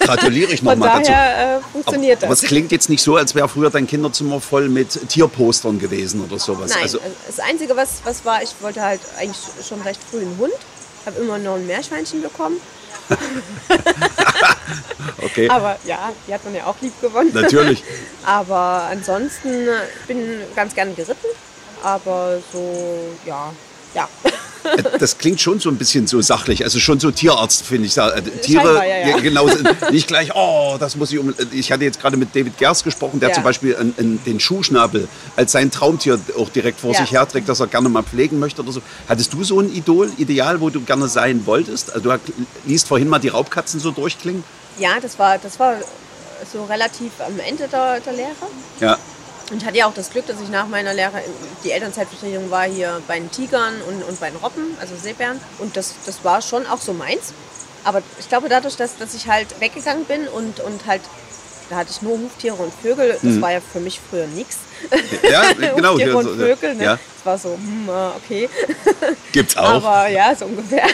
gratuliere 0.00 0.52
ich 0.52 0.62
nochmal 0.62 1.02
dazu. 1.02 1.12
Äh, 1.12 1.60
funktioniert 1.72 2.22
aber, 2.22 2.28
das. 2.30 2.38
Aber 2.40 2.46
es 2.46 2.48
klingt 2.48 2.72
jetzt 2.72 2.88
nicht 2.88 3.02
so, 3.02 3.16
als 3.16 3.34
wäre 3.34 3.46
früher 3.48 3.68
dein 3.68 3.86
Kinderzimmer 3.86 4.40
voll 4.40 4.70
mit 4.70 5.08
Tierpostern 5.10 5.78
gewesen 5.78 6.24
oder 6.24 6.38
sowas. 6.38 6.70
Nein, 6.70 6.82
also, 6.82 6.98
das 7.26 7.40
Einzige, 7.40 7.76
was, 7.76 8.00
was 8.04 8.24
war, 8.24 8.42
ich 8.42 8.54
wollte 8.60 8.80
halt 8.80 9.00
eigentlich 9.18 9.36
schon 9.66 9.82
recht 9.82 10.00
früh 10.10 10.20
einen 10.20 10.38
Hund, 10.38 10.52
habe 11.04 11.20
immer 11.20 11.38
noch 11.38 11.56
ein 11.56 11.66
Meerschweinchen 11.66 12.22
bekommen. 12.22 12.58
okay. 15.22 15.48
Aber 15.48 15.78
ja, 15.84 16.12
die 16.26 16.34
hat 16.34 16.44
man 16.44 16.54
ja 16.54 16.66
auch 16.66 16.76
lieb 16.80 16.98
gewonnen. 17.00 17.30
Natürlich. 17.34 17.84
Aber 18.24 18.88
ansonsten 18.90 19.68
bin 20.06 20.40
ganz 20.54 20.74
gerne 20.74 20.94
geritten 20.94 21.26
aber 21.82 22.38
so, 22.52 22.98
ja, 23.26 23.52
ja. 23.94 24.08
Äh, 24.64 24.98
Das 24.98 25.16
klingt 25.18 25.40
schon 25.40 25.60
so 25.60 25.70
ein 25.70 25.76
bisschen 25.76 26.06
so 26.06 26.20
sachlich, 26.20 26.64
also 26.64 26.78
schon 26.80 26.98
so 27.00 27.10
Tierarzt, 27.10 27.64
finde 27.64 27.86
ich. 27.86 27.96
Äh, 27.96 28.20
Tiere, 28.42 28.74
ja, 28.86 29.08
ja. 29.08 29.18
genau, 29.18 29.48
nicht 29.90 30.08
gleich, 30.08 30.34
oh, 30.34 30.76
das 30.78 30.96
muss 30.96 31.12
ich 31.12 31.18
um. 31.18 31.32
Ich 31.52 31.70
hatte 31.72 31.84
jetzt 31.84 32.00
gerade 32.00 32.16
mit 32.16 32.34
David 32.34 32.58
Gers 32.58 32.82
gesprochen, 32.82 33.20
der 33.20 33.30
Ja. 33.30 33.34
zum 33.36 33.44
Beispiel 33.44 33.76
an, 33.76 33.94
an 33.98 34.18
den 34.26 34.40
Schuhschnabel 34.40 35.08
als 35.36 35.52
sein 35.52 35.70
Traumtier 35.70 36.18
auch 36.36 36.50
direkt 36.50 36.80
vor 36.80 36.92
sich 36.94 37.12
herträgt, 37.12 37.48
dass 37.48 37.60
er 37.60 37.68
gerne 37.68 37.88
mal 37.88 38.02
pflegen 38.02 38.38
möchte 38.40 38.62
oder 38.62 38.72
so. 38.72 38.82
Hattest 39.08 39.32
du 39.32 39.44
so 39.44 39.60
ein 39.60 39.72
Idol, 39.72 40.10
Ideal, 40.18 40.60
wo 40.60 40.70
du 40.70 40.80
gerne 40.80 41.08
sein 41.08 41.46
wolltest? 41.46 41.92
Also 41.94 42.10
du 42.10 42.18
liest 42.66 42.88
vorhin 42.88 43.08
mal 43.08 43.20
die 43.20 43.28
Raubkatzen 43.28 43.78
so 43.80 43.90
durchklingen. 43.92 44.42
Ja, 44.78 44.98
das 45.00 45.18
war, 45.18 45.38
das 45.38 45.58
war 45.58 45.76
so 46.52 46.64
relativ 46.64 47.12
am 47.24 47.38
Ende 47.40 47.68
der, 47.68 48.00
der 48.00 48.12
Lehre. 48.12 48.28
Ja, 48.80 48.98
Und 49.50 49.62
ich 49.62 49.66
hatte 49.66 49.78
ja 49.78 49.86
auch 49.86 49.94
das 49.94 50.10
Glück, 50.10 50.26
dass 50.26 50.40
ich 50.40 50.50
nach 50.50 50.68
meiner 50.68 50.92
Lehre, 50.92 51.22
die 51.64 51.70
Elternzeitvertretung 51.70 52.50
war 52.50 52.64
hier 52.64 53.00
bei 53.08 53.18
den 53.18 53.30
Tigern 53.30 53.74
und, 53.88 54.02
und 54.02 54.20
bei 54.20 54.30
den 54.30 54.38
Robben, 54.38 54.76
also 54.80 54.94
Seebären. 54.96 55.40
Und 55.58 55.76
das, 55.76 55.94
das 56.04 56.22
war 56.22 56.42
schon 56.42 56.66
auch 56.66 56.80
so 56.80 56.92
meins. 56.92 57.32
Aber 57.84 58.02
ich 58.18 58.28
glaube, 58.28 58.48
dadurch, 58.48 58.76
dass, 58.76 58.98
dass 58.98 59.14
ich 59.14 59.28
halt 59.28 59.60
weggegangen 59.60 60.04
bin 60.04 60.28
und, 60.28 60.60
und 60.60 60.86
halt, 60.86 61.00
da 61.70 61.76
hatte 61.76 61.90
ich 61.90 62.02
nur 62.02 62.18
Huftiere 62.18 62.56
und 62.56 62.72
Vögel, 62.74 63.18
das 63.22 63.40
war 63.40 63.52
ja 63.52 63.60
für 63.60 63.80
mich 63.80 64.00
früher 64.10 64.26
nichts. 64.26 64.58
ja 65.22 65.52
genau. 65.52 65.92
Huftiere 65.92 66.16
und 66.16 66.24
so, 66.24 66.34
Vögel, 66.34 66.74
ne? 66.74 66.84
Ja, 66.84 66.98
Das 67.16 67.26
war 67.26 67.38
so, 67.38 67.54
hm, 67.54 67.88
äh, 67.88 68.16
okay. 68.16 68.48
gibt's 69.32 69.56
auch. 69.56 69.82
Aber 69.84 70.08
ja, 70.08 70.34
so 70.34 70.44
ungefähr. 70.44 70.86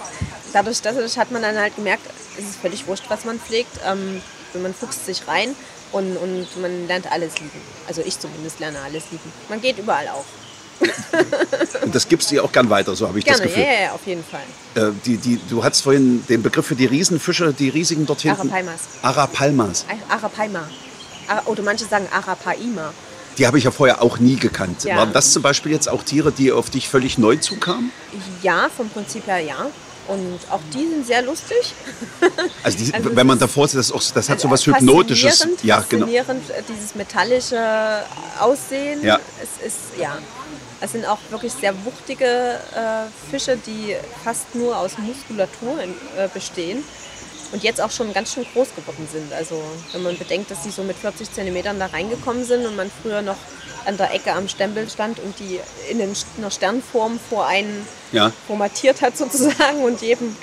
Dadurch, 0.52 0.82
dadurch 0.82 1.16
hat 1.16 1.30
man 1.30 1.40
dann 1.40 1.56
halt 1.56 1.76
gemerkt, 1.76 2.02
es 2.36 2.44
ist 2.44 2.56
völlig 2.60 2.86
wurscht, 2.86 3.04
was 3.08 3.24
man 3.24 3.40
pflegt. 3.40 3.72
Ähm, 3.86 4.20
man 4.60 4.74
fuchst 4.74 5.06
sich 5.06 5.26
rein 5.26 5.56
und, 5.92 6.16
und 6.16 6.46
man 6.60 6.86
lernt 6.88 7.10
alles 7.10 7.34
lieben. 7.38 7.60
Also 7.86 8.02
ich 8.04 8.18
zumindest 8.18 8.60
lerne 8.60 8.78
alles 8.80 9.04
lieben. 9.10 9.32
Man 9.48 9.60
geht 9.60 9.78
überall 9.78 10.08
auf. 10.08 10.24
Und 11.84 11.94
das 11.94 12.08
gibst 12.08 12.30
du 12.30 12.34
ja 12.36 12.42
auch 12.42 12.50
gern 12.50 12.68
weiter, 12.68 12.96
so 12.96 13.06
habe 13.06 13.18
ich 13.20 13.24
Gerne, 13.24 13.38
das 13.38 13.46
Gefühl. 13.46 13.62
ja, 13.62 13.82
ja, 13.84 13.92
auf 13.92 14.04
jeden 14.04 14.24
Fall. 14.24 14.40
Äh, 14.74 14.92
die, 15.06 15.16
die, 15.16 15.40
du 15.48 15.62
hattest 15.62 15.82
vorhin 15.84 16.24
den 16.28 16.42
Begriff 16.42 16.66
für 16.66 16.74
die 16.74 16.86
Riesenfische, 16.86 17.52
die 17.52 17.68
riesigen 17.68 18.04
dort 18.04 18.22
hinten. 18.22 18.40
Arapaimas. 18.40 18.80
Arapalmas. 19.02 19.86
Arapaima. 20.08 20.68
Ara- 21.28 21.46
Oder 21.46 21.62
manche 21.62 21.84
sagen 21.84 22.08
Arapaima. 22.12 22.92
Die 23.38 23.46
habe 23.46 23.58
ich 23.58 23.64
ja 23.64 23.70
vorher 23.70 24.02
auch 24.02 24.18
nie 24.18 24.36
gekannt. 24.36 24.82
Ja. 24.84 24.96
Waren 24.96 25.12
das 25.12 25.32
zum 25.32 25.42
Beispiel 25.42 25.70
jetzt 25.72 25.88
auch 25.88 26.02
Tiere, 26.02 26.32
die 26.32 26.50
auf 26.50 26.68
dich 26.68 26.88
völlig 26.88 27.16
neu 27.16 27.36
zukamen? 27.36 27.92
Ja, 28.42 28.68
vom 28.76 28.88
Prinzip 28.90 29.26
her 29.26 29.38
ja. 29.38 29.66
Und 30.08 30.38
auch 30.50 30.60
die 30.74 30.88
sind 30.88 31.06
sehr 31.06 31.22
lustig. 31.22 31.74
Also, 32.64 32.78
die, 32.78 32.92
Also 32.94 33.14
wenn 33.16 33.26
man 33.26 33.38
davor 33.38 33.66
sitzt, 33.68 33.90
das, 33.90 33.92
auch, 33.92 34.02
das 34.14 34.28
hat 34.28 34.40
so 34.40 34.50
was 34.50 34.60
Also 34.66 34.72
Hypnotisches. 34.78 35.30
faszinierend, 35.38 35.64
Ja, 35.64 35.84
genau. 35.88 36.06
faszinierend, 36.06 36.50
äh, 36.50 36.62
dieses 36.68 36.94
metallische 36.94 38.02
Aussehen. 38.40 39.02
Ja. 39.04 39.18
Es 39.42 39.66
ist, 39.66 39.78
ja. 40.00 40.16
Es 40.80 40.92
sind 40.92 41.06
auch 41.06 41.18
wirklich 41.30 41.52
sehr 41.52 41.72
wuchtige 41.84 42.24
äh, 42.26 43.30
Fische, 43.30 43.56
die 43.56 43.94
fast 44.24 44.52
nur 44.54 44.76
aus 44.76 44.98
Muskulatur 44.98 45.78
äh, 45.80 46.28
bestehen 46.34 46.82
und 47.52 47.62
jetzt 47.62 47.80
auch 47.80 47.90
schon 47.90 48.12
ganz 48.12 48.32
schön 48.32 48.44
groß 48.52 48.74
geworden 48.74 49.06
sind. 49.12 49.32
Also 49.32 49.62
wenn 49.92 50.02
man 50.02 50.18
bedenkt, 50.18 50.50
dass 50.50 50.62
die 50.62 50.70
so 50.70 50.82
mit 50.82 50.96
40 50.96 51.30
Zentimetern 51.32 51.78
da 51.78 51.86
reingekommen 51.86 52.44
sind 52.44 52.66
und 52.66 52.74
man 52.74 52.90
früher 53.02 53.22
noch 53.22 53.36
an 53.86 53.96
der 53.96 54.12
Ecke 54.14 54.32
am 54.32 54.48
Stempel 54.48 54.88
stand 54.88 55.18
und 55.18 55.38
die 55.38 55.60
in 55.90 56.00
einer 56.00 56.50
Sternform 56.50 57.18
vor 57.30 57.46
einen 57.46 57.86
Ja. 58.12 58.32
formatiert 58.46 59.00
hat 59.02 59.16
sozusagen 59.16 59.82
und 59.84 60.00
jedem 60.02 60.36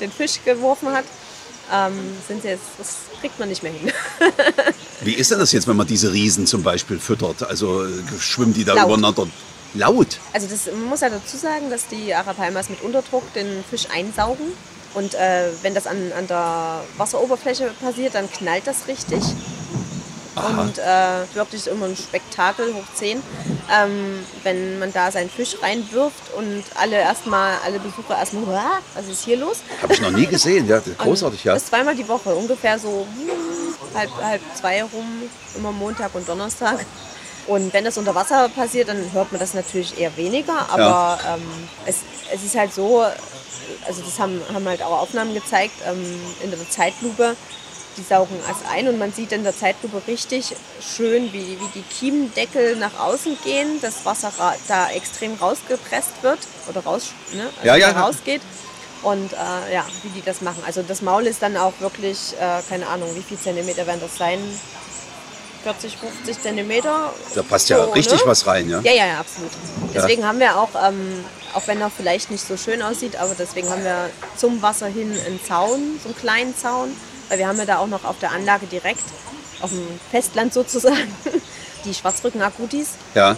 den 0.00 0.10
Fisch 0.12 0.40
geworfen 0.44 0.88
hat, 0.92 1.04
ähm, 1.72 1.92
sind 2.26 2.42
sie 2.42 2.48
jetzt, 2.48 2.62
das 2.78 2.96
kriegt 3.20 3.38
man 3.38 3.48
nicht 3.48 3.62
mehr 3.62 3.72
hin. 3.72 3.92
Wie 5.02 5.14
ist 5.14 5.30
denn 5.30 5.38
das 5.38 5.52
jetzt, 5.52 5.66
wenn 5.68 5.76
man 5.76 5.86
diese 5.86 6.12
Riesen 6.12 6.46
zum 6.46 6.62
Beispiel 6.62 6.98
füttert? 6.98 7.42
Also 7.42 7.84
äh, 7.84 7.88
schwimmen 8.18 8.54
die 8.54 8.64
da 8.64 8.74
Laut. 8.74 8.86
übereinander? 8.86 9.26
Laut. 9.74 10.18
Also 10.32 10.48
das, 10.48 10.66
man 10.66 10.84
muss 10.86 11.00
ja 11.00 11.10
dazu 11.10 11.36
sagen, 11.36 11.70
dass 11.70 11.86
die 11.86 12.12
Arapaimas 12.14 12.68
mit 12.70 12.82
Unterdruck 12.82 13.32
den 13.34 13.62
Fisch 13.68 13.86
einsaugen. 13.94 14.46
Und 14.94 15.14
äh, 15.14 15.44
wenn 15.62 15.72
das 15.74 15.86
an, 15.86 15.96
an 16.18 16.26
der 16.26 16.82
Wasseroberfläche 16.96 17.70
passiert, 17.80 18.16
dann 18.16 18.28
knallt 18.30 18.66
das 18.66 18.88
richtig. 18.88 19.22
Aha. 20.40 20.60
Und 20.62 20.78
äh, 20.78 21.34
wirklich 21.34 21.66
immer 21.66 21.86
ein 21.86 21.96
Spektakel 21.96 22.72
hoch 22.74 22.84
10, 22.94 23.22
ähm, 23.72 24.24
wenn 24.42 24.78
man 24.78 24.92
da 24.92 25.10
seinen 25.10 25.30
Fisch 25.30 25.56
reinwirft 25.62 26.32
und 26.36 26.64
alle 26.74 26.96
erstmal, 26.96 27.54
alle 27.64 27.78
Besucher 27.78 28.18
erstmal, 28.18 28.44
"Uah, 28.44 28.78
was 28.94 29.06
ist 29.06 29.24
hier 29.24 29.36
los? 29.36 29.58
Habe 29.82 29.92
ich 29.92 30.00
noch 30.00 30.10
nie 30.10 30.26
gesehen. 30.26 30.66
Ja, 30.68 30.80
großartig, 30.98 31.44
ja. 31.44 31.54
Das 31.54 31.66
zweimal 31.66 31.94
die 31.94 32.08
Woche, 32.08 32.34
ungefähr 32.34 32.78
so 32.78 33.06
hm, 33.16 33.96
halb, 33.98 34.10
halb 34.22 34.40
zwei 34.58 34.82
rum, 34.82 35.22
immer 35.56 35.72
Montag 35.72 36.14
und 36.14 36.28
Donnerstag. 36.28 36.84
Und 37.46 37.72
wenn 37.72 37.84
das 37.84 37.96
unter 37.98 38.14
Wasser 38.14 38.48
passiert, 38.50 38.88
dann 38.88 39.12
hört 39.12 39.32
man 39.32 39.40
das 39.40 39.54
natürlich 39.54 39.98
eher 39.98 40.16
weniger. 40.16 40.66
Aber 40.70 41.18
ähm, 41.26 41.42
es, 41.86 41.96
es 42.32 42.44
ist 42.44 42.54
halt 42.56 42.72
so, 42.72 43.00
also 43.86 44.02
das 44.02 44.18
haben, 44.20 44.40
haben 44.52 44.66
halt 44.68 44.82
auch 44.82 45.00
Aufnahmen 45.00 45.34
gezeigt 45.34 45.74
ähm, 45.86 46.20
in 46.42 46.50
der 46.50 46.70
Zeitlupe. 46.70 47.34
Die 47.96 48.02
saugen 48.02 48.36
erst 48.48 48.62
ein 48.70 48.88
und 48.88 48.98
man 48.98 49.12
sieht 49.12 49.32
in 49.32 49.42
der 49.42 49.56
Zeitlupe 49.56 50.00
richtig 50.06 50.54
schön, 50.80 51.32
wie, 51.32 51.58
wie 51.60 51.68
die 51.74 51.82
Kiemendeckel 51.82 52.76
nach 52.76 52.98
außen 52.98 53.36
gehen, 53.44 53.78
das 53.82 54.04
Wasser 54.04 54.32
da 54.68 54.90
extrem 54.90 55.34
rausgepresst 55.34 56.22
wird 56.22 56.38
oder 56.68 56.80
raus, 56.84 57.10
ne, 57.32 57.44
also 57.56 57.66
Ja, 57.66 57.76
ja. 57.76 57.90
rausgeht. 57.90 58.42
Und 59.02 59.32
äh, 59.32 59.74
ja, 59.74 59.84
wie 60.02 60.10
die 60.10 60.22
das 60.22 60.40
machen. 60.42 60.62
Also 60.66 60.82
das 60.82 61.00
Maul 61.00 61.26
ist 61.26 61.40
dann 61.42 61.56
auch 61.56 61.72
wirklich, 61.80 62.34
äh, 62.38 62.60
keine 62.68 62.86
Ahnung, 62.86 63.08
wie 63.14 63.22
viel 63.22 63.38
Zentimeter 63.38 63.86
werden 63.86 64.00
das 64.00 64.16
sein? 64.16 64.38
40, 65.62 65.96
50 65.96 66.40
Zentimeter. 66.40 67.12
Da 67.34 67.42
passt 67.42 67.68
ja 67.70 67.84
So, 67.84 67.90
richtig 67.92 68.20
ne? 68.20 68.26
was 68.26 68.46
rein, 68.46 68.68
ja. 68.68 68.80
Ja, 68.80 68.92
ja, 68.92 69.06
ja, 69.06 69.20
absolut. 69.20 69.50
Deswegen 69.94 70.26
haben 70.26 70.38
wir 70.38 70.56
auch, 70.56 70.70
ähm, 70.86 71.24
auch 71.54 71.66
wenn 71.66 71.80
er 71.80 71.90
vielleicht 71.90 72.30
nicht 72.30 72.46
so 72.46 72.56
schön 72.56 72.82
aussieht, 72.82 73.16
aber 73.16 73.34
deswegen 73.38 73.68
haben 73.68 73.84
wir 73.84 74.10
zum 74.36 74.62
Wasser 74.62 74.86
hin 74.86 75.12
einen 75.26 75.40
Zaun, 75.46 75.98
so 76.02 76.08
einen 76.10 76.16
kleinen 76.16 76.56
Zaun, 76.56 76.94
weil 77.30 77.38
wir 77.38 77.48
haben 77.48 77.56
ja 77.58 77.64
da 77.64 77.78
auch 77.78 77.86
noch 77.86 78.04
auf 78.04 78.18
der 78.18 78.32
Anlage 78.32 78.66
direkt, 78.66 79.02
auf 79.62 79.70
dem 79.70 79.86
Festland 80.10 80.52
sozusagen, 80.52 81.14
die 81.84 81.94
Schwarzrücken-Agutis 81.94 82.88
Ja. 83.14 83.36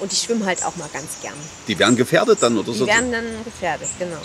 und 0.00 0.10
die 0.10 0.16
schwimmen 0.16 0.46
halt 0.46 0.64
auch 0.64 0.76
mal 0.76 0.88
ganz 0.92 1.20
gern. 1.20 1.34
Die 1.68 1.78
werden 1.78 1.96
gefährdet 1.96 2.42
dann 2.42 2.56
oder 2.56 2.72
Die 2.72 2.78
so? 2.78 2.86
werden 2.86 3.12
dann 3.12 3.44
gefährdet, 3.44 3.88
genau. 3.98 4.16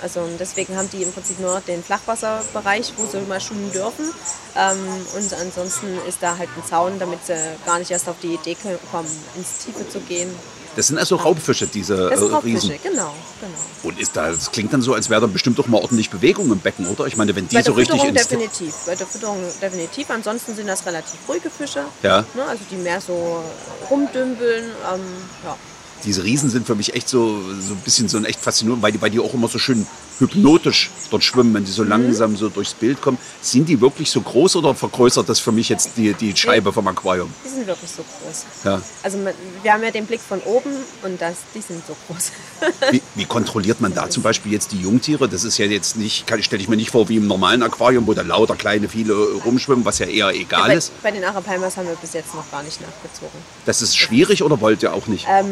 Also 0.00 0.20
deswegen 0.38 0.76
haben 0.76 0.88
die 0.90 1.02
im 1.02 1.12
Prinzip 1.12 1.40
nur 1.40 1.60
den 1.66 1.82
Flachwasserbereich, 1.82 2.92
wo 2.96 3.06
sie 3.06 3.18
mal 3.26 3.40
schwimmen 3.40 3.72
dürfen. 3.72 4.12
Ähm, 4.56 4.78
und 5.16 5.34
ansonsten 5.34 5.88
ist 6.08 6.18
da 6.20 6.38
halt 6.38 6.48
ein 6.56 6.64
Zaun, 6.64 6.98
damit 7.00 7.26
sie 7.26 7.34
gar 7.66 7.80
nicht 7.80 7.90
erst 7.90 8.08
auf 8.08 8.14
die 8.22 8.34
Idee 8.34 8.56
kommen, 8.92 9.08
ins 9.36 9.64
Tiefe 9.64 9.88
zu 9.90 9.98
gehen. 10.00 10.30
Das 10.78 10.86
sind 10.86 10.96
also 10.96 11.16
Raubfische, 11.16 11.66
diese 11.66 11.96
Das 11.96 12.12
äh, 12.12 12.16
sind 12.18 12.32
Raubfische, 12.32 12.54
Riesen. 12.54 12.78
genau, 12.84 13.12
genau. 13.40 13.58
Und 13.82 13.98
ist 13.98 14.16
da, 14.16 14.30
das 14.30 14.52
klingt 14.52 14.72
dann 14.72 14.80
so, 14.80 14.94
als 14.94 15.10
wäre 15.10 15.20
da 15.22 15.26
bestimmt 15.26 15.58
doch 15.58 15.66
mal 15.66 15.78
ordentlich 15.78 16.08
Bewegung 16.08 16.52
im 16.52 16.60
Becken, 16.60 16.86
oder? 16.86 17.06
Ich 17.06 17.16
meine, 17.16 17.34
wenn 17.34 17.48
die 17.48 17.56
Bei 17.56 17.62
so 17.62 17.72
der 17.72 17.78
richtig 17.78 18.00
Fütterung 18.00 18.16
ins... 18.16 18.28
definitiv. 18.28 18.74
Bei 18.86 18.94
der 18.94 19.06
Fütterung 19.08 19.38
definitiv. 19.60 20.08
Ansonsten 20.08 20.54
sind 20.54 20.68
das 20.68 20.86
relativ 20.86 21.18
ruhige 21.28 21.50
Fische. 21.50 21.82
Ja. 22.04 22.20
Ne, 22.32 22.44
also 22.48 22.62
die 22.70 22.76
mehr 22.76 23.00
so 23.00 23.42
rumdümpeln. 23.90 24.66
Ähm, 24.66 25.00
ja. 25.44 25.56
Diese 26.04 26.22
Riesen 26.24 26.50
sind 26.50 26.66
für 26.66 26.74
mich 26.74 26.94
echt 26.94 27.08
so, 27.08 27.40
so 27.60 27.74
ein 27.74 27.80
bisschen 27.84 28.08
so 28.08 28.16
ein 28.18 28.24
echt 28.24 28.40
faszinierend, 28.40 28.82
weil 28.82 28.92
die 28.92 28.98
bei 28.98 29.10
dir 29.10 29.22
auch 29.22 29.34
immer 29.34 29.48
so 29.48 29.58
schön 29.58 29.86
hypnotisch 30.20 30.90
dort 31.10 31.22
schwimmen, 31.22 31.54
wenn 31.54 31.64
die 31.64 31.70
Mhm. 31.70 31.74
so 31.74 31.82
langsam 31.84 32.36
so 32.36 32.48
durchs 32.48 32.74
Bild 32.74 33.00
kommen. 33.00 33.18
Sind 33.40 33.68
die 33.68 33.80
wirklich 33.80 34.10
so 34.10 34.20
groß 34.20 34.56
oder 34.56 34.74
vergrößert 34.74 35.28
das 35.28 35.38
für 35.38 35.52
mich 35.52 35.68
jetzt 35.68 35.90
die, 35.96 36.12
die 36.14 36.36
Scheibe 36.36 36.72
vom 36.72 36.86
Aquarium? 36.88 37.32
Die 37.44 37.48
sind 37.48 37.66
wirklich 37.66 37.90
so 37.90 38.02
groß. 38.02 38.44
Ja. 38.64 38.82
Also 39.02 39.18
wir 39.62 39.72
haben 39.72 39.82
ja 39.82 39.90
den 39.90 40.06
Blick 40.06 40.20
von 40.20 40.40
oben 40.40 40.70
und 41.02 41.20
das, 41.20 41.36
die 41.54 41.60
sind 41.60 41.82
so 41.86 41.96
groß. 42.06 42.32
Wie, 42.90 43.02
wie 43.14 43.24
kontrolliert 43.24 43.80
man 43.80 43.94
da 43.94 44.10
zum 44.10 44.22
Beispiel 44.22 44.52
jetzt 44.52 44.72
die 44.72 44.80
Jungtiere? 44.80 45.28
Das 45.28 45.44
ist 45.44 45.58
ja 45.58 45.66
jetzt 45.66 45.96
nicht, 45.96 46.24
stelle 46.40 46.60
ich 46.62 46.68
mir 46.68 46.76
nicht 46.76 46.90
vor 46.90 47.08
wie 47.08 47.16
im 47.16 47.26
normalen 47.26 47.62
Aquarium, 47.62 48.06
wo 48.06 48.14
da 48.14 48.22
lauter 48.22 48.56
kleine 48.56 48.88
viele 48.88 49.14
rumschwimmen, 49.44 49.84
was 49.84 49.98
ja 50.00 50.06
eher 50.06 50.30
egal 50.30 50.68
bei, 50.68 50.74
ist. 50.74 50.92
bei 51.02 51.10
den 51.12 51.22
Arapaimas 51.24 51.76
haben 51.76 51.86
wir 51.86 51.94
bis 51.96 52.14
jetzt 52.14 52.34
noch 52.34 52.50
gar 52.50 52.62
nicht 52.62 52.80
nachgezogen. 52.80 53.38
Das 53.66 53.80
ist 53.82 53.96
schwierig 53.96 54.42
oder 54.42 54.60
wollt 54.60 54.82
ihr 54.82 54.92
auch 54.92 55.06
nicht? 55.06 55.26
Ähm, 55.30 55.46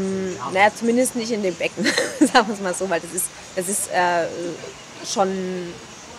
naja, 0.52 0.70
zumindest 0.78 1.16
nicht 1.16 1.30
in 1.30 1.42
dem 1.42 1.54
Becken, 1.54 1.84
sagen 2.20 2.48
wir 2.48 2.54
es 2.54 2.60
mal 2.60 2.74
so, 2.74 2.88
weil 2.90 3.00
das 3.00 3.12
ist, 3.12 3.26
das 3.56 3.68
ist 3.68 3.88
äh, 3.90 4.26
schon, 5.10 5.28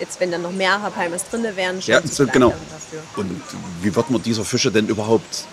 jetzt 0.00 0.20
wenn 0.20 0.30
dann 0.30 0.42
noch 0.42 0.52
mehr 0.52 0.72
Arapaimas 0.72 1.28
drin 1.30 1.44
wären, 1.54 1.80
schon 1.82 1.92
Ja, 1.94 2.02
zu 2.02 2.08
so, 2.08 2.26
genau. 2.26 2.48
dafür. 2.70 3.02
Und 3.16 3.40
wie 3.82 3.94
wird 3.94 4.10
man 4.10 4.22
dieser 4.22 4.44
Fische 4.44 4.70
denn 4.70 4.86
überhaupt 4.88 5.44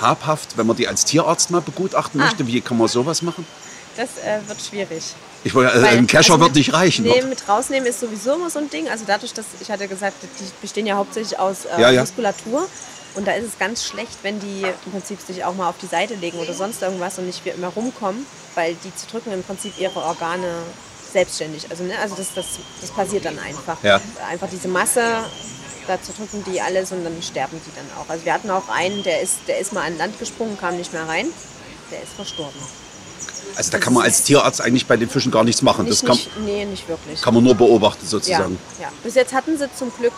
habhaft, 0.00 0.56
wenn 0.56 0.66
man 0.66 0.76
die 0.76 0.86
als 0.88 1.04
Tierarzt 1.04 1.50
mal 1.50 1.60
begutachten 1.60 2.20
Ah. 2.20 2.24
möchte? 2.26 2.46
Wie 2.46 2.60
kann 2.60 2.78
man 2.78 2.88
sowas 2.88 3.22
machen? 3.22 3.46
Das 3.96 4.10
äh, 4.24 4.38
wird 4.46 4.60
schwierig. 4.60 5.02
Ich 5.44 5.54
wollte, 5.54 5.80
Weil- 5.82 5.98
ein 5.98 6.06
Kescher 6.06 6.34
also 6.34 6.44
wird 6.44 6.54
nicht 6.54 6.72
reichen. 6.72 7.04
Nee, 7.04 7.22
mit 7.22 7.48
rausnehmen 7.48 7.88
ist 7.88 8.00
sowieso 8.00 8.34
immer 8.34 8.48
so 8.50 8.58
ein 8.60 8.70
Ding. 8.70 8.88
Also 8.88 9.04
dadurch, 9.06 9.32
dass 9.34 9.46
ich 9.60 9.70
hatte 9.70 9.88
gesagt, 9.88 10.14
die 10.22 10.44
bestehen 10.60 10.86
ja 10.86 10.94
hauptsächlich 10.96 11.38
aus 11.38 11.64
äh, 11.64 11.80
Ja, 11.80 11.90
ja. 11.90 12.00
Muskulatur. 12.02 12.68
Und 13.18 13.26
da 13.26 13.32
ist 13.32 13.46
es 13.48 13.58
ganz 13.58 13.84
schlecht, 13.84 14.18
wenn 14.22 14.38
die 14.38 14.62
im 14.62 14.92
Prinzip 14.92 15.20
sich 15.20 15.42
auch 15.42 15.52
mal 15.56 15.68
auf 15.68 15.74
die 15.82 15.88
Seite 15.88 16.14
legen 16.14 16.38
oder 16.38 16.54
sonst 16.54 16.80
irgendwas 16.82 17.18
und 17.18 17.26
nicht 17.26 17.44
immer 17.44 17.66
rumkommen, 17.66 18.24
weil 18.54 18.76
die 18.84 18.94
zerdrücken 18.94 19.32
im 19.32 19.42
Prinzip 19.42 19.72
ihre 19.76 20.00
Organe 20.00 20.46
selbstständig. 21.12 21.66
Also, 21.68 21.82
ne, 21.82 21.98
also 22.00 22.14
das, 22.14 22.28
das, 22.36 22.46
das 22.80 22.90
passiert 22.92 23.24
dann 23.24 23.36
einfach. 23.40 23.82
Ja. 23.82 24.00
Einfach 24.30 24.46
diese 24.48 24.68
Masse, 24.68 25.02
da 25.88 26.00
zerdrücken 26.00 26.44
die 26.44 26.60
alles 26.60 26.92
und 26.92 27.02
dann 27.02 27.20
sterben 27.20 27.60
die 27.66 27.72
dann 27.74 27.86
auch. 28.00 28.08
Also 28.08 28.24
wir 28.24 28.32
hatten 28.32 28.50
auch 28.50 28.68
einen, 28.68 29.02
der 29.02 29.20
ist, 29.20 29.38
der 29.48 29.58
ist 29.58 29.72
mal 29.72 29.84
an 29.84 29.98
Land 29.98 30.16
gesprungen, 30.20 30.56
kam 30.56 30.76
nicht 30.76 30.92
mehr 30.92 31.08
rein. 31.08 31.26
Der 31.90 32.00
ist 32.00 32.12
verstorben. 32.12 32.60
Also 33.56 33.72
da 33.72 33.78
kann 33.80 33.94
man 33.94 34.04
als 34.04 34.22
Tierarzt 34.22 34.60
eigentlich 34.60 34.86
bei 34.86 34.96
den 34.96 35.08
Fischen 35.08 35.32
gar 35.32 35.42
nichts 35.42 35.62
machen. 35.62 35.86
Nicht, 35.86 36.02
Das 36.02 36.06
kann, 36.06 36.16
nicht, 36.16 36.38
nee, 36.44 36.64
nicht 36.66 36.88
wirklich. 36.88 37.20
kann 37.20 37.34
man 37.34 37.42
nur 37.42 37.56
beobachten 37.56 38.04
ja, 38.04 38.10
sozusagen. 38.10 38.58
ja. 38.80 38.92
Bis 39.02 39.16
jetzt 39.16 39.32
hatten 39.32 39.58
sie 39.58 39.68
zum 39.74 39.90
Glück 39.98 40.12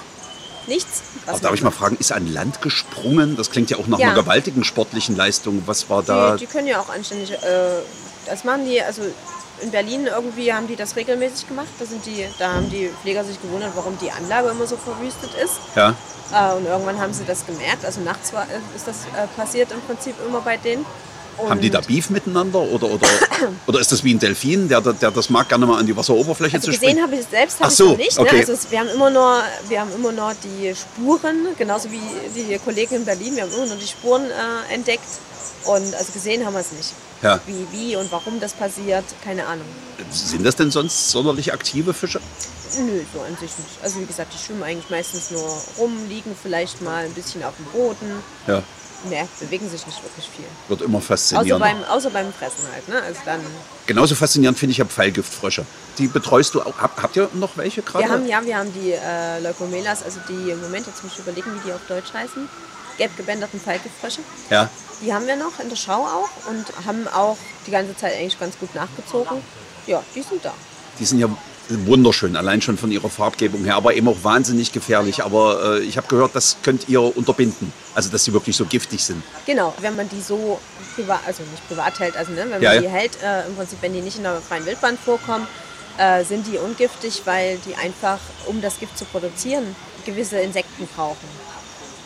nichts. 0.67 1.03
was 1.27 1.35
Aber 1.37 1.43
darf 1.43 1.55
ich 1.55 1.63
mal 1.63 1.71
fragen, 1.71 1.97
ist 1.99 2.13
an 2.13 2.27
Land 2.33 2.61
gesprungen? 2.63 3.37
Das 3.37 3.51
klingt 3.51 3.71
ja 3.71 3.77
auch 3.79 3.87
nach 3.87 3.99
Ja. 3.99 4.09
einer 4.13 4.21
gewaltigen 4.23 4.65
sportlichen 4.65 5.17
Leistung. 5.17 5.63
Was 5.67 5.89
war 5.91 6.03
da? 6.03 6.33
Die, 6.37 6.47
die 6.47 6.47
können 6.47 6.67
ja 6.69 6.81
auch 6.81 6.89
anständig. 6.89 7.33
Äh, 7.33 7.37
das 8.27 8.45
machen 8.45 8.65
die, 8.65 8.81
also 8.83 9.03
in 9.63 9.71
Berlin 9.71 10.07
irgendwie 10.07 10.53
haben 10.53 10.67
die 10.67 10.77
das 10.77 10.97
regelmäßig 10.97 11.49
gemacht. 11.49 11.69
Da, 11.79 11.85
sind 11.85 12.05
die, 12.07 12.25
da 12.39 12.55
haben 12.55 12.71
die 12.71 12.91
Pfleger 13.03 13.25
sich 13.25 13.41
gewundert, 13.43 13.73
warum 13.75 13.99
die 13.99 14.11
Anlage 14.11 14.49
immer 14.49 14.67
so 14.67 14.77
verwüstet 14.77 15.31
ist. 15.43 15.55
Ja, 15.77 15.95
Äh, 16.33 16.55
und 16.57 16.65
irgendwann 16.65 17.01
haben 17.01 17.13
sie 17.13 17.25
das 17.25 17.45
gemerkt. 17.45 17.85
Also 17.85 18.01
nachts 18.03 18.33
war, 18.33 18.47
ist 18.77 18.87
das 18.87 18.99
äh, 19.17 19.27
passiert 19.37 19.73
im 19.73 19.81
Prinzip 19.81 20.15
immer 20.27 20.41
bei 20.41 20.57
denen. 20.57 20.87
Und 21.43 21.51
haben 21.51 21.61
die 21.61 21.71
da 21.71 21.81
Beef 21.81 22.11
miteinander 22.11 22.61
oder, 22.61 22.87
oder, 22.89 23.09
oder 23.67 23.81
ist 23.81 23.93
das 23.93 24.05
wie 24.05 24.15
ein 24.15 24.19
Delfin, 24.19 24.69
der, 24.69 24.81
der 24.81 25.11
das 25.11 25.31
mag, 25.31 25.49
gerne 25.49 25.67
mal 25.67 25.79
an 25.79 25.87
die 25.87 25.97
Wasseroberfläche 25.97 26.57
Also 26.57 26.67
zu 26.67 26.71
gesehen 26.73 26.91
springen? 26.91 27.03
habe 27.03 27.15
ich 27.15 27.21
es 27.21 27.31
selbst 27.31 27.61
habe 27.61 27.71
so, 27.71 27.93
ich 27.93 27.99
nicht. 27.99 28.19
okay. 28.19 28.35
Ne? 28.35 28.41
Also 28.41 28.53
es, 28.53 28.71
wir, 28.71 28.81
haben 28.81 28.89
immer 28.89 29.11
nur, 29.11 29.43
wir 29.69 29.81
haben 29.81 29.93
immer 29.95 30.13
nur 30.13 30.33
die 30.45 30.75
Spuren, 30.75 31.49
genauso 31.59 31.91
wie 31.91 32.01
die 32.35 32.59
Kollegen 32.59 32.97
in 32.97 33.05
Berlin, 33.05 33.37
wir 33.37 33.43
haben 33.45 33.53
immer 33.53 33.67
nur 33.67 33.77
die 33.77 33.87
Spuren 33.87 34.25
äh, 34.25 34.75
entdeckt. 34.75 35.01
Und 35.65 35.95
also 35.95 36.13
gesehen 36.13 36.45
haben 36.45 36.55
wir 36.55 36.61
es 36.61 36.73
nicht. 36.73 36.93
Ja. 37.23 37.39
Wie, 37.47 37.67
wie 37.71 37.97
und 37.97 38.11
warum 38.11 38.41
das 38.41 38.53
passiert, 38.53 39.05
keine 39.23 39.47
Ahnung. 39.47 39.67
Sind 40.11 40.45
das 40.45 40.57
denn 40.57 40.71
sonst 40.71 41.11
sonderlich 41.11 41.53
aktive 41.53 41.93
Fische? 41.93 42.21
Nö, 42.79 43.01
so 43.13 43.21
an 43.21 43.33
sich 43.33 43.51
nicht. 43.59 43.83
Also 43.83 44.01
wie 44.01 44.07
gesagt, 44.07 44.33
die 44.33 44.39
schwimmen 44.39 44.63
eigentlich 44.63 44.89
meistens 44.91 45.31
nur 45.31 45.49
rum, 45.79 45.93
liegen 46.09 46.35
vielleicht 46.41 46.81
mal 46.81 47.05
ein 47.05 47.13
bisschen 47.13 47.43
auf 47.45 47.55
dem 47.57 47.67
Boden. 47.67 48.23
Ja, 48.47 48.63
Mehr, 49.09 49.27
bewegen 49.39 49.69
sich 49.69 49.87
nicht 49.87 50.03
wirklich 50.03 50.29
viel. 50.29 50.45
wird 50.69 50.83
immer 50.83 50.99
Außer 50.99 51.07
faszinierender. 51.07 51.59
beim, 51.59 51.85
außer 51.85 52.11
beim 52.11 52.33
Fressen 52.33 52.65
halt. 52.73 52.87
Ne? 52.89 53.01
Also 53.01 53.21
dann, 53.25 53.41
Genauso 53.87 54.15
faszinierend 54.15 54.59
finde 54.59 54.73
ich 54.73 54.79
ja 54.79 54.85
Pfeilgiftfrösche. 54.85 55.65
Die 55.99 56.07
betreust 56.07 56.55
du 56.55 56.61
auch. 56.63 56.77
Hab, 56.79 57.03
habt 57.03 57.17
ihr 57.17 57.29
noch 57.35 57.57
welche 57.57 57.83
gerade? 57.83 58.05
wir 58.05 58.13
haben, 58.13 58.27
ja, 58.27 58.45
wir 58.45 58.59
haben 58.59 58.73
die 58.75 58.93
äh, 58.93 59.41
Leucomelas, 59.41 60.03
also 60.03 60.21
die 60.29 60.51
im 60.51 60.61
Moment, 60.61 60.87
jetzt 60.87 61.03
muss 61.03 61.15
ich 61.15 61.19
überlegen, 61.21 61.51
wie 61.55 61.69
die 61.69 61.73
auf 61.73 61.81
Deutsch 61.89 62.13
heißen, 62.13 62.49
gelb 62.99 63.17
gebänderten 63.17 63.59
Faltgefrösche. 63.61 64.21
Ja. 64.51 64.69
Die 65.03 65.15
haben 65.15 65.27
wir 65.27 65.37
noch 65.37 65.59
in 65.61 65.71
der 65.71 65.77
Schau 65.77 66.05
auch 66.05 66.29
und 66.51 66.67
haben 66.87 67.09
auch 67.09 67.39
die 67.67 67.71
ganze 67.71 67.97
Zeit 67.97 68.15
eigentlich 68.15 68.39
ganz 68.39 68.59
gut 68.59 68.75
nachgezogen. 68.75 69.39
Ja, 69.87 70.03
die 70.15 70.21
sind 70.21 70.45
da. 70.45 70.53
Die 70.99 71.05
sind 71.07 71.21
ja 71.21 71.29
wunderschön, 71.87 72.37
allein 72.37 72.63
schon 72.63 72.77
von 72.77 72.91
ihrer 72.91 73.09
Farbgebung 73.09 73.65
her, 73.65 73.77
aber 73.77 73.95
eben 73.95 74.09
auch 74.09 74.23
wahnsinnig 74.23 74.73
gefährlich. 74.73 75.25
Aber 75.25 75.79
äh, 75.79 75.81
ich 75.81 75.97
habe 75.97 76.07
gehört, 76.09 76.35
das 76.35 76.57
könnt 76.63 76.89
ihr 76.89 77.17
unterbinden. 77.17 77.73
Also, 77.95 78.11
dass 78.11 78.25
sie 78.25 78.33
wirklich 78.33 78.57
so 78.57 78.65
giftig 78.65 79.05
sind. 79.05 79.23
Genau, 79.47 79.75
wenn 79.81 79.97
man 79.97 80.09
die 80.09 80.21
so 80.21 80.61
privat, 80.95 81.21
also 81.27 81.43
nicht 81.45 81.67
privat 81.69 81.99
hält, 81.99 82.17
also 82.17 82.33
ne, 82.33 82.39
wenn 82.39 82.51
man 82.51 82.63
Ja, 82.63 82.75
ja. 82.75 82.81
die 82.81 82.89
hält, 82.89 83.23
äh, 83.23 83.47
im 83.47 83.57
Prinzip, 83.57 83.79
wenn 83.81 83.93
die 83.93 84.01
nicht 84.01 84.17
in 84.17 84.23
der 84.25 84.41
freien 84.41 84.65
Wildbahn 84.67 84.99
vorkommen, 84.99 85.47
äh, 85.99 86.25
sind 86.25 86.47
die 86.47 86.59
ungiftig, 86.59 87.23
weil 87.25 87.59
die 87.67 87.75
einfach, 87.77 88.19
um 88.47 88.61
das 88.61 88.79
Gift 88.79 88.97
zu 88.97 89.05
produzieren, 89.05 89.77
gewisse 90.07 90.39
Insekten 90.39 90.89
brauchen. 90.95 91.29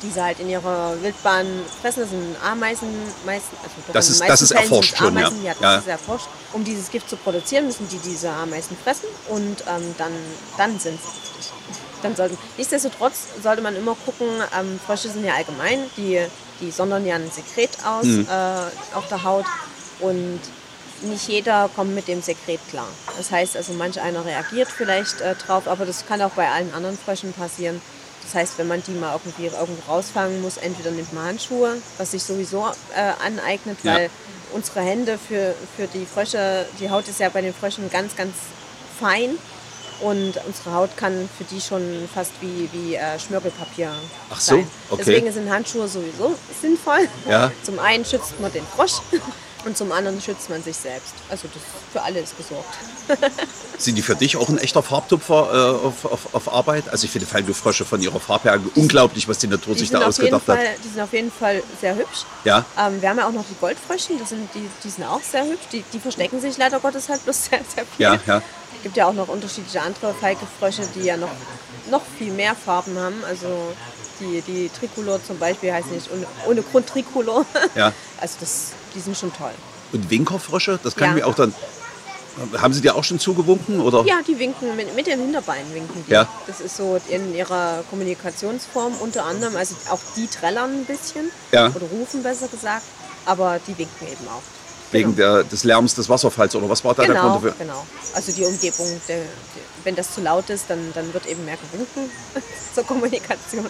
Die 0.05 0.11
sie 0.11 0.23
halt 0.23 0.39
in 0.39 0.51
ihrer 0.51 1.01
Wildbahn 1.03 1.47
fressen, 1.81 2.01
das 2.01 2.11
sind 2.11 2.37
Ameisen, 2.45 2.89
meisten, 3.25 3.57
also 3.63 3.75
Das 3.93 4.11
ist- 4.11 4.21
das 4.21 4.43
ist 4.43 4.53
Fällen 4.53 4.63
erforscht 4.65 4.97
schon, 4.99 5.17
ja. 5.17 5.27
Ameisen, 5.27 5.45
ja. 5.45 5.55
Ja. 5.61 5.77
ist 5.79 5.89
erforscht. 5.89 6.27
Um 6.53 6.63
dieses 6.63 6.91
Gift 6.91 7.09
zu 7.09 7.17
produzieren, 7.17 7.67
müssen 7.67 7.89
die 7.89 7.99
diese 7.99 8.29
Ameisen 8.31 8.77
fressen 8.85 9.07
und 9.29 9.65
ähm, 9.67 9.95
dann, 9.99 10.13
dann 10.59 10.79
sind. 10.79 11.01
Dann 12.03 12.15
sollten, 12.15 12.37
nichtsdestotrotz 12.59 13.15
sollte 13.43 13.63
man 13.63 13.75
immer 13.77 13.95
gucken, 14.05 14.27
ähm, 14.59 14.79
Frösche 14.87 15.09
sind 15.09 15.25
ja 15.25 15.35
allgemein, 15.35 15.79
die, 15.97 16.21
die 16.61 16.71
sondern 16.71 17.07
ja 17.07 17.15
ein 17.15 17.31
Sekret 17.31 17.71
aus 17.85 18.05
Mhm. 18.05 18.27
äh, 18.31 18.95
auf 18.97 19.09
der 19.09 19.25
Haut 19.25 19.47
und 20.01 20.41
nicht 21.03 21.29
jeder 21.29 21.71
kommt 21.75 21.95
mit 21.95 22.07
dem 22.09 22.21
Sekret 22.23 22.61
klar. 22.69 22.87
Das 23.17 23.31
heißt 23.31 23.57
also, 23.57 23.73
manch 23.73 24.01
einer 24.01 24.25
reagiert 24.25 24.69
vielleicht 24.71 25.21
äh, 25.23 25.35
drauf, 25.35 25.67
aber 25.67 25.87
das 25.87 26.05
kann 26.07 26.21
auch 26.23 26.31
bei 26.33 26.49
allen 26.51 26.73
anderen 26.75 26.99
Fröschen 26.99 27.33
passieren. 27.33 27.81
Das 28.25 28.35
heißt, 28.35 28.59
wenn 28.59 28.69
man 28.69 28.83
die 28.83 28.93
mal 28.93 29.13
irgendwie 29.13 29.47
irgendwo 29.47 29.91
rausfangen 29.93 30.41
muss, 30.43 30.57
entweder 30.57 30.91
nimmt 30.91 31.13
man 31.13 31.25
Handschuhe, 31.27 31.77
was 31.99 32.11
sich 32.13 32.23
sowieso 32.23 32.67
äh, 32.95 33.13
aneignet, 33.25 33.79
Ja. 33.83 33.95
weil 33.95 34.11
unsere 34.53 34.81
Hände 34.81 35.19
für, 35.19 35.55
für 35.77 35.87
die 35.89 36.07
Frösche, 36.07 36.67
die 36.81 36.91
Haut 36.91 37.07
ist 37.09 37.21
ja 37.21 37.29
bei 37.29 37.43
den 37.43 37.53
Fröschen 37.55 37.91
ganz, 37.91 38.17
ganz 38.17 38.35
fein 38.99 39.37
und 40.01 40.35
unsere 40.47 40.75
Haut 40.75 40.97
kann 40.97 41.29
für 41.37 41.45
die 41.45 41.61
schon 41.61 42.09
fast 42.13 42.33
wie, 42.41 42.69
wie 42.73 42.95
äh, 42.97 43.19
Schmirgelpapier 43.19 43.93
Ach 44.31 44.41
so, 44.41 44.57
sein. 44.57 44.67
okay. 44.91 45.03
Deswegen 45.07 45.33
sind 45.33 45.51
Handschuhe 45.51 45.87
sowieso 45.89 46.35
sinnvoll. 46.61 47.09
Ja. 47.29 47.51
Zum 47.63 47.79
einen 47.79 48.05
schützt 48.05 48.39
man 48.41 48.53
den 48.53 48.65
Frosch 48.77 48.95
und 49.65 49.77
zum 49.77 49.93
anderen 49.93 50.21
schützt 50.21 50.51
man 50.51 50.63
sich 50.63 50.77
selbst. 50.77 51.15
Also 51.29 51.49
das 51.53 51.63
für 51.93 52.03
alle 52.03 52.21
ist 52.21 52.37
gesorgt. 52.37 52.75
Sind 53.79 53.97
die 53.97 54.03
für 54.03 54.15
dich 54.15 54.37
auch 54.37 54.49
ein 54.49 54.59
echter 54.59 54.83
Farbtupfer 54.83 55.79
äh, 55.83 55.87
auf, 55.87 56.05
auf, 56.05 56.35
auf 56.35 56.53
Arbeit? 56.53 56.89
Also 56.89 57.05
ich 57.05 57.11
finde 57.11 57.27
Fallgefrösche 57.27 57.85
von 57.85 58.01
ihrer 58.01 58.21
Farbe 58.21 58.51
her 58.51 58.61
unglaublich, 58.75 59.29
was 59.29 59.39
die 59.39 59.47
Natur 59.47 59.75
Die 59.75 59.81
sich 59.81 59.91
da 59.91 60.07
ausgedacht 60.07 60.47
hat. 60.49 60.57
Fall, 60.57 60.67
die 60.85 60.89
sind 60.89 61.01
auf 61.01 61.13
jeden 61.13 61.33
Fall 61.33 61.63
sehr 61.81 61.97
hübsch. 61.97 62.25
Ja, 62.45 62.65
Ähm, 62.79 63.01
wir 63.01 63.09
haben 63.09 63.19
ja 63.19 63.27
auch 63.29 63.33
noch 63.33 63.45
die 63.49 63.57
Goldfröschen, 63.61 64.19
das 64.19 64.31
sind, 64.31 64.49
die, 64.55 64.69
die 64.83 64.89
sind 64.91 65.05
auch 65.05 65.23
sehr 65.23 65.45
hübsch. 65.45 65.67
Die, 65.73 65.85
die 65.93 65.99
verstecken 65.99 66.41
sich 66.41 66.57
leider 66.57 66.81
Gottes 66.81 67.09
halt 67.09 67.23
bloß 67.25 67.45
sehr, 67.51 67.61
sehr 67.75 67.85
viel. 67.85 68.05
ja, 68.05 68.19
ja. 68.27 68.39
Es 68.77 68.83
gibt 68.83 68.97
ja 68.97 69.07
auch 69.07 69.15
noch 69.15 69.29
unterschiedliche 69.29 69.81
andere 69.81 70.13
Falkefrösche, 70.13 70.83
die 70.95 71.05
ja 71.05 71.17
noch, 71.17 71.31
noch 71.91 72.03
viel 72.19 72.33
mehr 72.33 72.55
Farben 72.55 72.99
haben. 72.99 73.25
Also 73.27 73.47
die, 74.21 74.41
die 74.43 74.69
Tricolor 74.71 75.23
zum 75.25 75.39
Beispiel 75.39 75.73
heißt 75.73 75.91
nicht 75.91 76.09
ohne, 76.13 76.27
ohne 76.49 76.63
Grund 76.63 76.87
Tricolor. 76.89 77.45
Ja. 77.75 77.93
Also 78.21 78.37
das, 78.41 78.69
die 78.95 79.01
sind 79.01 79.17
schon 79.17 79.33
toll. 79.35 79.51
Und 79.93 80.09
Winkerfrösche, 80.09 80.79
das 80.83 80.97
kann 80.97 81.09
Ja. 81.11 81.15
mir 81.15 81.27
auch 81.27 81.35
dann. 81.35 81.55
Haben 82.57 82.73
Sie 82.75 82.81
dir 82.81 82.97
auch 82.97 83.05
schon 83.05 83.21
zugewunken? 83.21 83.81
Oder? 83.81 84.03
Ja, 84.07 84.17
die 84.27 84.37
winken 84.39 84.75
mit, 84.75 84.95
mit 84.97 85.07
den 85.07 85.21
Hinterbeinen 85.21 85.73
winken 85.75 86.05
die. 86.07 86.11
Ja. 86.13 86.27
Das 86.49 86.61
ist 86.61 86.77
so 86.77 86.99
in 87.09 87.35
ihrer 87.35 87.85
Kommunikationsform 87.91 88.95
unter 89.01 89.25
anderem. 89.25 89.55
Also 89.57 89.77
auch 89.91 90.01
die 90.17 90.27
trällern 90.27 90.71
ein 90.81 90.85
bisschen 90.85 91.31
Ja. 91.53 91.67
oder 91.69 91.87
rufen 91.93 92.23
besser 92.25 92.49
gesagt, 92.49 92.83
aber 93.27 93.61
die 93.67 93.77
winken 93.79 94.09
eben 94.09 94.27
auch. 94.29 94.43
Wegen 94.93 95.17
der, 95.17 95.43
des 95.45 95.65
Lärms 95.65 95.95
des 95.95 96.09
Wasserfalls 96.09 96.55
oder 96.55 96.69
was 96.69 96.85
war 96.85 96.95
da 96.95 97.03
der 97.03 97.15
Genau, 97.15 97.23
Grund 97.31 97.37
dafür? 97.37 97.55
genau. 97.59 97.85
Also 98.15 98.33
die 98.33 98.45
Umgebung, 98.45 98.87
der, 99.09 99.17
der, 99.19 99.25
wenn 99.83 99.97
das 99.97 100.15
zu 100.15 100.21
laut 100.21 100.49
ist, 100.51 100.67
dann, 100.69 100.79
dann 100.95 101.13
wird 101.13 101.27
eben 101.27 101.45
mehr 101.45 101.57
gewunken 101.57 102.11
zur 102.75 102.85
Kommunikation. 102.85 103.67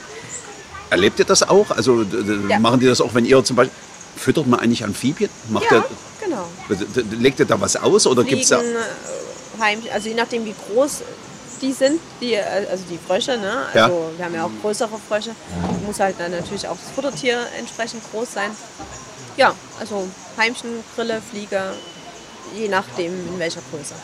Erlebt 0.91 1.19
ihr 1.19 1.25
das 1.25 1.43
auch? 1.43 1.71
Also 1.71 2.05
Ja. 2.49 2.59
machen 2.59 2.81
die 2.81 2.87
das 2.87 3.01
auch, 3.01 3.15
wenn 3.15 3.25
ihr 3.25 3.43
zum 3.45 3.57
Beispiel. 3.57 3.75
Füttert 4.17 4.47
man 4.47 4.61
eigentlich 4.61 4.85
Amphibien? 4.85 5.29
Macht 5.49 5.65
Ja, 5.73 5.79
ihr, 5.79 5.85
genau. 6.25 6.47
legt 7.19 7.41
ihr 7.41 7.47
da 7.47 7.61
was 7.61 7.75
aus 7.75 8.07
oder 8.07 8.23
gibt 8.23 8.43
es 8.45 8.49
da. 8.51 8.61
Äh, 8.63 8.65
heim, 9.59 9.83
also 9.93 10.09
je 10.09 10.15
nachdem 10.15 10.45
wie 10.45 10.55
groß 10.69 11.03
die 11.61 11.73
sind, 11.73 11.99
die, 12.21 12.35
äh, 12.35 12.43
also 12.71 12.85
die 12.89 12.97
Frösche, 13.05 13.33
ne? 13.39 13.67
Ja. 13.75 13.87
Also 13.87 14.11
wir 14.17 14.25
haben 14.25 14.35
ja 14.37 14.45
auch 14.45 14.51
größere 14.63 14.91
Frösche. 15.09 15.31
Muss 15.85 15.99
halt 15.99 16.15
dann 16.21 16.31
natürlich 16.31 16.69
auch 16.69 16.77
das 16.77 16.95
Futtertier 16.95 17.41
entsprechend 17.59 18.03
groß 18.13 18.35
sein. 18.35 18.51
Ja, 19.37 19.55
also 19.81 20.09
Heimchen, 20.37 20.71
Grille, 20.95 21.21
Fliege, 21.31 21.73
je 22.57 22.69
nachdem 22.69 23.13
in 23.29 23.39
welcher 23.39 23.61
Größe. 23.71 23.95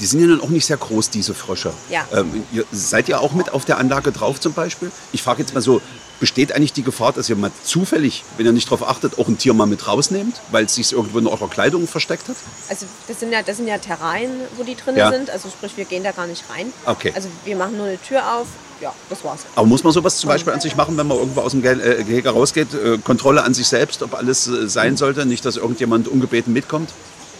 Die 0.00 0.06
sind 0.06 0.20
ja 0.20 0.26
nun 0.26 0.40
auch 0.40 0.48
nicht 0.48 0.66
sehr 0.66 0.76
groß, 0.76 1.10
diese 1.10 1.34
Frösche. 1.34 1.72
Ja. 1.90 2.06
Ähm, 2.12 2.44
ihr, 2.52 2.64
seid 2.70 3.08
ihr 3.08 3.20
auch 3.20 3.32
mit 3.32 3.50
auf 3.52 3.64
der 3.64 3.78
Anlage 3.78 4.12
drauf 4.12 4.38
zum 4.38 4.52
Beispiel? 4.52 4.92
Ich 5.12 5.22
frage 5.22 5.40
jetzt 5.42 5.54
mal 5.54 5.60
so, 5.60 5.80
besteht 6.20 6.52
eigentlich 6.52 6.72
die 6.72 6.82
Gefahr, 6.84 7.12
dass 7.12 7.28
ihr 7.28 7.34
mal 7.36 7.50
zufällig, 7.64 8.22
wenn 8.36 8.46
ihr 8.46 8.52
nicht 8.52 8.66
darauf 8.70 8.86
achtet, 8.88 9.18
auch 9.18 9.26
ein 9.26 9.38
Tier 9.38 9.54
mal 9.54 9.66
mit 9.66 9.86
rausnehmt, 9.88 10.40
weil 10.52 10.66
es 10.66 10.74
sich 10.74 10.92
irgendwo 10.92 11.18
in 11.18 11.26
eurer 11.26 11.48
Kleidung 11.48 11.88
versteckt 11.88 12.28
hat? 12.28 12.36
Also 12.68 12.86
das 13.08 13.18
sind 13.18 13.32
ja, 13.32 13.42
das 13.42 13.56
sind 13.56 13.66
ja 13.66 13.78
Terrain, 13.78 14.30
wo 14.56 14.62
die 14.62 14.76
drin 14.76 14.96
Ja. 14.96 15.10
sind. 15.10 15.30
Also 15.30 15.48
sprich, 15.48 15.76
wir 15.76 15.84
gehen 15.84 16.04
da 16.04 16.12
gar 16.12 16.26
nicht 16.28 16.44
rein. 16.50 16.72
Okay. 16.84 17.12
Also 17.16 17.28
wir 17.44 17.56
machen 17.56 17.76
nur 17.76 17.86
eine 17.86 18.00
Tür 18.00 18.34
auf. 18.36 18.46
Ja, 18.80 18.94
das 19.10 19.24
war's. 19.24 19.40
Aber 19.56 19.66
muss 19.66 19.82
man 19.82 19.92
sowas 19.92 20.18
zum 20.18 20.28
Beispiel 20.28 20.52
an 20.52 20.60
sich 20.60 20.76
machen, 20.76 20.96
wenn 20.96 21.06
man 21.06 21.18
irgendwo 21.18 21.40
aus 21.40 21.52
dem 21.52 21.64
äh, 21.64 22.04
Gehege 22.04 22.30
rausgeht? 22.30 22.72
Äh, 22.74 22.98
Kontrolle 22.98 23.42
an 23.42 23.54
sich 23.54 23.66
selbst, 23.66 24.02
ob 24.02 24.14
alles 24.14 24.46
äh, 24.46 24.68
sein 24.68 24.96
sollte, 24.96 25.26
nicht, 25.26 25.44
dass 25.44 25.56
irgendjemand 25.56 26.06
ungebeten 26.06 26.52
mitkommt? 26.52 26.90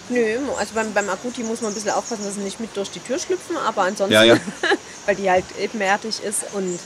Nö, 0.09 0.39
also 0.59 0.75
beim, 0.75 0.93
beim 0.95 1.09
Aguti 1.09 1.43
muss 1.45 1.61
man 1.61 1.71
ein 1.71 1.75
bisschen 1.75 1.91
aufpassen, 1.91 2.25
dass 2.25 2.35
sie 2.35 2.41
nicht 2.41 2.61
mit 2.61 2.75
durch 2.77 2.91
die 2.91 3.01
Tür 3.01 3.19
schlüpfen, 3.19 3.57
aber 3.57 3.83
ansonsten, 3.83 4.15
Ja, 4.15 4.25
ja. 4.25 4.37
weil 5.07 5.17
die 5.17 5.31
halt 5.31 5.45
ebenerdig 5.61 6.23
ist 6.25 6.45
und 6.55 6.79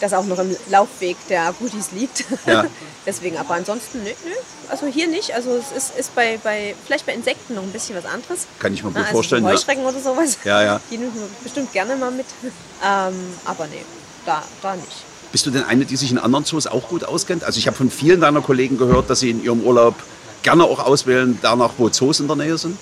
das 0.00 0.12
auch 0.12 0.24
noch 0.24 0.38
im 0.38 0.56
Laufweg 0.70 1.16
der 1.28 1.42
Agutis 1.42 1.90
liegt. 1.92 2.24
Ja. 2.46 2.64
Deswegen, 3.06 3.36
aber 3.36 3.54
ansonsten, 3.54 4.02
nö, 4.02 4.10
nö. 4.24 4.34
Also 4.68 4.86
hier 4.86 5.06
nicht. 5.08 5.34
Also 5.34 5.56
es 5.56 5.76
ist, 5.76 5.98
ist 5.98 6.14
bei, 6.14 6.38
bei, 6.42 6.74
vielleicht 6.86 7.06
bei 7.06 7.14
Insekten 7.14 7.54
noch 7.54 7.62
ein 7.62 7.70
bisschen 7.72 7.96
was 7.96 8.06
anderes. 8.06 8.46
Kann 8.58 8.72
ich 8.74 8.82
mir 8.82 8.90
gut 8.90 8.96
Na, 8.96 9.02
also 9.02 9.14
vorstellen. 9.14 9.42
so 9.42 9.48
Ja. 9.48 9.54
Heuschrecken 9.54 9.84
oder 9.84 10.00
sowas. 10.00 10.38
Ja, 10.44 10.62
ja. 10.62 10.80
Die 10.90 10.98
nimmt 10.98 11.14
man 11.14 11.28
bestimmt 11.42 11.72
gerne 11.72 11.96
mal 11.96 12.10
mit. 12.10 12.26
Ähm, 12.42 13.14
aber 13.44 13.66
nee, 13.66 13.84
da, 14.26 14.42
da 14.62 14.74
nicht. 14.76 15.04
Bist 15.32 15.46
du 15.46 15.50
denn 15.50 15.64
eine, 15.64 15.84
die 15.84 15.96
sich 15.96 16.10
in 16.10 16.18
anderen 16.18 16.44
Zoos 16.44 16.66
auch 16.66 16.88
gut 16.88 17.04
auskennt? 17.04 17.44
Also 17.44 17.58
ich 17.58 17.66
habe 17.66 17.76
von 17.76 17.90
vielen 17.90 18.20
deiner 18.20 18.40
Kollegen 18.40 18.78
gehört, 18.78 19.10
dass 19.10 19.20
sie 19.20 19.30
in 19.30 19.42
ihrem 19.42 19.60
Urlaub 19.62 19.94
gerne 20.42 20.64
auch 20.64 20.78
auswählen, 20.78 21.38
danach, 21.42 21.72
wo 21.78 21.88
Zoos 21.88 22.20
in 22.20 22.26
der 22.28 22.36
Nähe 22.36 22.56
sind. 22.56 22.78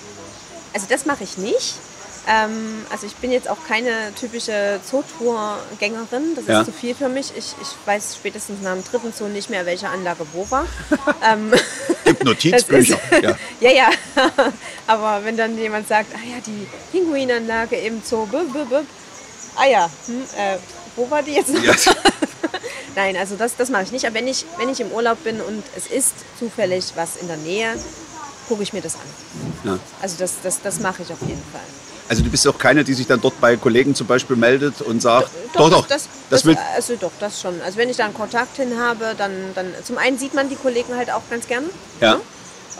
Also 0.73 0.85
das 0.89 1.05
mache 1.05 1.23
ich 1.23 1.37
nicht. 1.37 1.75
Ähm, 2.27 2.85
also 2.89 3.05
ich 3.05 3.15
bin 3.15 3.31
jetzt 3.31 3.49
auch 3.49 3.57
keine 3.67 4.13
typische 4.19 4.79
Zootour-Gängerin. 4.89 6.35
Das 6.35 6.43
ist 6.45 6.49
Ja. 6.49 6.63
zu 6.65 6.71
viel 6.71 6.95
für 6.95 7.09
mich. 7.09 7.31
Ich, 7.35 7.53
ich 7.61 7.67
weiß 7.85 8.15
spätestens 8.15 8.61
nach 8.61 8.73
dem 8.73 8.83
dritten 8.83 9.11
Zoo 9.11 9.27
nicht 9.27 9.49
mehr, 9.49 9.65
welche 9.65 9.89
Anlage 9.89 10.25
wo 10.31 10.49
war. 10.49 10.65
ähm, 11.29 11.51
Gibt 12.05 12.23
Notizbücher. 12.23 12.97
Ja. 13.21 13.35
ja, 13.59 13.71
ja. 13.71 13.89
Aber 14.87 15.23
wenn 15.25 15.35
dann 15.37 15.57
jemand 15.57 15.87
sagt, 15.87 16.13
ah 16.15 16.19
ja, 16.25 16.37
die 16.45 16.67
Pinguinanlage 16.91 17.75
im 17.77 18.01
Zoo, 18.03 18.25
bub, 18.25 18.51
bub, 18.53 18.69
bub. 18.69 18.85
ah 19.55 19.65
ja, 19.65 19.89
hm, 20.05 20.21
äh, 20.37 20.57
wo 20.95 21.09
war 21.09 21.23
die 21.23 21.33
jetzt? 21.33 21.49
Ja. 21.49 21.73
Nein, 22.95 23.17
also 23.17 23.35
das, 23.35 23.55
das 23.55 23.69
mache 23.69 23.83
ich 23.83 23.91
nicht. 23.91 24.05
Aber 24.05 24.15
wenn 24.15 24.27
ich, 24.27 24.45
wenn 24.57 24.69
ich 24.69 24.79
im 24.79 24.91
Urlaub 24.91 25.23
bin 25.23 25.41
und 25.41 25.63
es 25.75 25.87
ist 25.87 26.13
zufällig 26.39 26.85
was 26.95 27.17
in 27.17 27.27
der 27.27 27.37
Nähe, 27.37 27.75
gucke 28.47 28.63
ich 28.63 28.71
mir 28.73 28.81
das 28.81 28.95
an. 28.95 29.01
Ja. 29.63 29.79
Also 30.01 30.15
das, 30.19 30.33
das, 30.43 30.61
das 30.61 30.79
mache 30.79 31.01
ich 31.01 31.11
auf 31.11 31.19
jeden 31.21 31.43
Fall. 31.51 31.61
Also 32.09 32.21
du 32.21 32.29
bist 32.29 32.47
auch 32.47 32.57
keine, 32.57 32.83
die 32.83 32.93
sich 32.93 33.07
dann 33.07 33.21
dort 33.21 33.39
bei 33.39 33.55
Kollegen 33.55 33.95
zum 33.95 34.07
Beispiel 34.07 34.35
meldet 34.35 34.81
und 34.81 35.01
sagt, 35.01 35.29
doch, 35.53 35.61
doch, 35.61 35.69
doch 35.69 35.87
das, 35.87 36.09
das, 36.29 36.43
das, 36.43 36.57
also 36.75 36.95
doch, 36.95 37.11
das 37.19 37.41
schon. 37.41 37.61
Also 37.61 37.77
wenn 37.77 37.89
ich 37.89 37.97
da 37.97 38.05
einen 38.05 38.13
Kontakt 38.13 38.57
hin 38.57 38.77
habe, 38.77 39.15
dann, 39.17 39.31
dann 39.55 39.67
zum 39.83 39.97
einen 39.97 40.17
sieht 40.17 40.33
man 40.33 40.49
die 40.49 40.55
Kollegen 40.55 40.95
halt 40.95 41.11
auch 41.11 41.23
ganz 41.29 41.47
gerne. 41.47 41.67
Ja. 42.01 42.15
Ne? 42.15 42.21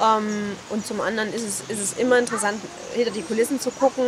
Ähm, 0.01 0.55
und 0.69 0.85
zum 0.85 1.01
anderen 1.01 1.31
ist 1.33 1.43
es, 1.43 1.61
ist 1.67 1.81
es 1.81 1.93
immer 1.99 2.17
interessant, 2.17 2.59
hinter 2.93 3.11
die 3.11 3.21
Kulissen 3.21 3.59
zu 3.59 3.69
gucken, 3.71 4.03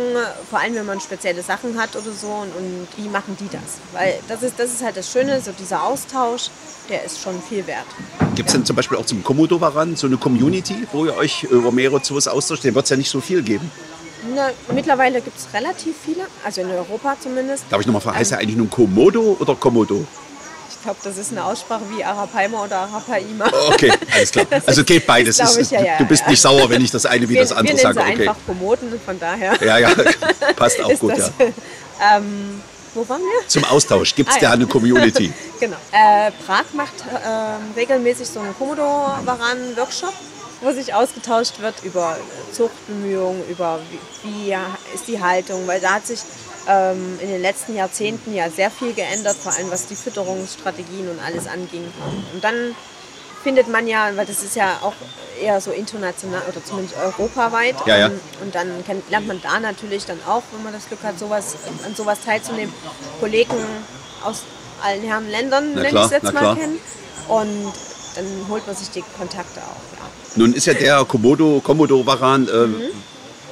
vor 0.50 0.58
allem 0.58 0.74
wenn 0.74 0.86
man 0.86 1.00
spezielle 1.00 1.42
Sachen 1.42 1.80
hat 1.80 1.94
oder 1.94 2.10
so 2.10 2.26
und, 2.26 2.54
und 2.56 2.88
wie 2.96 3.08
machen 3.08 3.36
die 3.38 3.48
das? 3.48 3.78
Weil 3.92 4.18
das 4.28 4.42
ist, 4.42 4.58
das 4.58 4.72
ist 4.72 4.82
halt 4.82 4.96
das 4.96 5.10
Schöne, 5.10 5.40
so 5.40 5.52
dieser 5.52 5.84
Austausch, 5.84 6.50
der 6.88 7.04
ist 7.04 7.20
schon 7.20 7.40
viel 7.42 7.66
wert. 7.66 7.86
Gibt 8.34 8.48
es 8.48 8.54
ja. 8.54 8.58
denn 8.58 8.66
zum 8.66 8.76
Beispiel 8.76 8.98
auch 8.98 9.06
zum 9.06 9.22
Komodo-Waran 9.22 9.96
so 9.96 10.06
eine 10.06 10.16
Community, 10.16 10.86
wo 10.92 11.06
ihr 11.06 11.16
euch 11.16 11.44
über 11.44 11.70
mehrere 11.70 12.02
Zoos 12.02 12.26
austauscht? 12.26 12.64
Den 12.64 12.74
wird 12.74 12.84
es 12.84 12.90
ja 12.90 12.96
nicht 12.96 13.10
so 13.10 13.20
viel 13.20 13.42
geben. 13.42 13.70
Na, 14.36 14.50
mittlerweile 14.74 15.22
gibt 15.22 15.38
es 15.38 15.48
relativ 15.54 15.94
viele, 16.04 16.26
also 16.44 16.60
in 16.60 16.70
Europa 16.70 17.16
zumindest. 17.18 17.64
Darf 17.70 17.80
ich 17.80 17.86
nochmal 17.86 18.02
fragen, 18.02 18.16
ähm, 18.16 18.20
heißt 18.20 18.32
er 18.32 18.38
eigentlich 18.38 18.56
nun 18.56 18.68
Komodo 18.68 19.38
oder 19.40 19.54
Komodo? 19.54 20.04
Ich 20.68 20.82
glaube, 20.82 20.98
das 21.02 21.16
ist 21.16 21.32
eine 21.32 21.42
Aussprache 21.42 21.80
wie 21.96 22.04
Arapaima 22.04 22.62
oder 22.62 22.80
Arapaima. 22.80 23.46
Oh, 23.50 23.72
okay, 23.72 23.90
alles 24.12 24.30
klar. 24.30 24.44
Also 24.66 24.84
geht 24.84 25.06
beides. 25.06 25.40
Ist, 25.40 25.56
ich, 25.56 25.70
ja, 25.70 25.82
ja, 25.82 25.98
du 25.98 26.04
bist 26.04 26.22
ja. 26.24 26.28
nicht 26.28 26.40
sauer, 26.42 26.68
wenn 26.68 26.84
ich 26.84 26.90
das 26.90 27.06
eine 27.06 27.26
wie 27.26 27.34
wir, 27.34 27.40
das 27.40 27.52
andere 27.52 27.76
wir 27.76 27.82
sage. 27.82 27.98
Okay. 27.98 28.28
einfach 28.28 28.36
Komoden, 28.46 29.00
von 29.02 29.18
daher. 29.18 29.54
Ja, 29.64 29.78
ja, 29.78 29.90
passt 30.56 30.84
auch 30.84 30.98
gut, 30.98 31.12
das, 31.12 31.32
ja. 31.38 31.46
Ähm, 32.18 32.60
wo 32.92 33.08
waren 33.08 33.22
wir? 33.22 33.48
Zum 33.48 33.64
Austausch. 33.64 34.14
Gibt 34.14 34.28
es 34.28 34.36
ah, 34.36 34.40
da 34.40 34.50
eine 34.52 34.66
Community? 34.66 35.32
genau. 35.58 35.76
Äh, 35.92 36.30
Prag 36.44 36.64
macht 36.74 36.92
äh, 37.00 37.78
regelmäßig 37.78 38.28
so 38.28 38.40
einen 38.40 38.54
Komodo-Waran-Workshop 38.58 40.12
wo 40.60 40.72
sich 40.72 40.94
ausgetauscht 40.94 41.60
wird 41.60 41.82
über 41.82 42.16
Zuchtbemühungen, 42.52 43.46
über 43.48 43.78
wie, 44.22 44.48
wie 44.48 44.56
ist 44.94 45.08
die 45.08 45.20
Haltung, 45.20 45.66
weil 45.66 45.80
da 45.80 45.94
hat 45.94 46.06
sich 46.06 46.20
ähm, 46.68 47.18
in 47.20 47.28
den 47.28 47.42
letzten 47.42 47.74
Jahrzehnten 47.74 48.34
ja 48.34 48.50
sehr 48.50 48.70
viel 48.70 48.92
geändert, 48.92 49.36
vor 49.36 49.52
allem 49.52 49.70
was 49.70 49.86
die 49.86 49.96
Fütterungsstrategien 49.96 51.08
und 51.10 51.20
alles 51.24 51.46
anging. 51.46 51.84
Und 52.32 52.42
dann 52.42 52.74
findet 53.42 53.68
man 53.68 53.86
ja, 53.86 54.10
weil 54.16 54.26
das 54.26 54.42
ist 54.42 54.56
ja 54.56 54.78
auch 54.82 54.94
eher 55.40 55.60
so 55.60 55.70
international 55.70 56.42
oder 56.48 56.64
zumindest 56.64 56.96
europaweit. 56.98 57.76
Ja, 57.86 57.96
ja. 57.96 58.06
Und, 58.06 58.20
und 58.42 58.54
dann 58.54 58.82
lernt 59.08 59.26
man 59.28 59.40
da 59.42 59.60
natürlich 59.60 60.04
dann 60.04 60.18
auch, 60.26 60.42
wenn 60.52 60.64
man 60.64 60.72
das 60.72 60.88
Glück 60.88 61.02
hat, 61.02 61.18
sowas, 61.18 61.54
an 61.84 61.94
sowas 61.94 62.18
teilzunehmen, 62.24 62.74
Kollegen 63.20 63.54
aus 64.24 64.42
allen 64.82 65.02
Herren 65.02 65.28
Ländern, 65.30 65.74
nenne 65.74 65.88
ich 65.88 65.94
es 65.94 66.10
jetzt 66.10 66.32
mal, 66.32 66.56
kennen. 66.56 66.80
Und 67.28 67.72
dann 68.16 68.46
holt 68.48 68.66
man 68.66 68.74
sich 68.74 68.90
die 68.90 69.04
Kontakte 69.16 69.60
auch. 69.60 69.95
Nun 70.36 70.52
ist 70.52 70.66
ja 70.66 70.74
der 70.74 71.04
Komodo, 71.04 71.60
Komodo-Waran 71.64 72.48
äh, 72.48 72.66
mhm. 72.66 72.80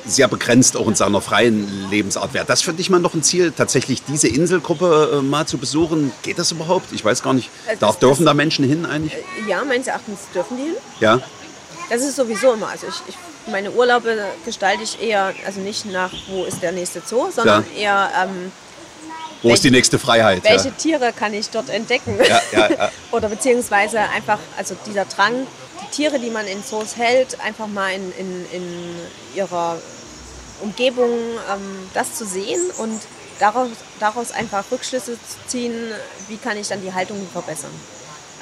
sehr 0.06 0.28
begrenzt 0.28 0.76
auch 0.76 0.86
in 0.86 0.94
seiner 0.94 1.20
freien 1.20 1.90
Lebensart. 1.90 2.34
Wäre 2.34 2.44
das 2.44 2.62
für 2.62 2.72
dich 2.72 2.90
mal 2.90 3.00
noch 3.00 3.14
ein 3.14 3.22
Ziel, 3.22 3.52
tatsächlich 3.52 4.02
diese 4.04 4.28
Inselgruppe 4.28 5.18
äh, 5.18 5.22
mal 5.22 5.46
zu 5.46 5.58
besuchen? 5.58 6.12
Geht 6.22 6.38
das 6.38 6.52
überhaupt? 6.52 6.92
Ich 6.92 7.04
weiß 7.04 7.22
gar 7.22 7.32
nicht. 7.32 7.50
Also 7.66 7.80
Darf, 7.80 7.98
dürfen 7.98 8.26
da 8.26 8.34
Menschen 8.34 8.64
hin 8.64 8.84
eigentlich? 8.84 9.14
Äh, 9.14 9.50
ja, 9.50 9.64
meines 9.64 9.86
Erachtens 9.86 10.20
dürfen 10.34 10.58
die 10.58 10.64
hin. 10.64 10.74
Ja. 11.00 11.20
Das 11.90 12.02
ist 12.02 12.16
sowieso 12.16 12.52
immer. 12.52 12.68
Also 12.68 12.86
ich, 12.86 12.94
ich 13.08 13.16
meine 13.50 13.70
Urlaube 13.70 14.26
gestalte 14.44 14.82
ich 14.82 15.00
eher, 15.02 15.32
also 15.46 15.60
nicht 15.60 15.86
nach, 15.86 16.12
wo 16.28 16.44
ist 16.44 16.62
der 16.62 16.72
nächste 16.72 17.02
Zoo, 17.04 17.30
sondern 17.30 17.64
ja. 17.74 17.80
eher, 17.80 18.10
ähm, 18.24 18.52
wo 19.42 19.48
welche, 19.48 19.54
ist 19.54 19.64
die 19.64 19.70
nächste 19.70 19.98
Freiheit? 19.98 20.42
Welche 20.44 20.68
ja. 20.68 20.74
Tiere 20.74 21.12
kann 21.12 21.34
ich 21.34 21.50
dort 21.50 21.68
entdecken? 21.68 22.18
Ja, 22.52 22.90
Oder 23.10 23.28
beziehungsweise 23.28 24.00
einfach, 24.00 24.38
also 24.56 24.74
dieser 24.86 25.04
Drang, 25.04 25.46
Tiere, 25.94 26.18
die 26.18 26.30
man 26.30 26.46
in 26.46 26.62
Zoos 26.64 26.96
hält, 26.96 27.40
einfach 27.40 27.68
mal 27.68 27.92
in, 27.92 28.12
in, 28.12 28.46
in 28.52 28.96
ihrer 29.34 29.78
Umgebung 30.60 31.10
ähm, 31.52 31.90
das 31.94 32.14
zu 32.14 32.26
sehen 32.26 32.60
und 32.78 33.00
daraus, 33.38 33.68
daraus 34.00 34.32
einfach 34.32 34.64
Rückschlüsse 34.70 35.12
zu 35.14 35.36
ziehen, 35.46 35.74
wie 36.28 36.36
kann 36.36 36.56
ich 36.56 36.68
dann 36.68 36.82
die 36.82 36.92
Haltung 36.92 37.26
verbessern. 37.32 37.70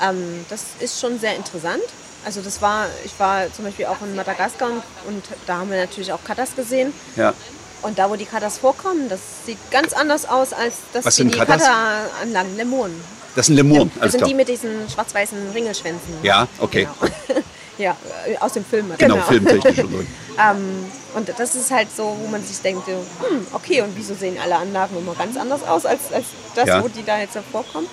Ähm, 0.01 0.45
das 0.49 0.65
ist 0.81 1.01
schon 1.01 1.19
sehr 1.19 1.37
interessant. 1.37 1.83
Also 2.25 2.41
das 2.41 2.63
war, 2.63 2.87
ich 3.05 3.19
war 3.19 3.53
zum 3.53 3.65
Beispiel 3.65 3.87
auch 3.87 4.01
in 4.01 4.15
Madagaskar 4.15 4.69
und, 4.69 4.83
und 5.07 5.25
da 5.47 5.59
haben 5.59 5.71
wir 5.71 5.79
natürlich 5.79 6.13
auch 6.13 6.23
Katas 6.25 6.55
gesehen. 6.55 6.93
Ja. 7.17 7.35
Und 7.83 7.99
da, 7.99 8.09
wo 8.09 8.15
die 8.15 8.27
Katas 8.27 8.59
vorkommen, 8.59 9.09
das 9.09 9.21
sieht 9.45 9.59
ganz 9.73 9.93
anders 9.93 10.25
aus 10.25 10.53
als 10.53 10.75
das 10.93 11.05
Was 11.05 11.17
sind 11.17 11.35
die 11.35 11.39
Kata-Anlagen, 11.39 12.57
Lemonen. 12.57 13.22
Das 13.35 13.47
sind 13.47 13.57
Lemuren. 13.57 13.91
Ja, 13.97 14.03
das 14.03 14.13
sind 14.13 14.27
die 14.27 14.35
mit 14.35 14.49
diesen 14.49 14.89
schwarz-weißen 14.93 15.39
Ringelschwänzen. 15.55 16.15
Ja, 16.23 16.47
okay. 16.59 16.87
Genau. 17.29 17.41
ja, 17.79 17.97
äh, 18.27 18.37
aus 18.39 18.53
dem 18.53 18.65
Film. 18.65 18.93
Genau, 18.99 19.15
genau. 19.15 19.27
filmtechnisch. 19.27 19.77
ähm, 20.39 20.85
und 21.15 21.33
das 21.37 21.55
ist 21.55 21.71
halt 21.71 21.89
so, 21.95 22.17
wo 22.21 22.29
man 22.29 22.43
sich 22.43 22.59
denkt, 22.59 22.87
hm, 22.87 23.47
okay, 23.53 23.83
und 23.83 23.97
wieso 23.97 24.15
sehen 24.15 24.37
alle 24.43 24.57
Anlagen 24.57 24.97
immer 24.97 25.15
ganz 25.15 25.37
anders 25.37 25.63
aus 25.63 25.87
als, 25.87 26.13
als 26.13 26.27
das, 26.55 26.69
ja. 26.69 26.83
wo 26.83 26.89
die 26.89 27.05
da 27.05 27.19
jetzt 27.19 27.35
hervorkommen? 27.35 27.89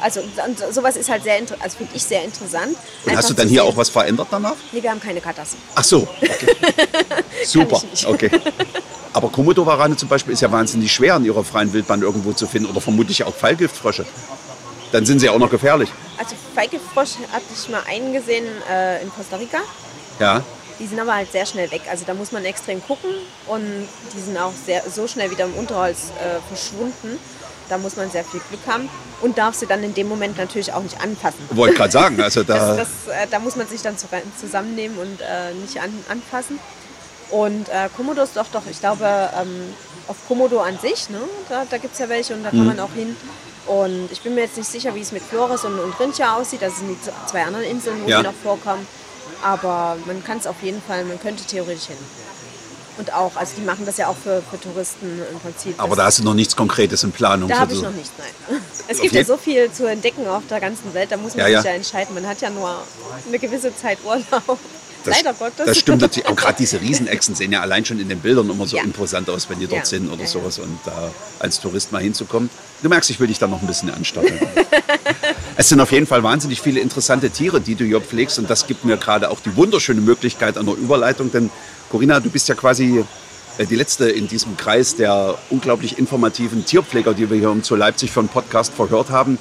Also 0.00 0.20
und 0.20 0.74
sowas 0.74 0.96
ist 0.96 1.08
halt 1.08 1.22
sehr, 1.22 1.38
also 1.58 1.78
finde 1.78 1.92
ich 1.94 2.02
sehr 2.02 2.22
interessant. 2.22 2.76
Und 3.06 3.16
hast 3.16 3.30
du 3.30 3.34
dann 3.34 3.48
hier 3.48 3.62
sehen. 3.62 3.72
auch 3.72 3.76
was 3.78 3.88
verändert 3.88 4.28
danach? 4.30 4.56
Nee, 4.72 4.82
wir 4.82 4.90
haben 4.90 5.00
keine 5.00 5.22
Katas. 5.22 5.56
Ach 5.74 5.84
so, 5.84 6.06
okay. 6.20 6.54
super, 7.46 7.82
okay. 8.04 8.30
Aber 9.14 9.30
Komodo-Warane 9.30 9.96
zum 9.96 10.10
Beispiel 10.10 10.34
ist 10.34 10.42
ja 10.42 10.52
wahnsinnig 10.52 10.92
schwer 10.92 11.16
in 11.16 11.24
ihrer 11.24 11.42
freien 11.42 11.72
Wildbahn 11.72 12.02
irgendwo 12.02 12.32
zu 12.32 12.46
finden 12.46 12.68
oder 12.68 12.82
vermutlich 12.82 13.24
auch 13.24 13.34
Pfeilgiftfrösche 13.34 14.04
dann 14.92 15.06
sind 15.06 15.20
sie 15.20 15.28
auch 15.28 15.38
noch 15.38 15.50
gefährlich. 15.50 15.90
Also 16.18 16.34
Feigefrosch 16.54 17.16
hatte 17.32 17.44
ich 17.52 17.68
mal 17.68 17.82
einen 17.88 18.12
gesehen 18.12 18.46
äh, 18.70 19.02
in 19.02 19.10
Costa 19.10 19.36
Rica. 19.36 19.58
Ja. 20.18 20.42
Die 20.78 20.86
sind 20.86 21.00
aber 21.00 21.14
halt 21.14 21.32
sehr 21.32 21.46
schnell 21.46 21.70
weg. 21.70 21.82
Also 21.90 22.04
da 22.06 22.14
muss 22.14 22.32
man 22.32 22.44
extrem 22.44 22.82
gucken 22.82 23.10
und 23.46 23.88
die 24.14 24.20
sind 24.20 24.36
auch 24.36 24.52
sehr, 24.66 24.82
so 24.88 25.06
schnell 25.08 25.30
wieder 25.30 25.44
im 25.44 25.54
Unterholz 25.54 26.10
äh, 26.20 26.40
verschwunden. 26.48 27.18
Da 27.68 27.78
muss 27.78 27.96
man 27.96 28.10
sehr 28.10 28.24
viel 28.24 28.40
Glück 28.48 28.60
haben 28.68 28.88
und 29.22 29.36
darf 29.38 29.54
sie 29.54 29.66
dann 29.66 29.82
in 29.82 29.92
dem 29.92 30.08
Moment 30.08 30.38
natürlich 30.38 30.72
auch 30.72 30.82
nicht 30.82 31.00
anfassen. 31.00 31.38
Wollte 31.50 31.74
gerade 31.74 31.90
sagen, 31.90 32.20
also 32.20 32.42
da. 32.44 32.76
das, 32.76 32.88
das, 33.06 33.14
äh, 33.14 33.26
da 33.30 33.38
muss 33.38 33.56
man 33.56 33.66
sich 33.66 33.82
dann 33.82 33.96
zusammennehmen 34.40 34.98
und 34.98 35.20
äh, 35.20 35.52
nicht 35.60 35.80
an, 35.80 35.92
anfassen. 36.08 36.58
Und 37.30 37.68
äh, 37.70 37.88
Komodos 37.96 38.34
doch, 38.34 38.46
doch, 38.52 38.62
ich 38.70 38.78
glaube, 38.78 39.04
ähm, 39.04 39.74
auf 40.06 40.16
Komodo 40.28 40.60
an 40.60 40.78
sich, 40.78 41.10
ne, 41.10 41.18
da, 41.48 41.64
da 41.68 41.78
gibt 41.78 41.94
es 41.94 41.98
ja 41.98 42.08
welche 42.08 42.34
und 42.34 42.44
da 42.44 42.50
kann 42.50 42.60
mhm. 42.60 42.66
man 42.66 42.80
auch 42.80 42.92
hin. 42.94 43.16
Und 43.66 44.10
ich 44.12 44.20
bin 44.20 44.34
mir 44.34 44.42
jetzt 44.42 44.56
nicht 44.56 44.70
sicher, 44.70 44.94
wie 44.94 45.00
es 45.00 45.12
mit 45.12 45.22
Flores 45.22 45.64
und, 45.64 45.78
und 45.78 45.98
Rincha 45.98 46.36
aussieht. 46.36 46.62
Das 46.62 46.78
sind 46.78 46.88
die 46.88 46.96
zwei 47.28 47.44
anderen 47.44 47.64
Inseln, 47.64 48.04
wo 48.04 48.08
ja. 48.08 48.18
die 48.18 48.24
noch 48.24 48.34
vorkommen. 48.34 48.86
Aber 49.42 49.96
man 50.06 50.22
kann 50.24 50.38
es 50.38 50.46
auf 50.46 50.62
jeden 50.62 50.80
Fall, 50.80 51.04
man 51.04 51.20
könnte 51.20 51.44
theoretisch 51.44 51.86
hin. 51.86 51.96
Und 52.98 53.12
auch, 53.12 53.36
also 53.36 53.52
die 53.58 53.62
machen 53.62 53.84
das 53.84 53.98
ja 53.98 54.08
auch 54.08 54.16
für, 54.16 54.42
für 54.50 54.58
Touristen 54.58 55.20
im 55.30 55.38
Prinzip. 55.40 55.74
Aber 55.78 55.96
da 55.96 56.06
hast 56.06 56.20
du 56.20 56.24
noch 56.24 56.32
nichts 56.32 56.56
Konkretes 56.56 57.04
in 57.04 57.12
Planung? 57.12 57.48
Da 57.48 57.58
habe 57.58 57.74
ich 57.74 57.82
noch 57.82 57.92
nichts, 57.92 58.12
nein. 58.16 58.60
Es 58.88 59.00
gibt 59.00 59.14
ja 59.14 59.24
so 59.24 59.36
viel 59.36 59.70
zu 59.70 59.86
entdecken 59.86 60.26
auf 60.26 60.44
der 60.48 60.60
ganzen 60.60 60.94
Welt, 60.94 61.12
da 61.12 61.16
muss 61.16 61.34
man 61.36 61.50
ja, 61.50 61.58
sich 61.58 61.64
ja. 61.64 61.72
ja 61.72 61.76
entscheiden. 61.76 62.14
Man 62.14 62.26
hat 62.26 62.40
ja 62.40 62.48
nur 62.48 62.82
eine 63.26 63.38
gewisse 63.38 63.76
Zeit 63.76 63.98
Urlaub. 64.04 64.58
Das, 65.06 65.16
Leider 65.16 65.32
Gottes. 65.34 65.66
Das 65.66 65.78
stimmt 65.78 66.00
natürlich. 66.00 66.28
Auch 66.28 66.36
gerade 66.36 66.56
diese 66.58 66.80
Riesenechsen 66.80 67.34
sehen 67.34 67.52
ja 67.52 67.60
allein 67.60 67.84
schon 67.84 67.98
in 68.00 68.08
den 68.08 68.20
Bildern 68.20 68.50
immer 68.50 68.66
so 68.66 68.76
ja. 68.76 68.82
imposant 68.82 69.30
aus, 69.30 69.48
wenn 69.48 69.58
die 69.58 69.66
dort 69.66 69.80
ja. 69.80 69.84
sind 69.84 70.10
oder 70.10 70.22
ja, 70.22 70.26
sowas. 70.26 70.58
Und 70.58 70.78
da 70.84 71.10
als 71.38 71.60
Tourist 71.60 71.92
mal 71.92 72.02
hinzukommen. 72.02 72.50
Du 72.82 72.88
merkst, 72.88 73.08
ich 73.10 73.20
will 73.20 73.28
dich 73.28 73.38
da 73.38 73.46
noch 73.46 73.60
ein 73.60 73.66
bisschen 73.66 73.90
anstacheln. 73.90 74.38
es 75.56 75.68
sind 75.68 75.80
auf 75.80 75.92
jeden 75.92 76.06
Fall 76.06 76.22
wahnsinnig 76.22 76.60
viele 76.60 76.80
interessante 76.80 77.30
Tiere, 77.30 77.60
die 77.60 77.74
du 77.74 77.84
hier 77.84 78.00
pflegst. 78.00 78.38
Und 78.38 78.50
das 78.50 78.66
gibt 78.66 78.84
mir 78.84 78.96
gerade 78.96 79.30
auch 79.30 79.40
die 79.40 79.54
wunderschöne 79.56 80.00
Möglichkeit 80.00 80.58
einer 80.58 80.72
Überleitung. 80.72 81.30
Denn 81.30 81.50
Corinna, 81.90 82.20
du 82.20 82.30
bist 82.30 82.48
ja 82.48 82.54
quasi 82.54 83.04
äh, 83.58 83.66
die 83.66 83.76
letzte 83.76 84.08
in 84.08 84.28
diesem 84.28 84.56
Kreis 84.56 84.96
der 84.96 85.38
unglaublich 85.50 85.98
informativen 85.98 86.64
Tierpfleger, 86.64 87.14
die 87.14 87.30
wir 87.30 87.38
hier 87.38 87.50
um 87.50 87.62
zu 87.62 87.76
Leipzig 87.76 88.10
für 88.10 88.20
einen 88.20 88.28
Podcast 88.28 88.72
verhört 88.74 89.10
haben. 89.10 89.38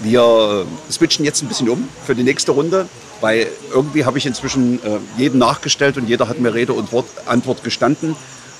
Wir 0.00 0.66
switchen 0.90 1.24
jetzt 1.24 1.42
ein 1.42 1.48
bisschen 1.48 1.68
um 1.68 1.88
für 2.04 2.14
die 2.14 2.24
nächste 2.24 2.52
Runde. 2.52 2.88
Weil 3.22 3.46
irgendwie 3.72 4.04
habe 4.04 4.18
ich 4.18 4.26
inzwischen 4.26 4.82
äh, 4.84 4.98
jeden 5.16 5.38
nachgestellt 5.38 5.96
und 5.96 6.08
jeder 6.08 6.28
hat 6.28 6.40
mir 6.40 6.52
Rede 6.52 6.74
und 6.74 6.92
Wort, 6.92 7.06
Antwort 7.24 7.64
gestanden. 7.64 8.14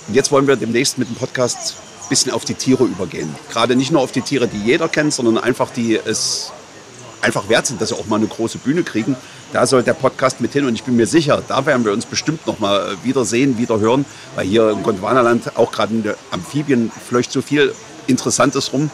Und 0.08 0.14
jetzt 0.14 0.32
wollen 0.32 0.46
wir 0.46 0.56
demnächst 0.56 0.98
mit 0.98 1.08
dem 1.08 1.16
Podcast 1.16 1.74
ein 2.04 2.08
bisschen 2.08 2.32
auf 2.32 2.44
die 2.44 2.54
Tiere 2.54 2.84
übergehen. 2.84 3.34
Gerade 3.50 3.76
nicht 3.76 3.90
nur 3.90 4.00
auf 4.00 4.12
die 4.12 4.22
Tiere, 4.22 4.48
die 4.48 4.58
jeder 4.58 4.88
kennt, 4.88 5.12
sondern 5.12 5.36
einfach 5.36 5.70
die 5.70 5.96
es 5.96 6.52
einfach 7.22 7.48
wert 7.48 7.66
sind, 7.66 7.80
dass 7.80 7.90
sie 7.90 7.96
auch 7.96 8.06
mal 8.06 8.16
eine 8.16 8.26
große 8.26 8.58
Bühne 8.58 8.82
kriegen. 8.82 9.16
Da 9.52 9.66
soll 9.66 9.82
der 9.82 9.94
Podcast 9.94 10.40
mit 10.40 10.52
hin 10.52 10.64
und 10.66 10.74
ich 10.74 10.82
bin 10.82 10.96
mir 10.96 11.06
sicher, 11.06 11.42
da 11.46 11.66
werden 11.66 11.84
wir 11.84 11.92
uns 11.92 12.06
bestimmt 12.06 12.46
noch 12.46 12.58
mal 12.58 12.92
äh, 12.92 13.04
wieder 13.04 13.24
sehen, 13.24 13.58
wieder 13.58 13.80
hören, 13.80 14.04
weil 14.34 14.46
hier 14.46 14.70
im 14.70 14.82
Gondwanaland 14.82 15.56
auch 15.56 15.72
gerade 15.72 15.94
in 15.94 16.02
der 16.02 16.16
Amphibien 16.30 16.90
fleucht 17.08 17.32
so 17.32 17.42
viel 17.42 17.74
Interessantes 18.06 18.72
rum. 18.72 18.90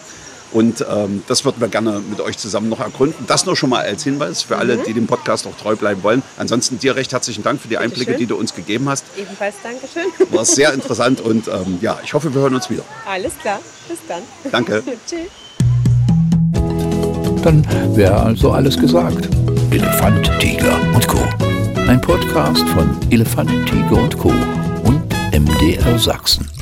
Und 0.52 0.84
ähm, 0.88 1.22
das 1.28 1.44
würden 1.44 1.60
wir 1.60 1.68
gerne 1.68 2.00
mit 2.08 2.20
euch 2.20 2.38
zusammen 2.38 2.68
noch 2.68 2.80
ergründen. 2.80 3.24
Das 3.26 3.44
nur 3.44 3.56
schon 3.56 3.70
mal 3.70 3.82
als 3.84 4.04
Hinweis 4.04 4.42
für 4.42 4.56
alle, 4.56 4.78
die 4.78 4.94
dem 4.94 5.06
Podcast 5.06 5.46
auch 5.46 5.56
treu 5.56 5.76
bleiben 5.76 6.02
wollen. 6.02 6.22
Ansonsten 6.38 6.78
dir 6.78 6.96
recht 6.96 7.12
herzlichen 7.12 7.42
Dank 7.42 7.60
für 7.60 7.68
die 7.68 7.78
Einblicke, 7.78 8.12
schön. 8.12 8.18
die 8.18 8.26
du 8.26 8.36
uns 8.36 8.54
gegeben 8.54 8.88
hast. 8.88 9.04
Ebenfalls 9.16 9.56
Dankeschön. 9.62 10.06
War 10.30 10.44
sehr 10.46 10.72
interessant 10.72 11.20
und 11.20 11.48
ähm, 11.48 11.78
ja, 11.80 11.98
ich 12.02 12.14
hoffe, 12.14 12.32
wir 12.32 12.40
hören 12.40 12.54
uns 12.54 12.70
wieder. 12.70 12.82
Alles 13.06 13.32
klar. 13.38 13.60
Bis 13.88 13.98
dann. 14.08 14.22
Danke. 14.50 14.82
Tschüss. 15.06 15.28
Dann 17.42 17.66
wäre 17.96 18.20
also 18.20 18.50
alles 18.50 18.78
gesagt. 18.78 19.28
Elefant, 19.70 20.30
Tiger 20.40 20.80
und 20.94 21.06
Co. 21.06 21.18
Ein 21.88 22.00
Podcast 22.00 22.68
von 22.70 22.98
Elefant, 23.10 23.50
Tiger 23.66 24.02
und 24.02 24.18
Co. 24.18 24.32
und 24.84 25.02
MDR 25.32 25.98
Sachsen. 25.98 26.57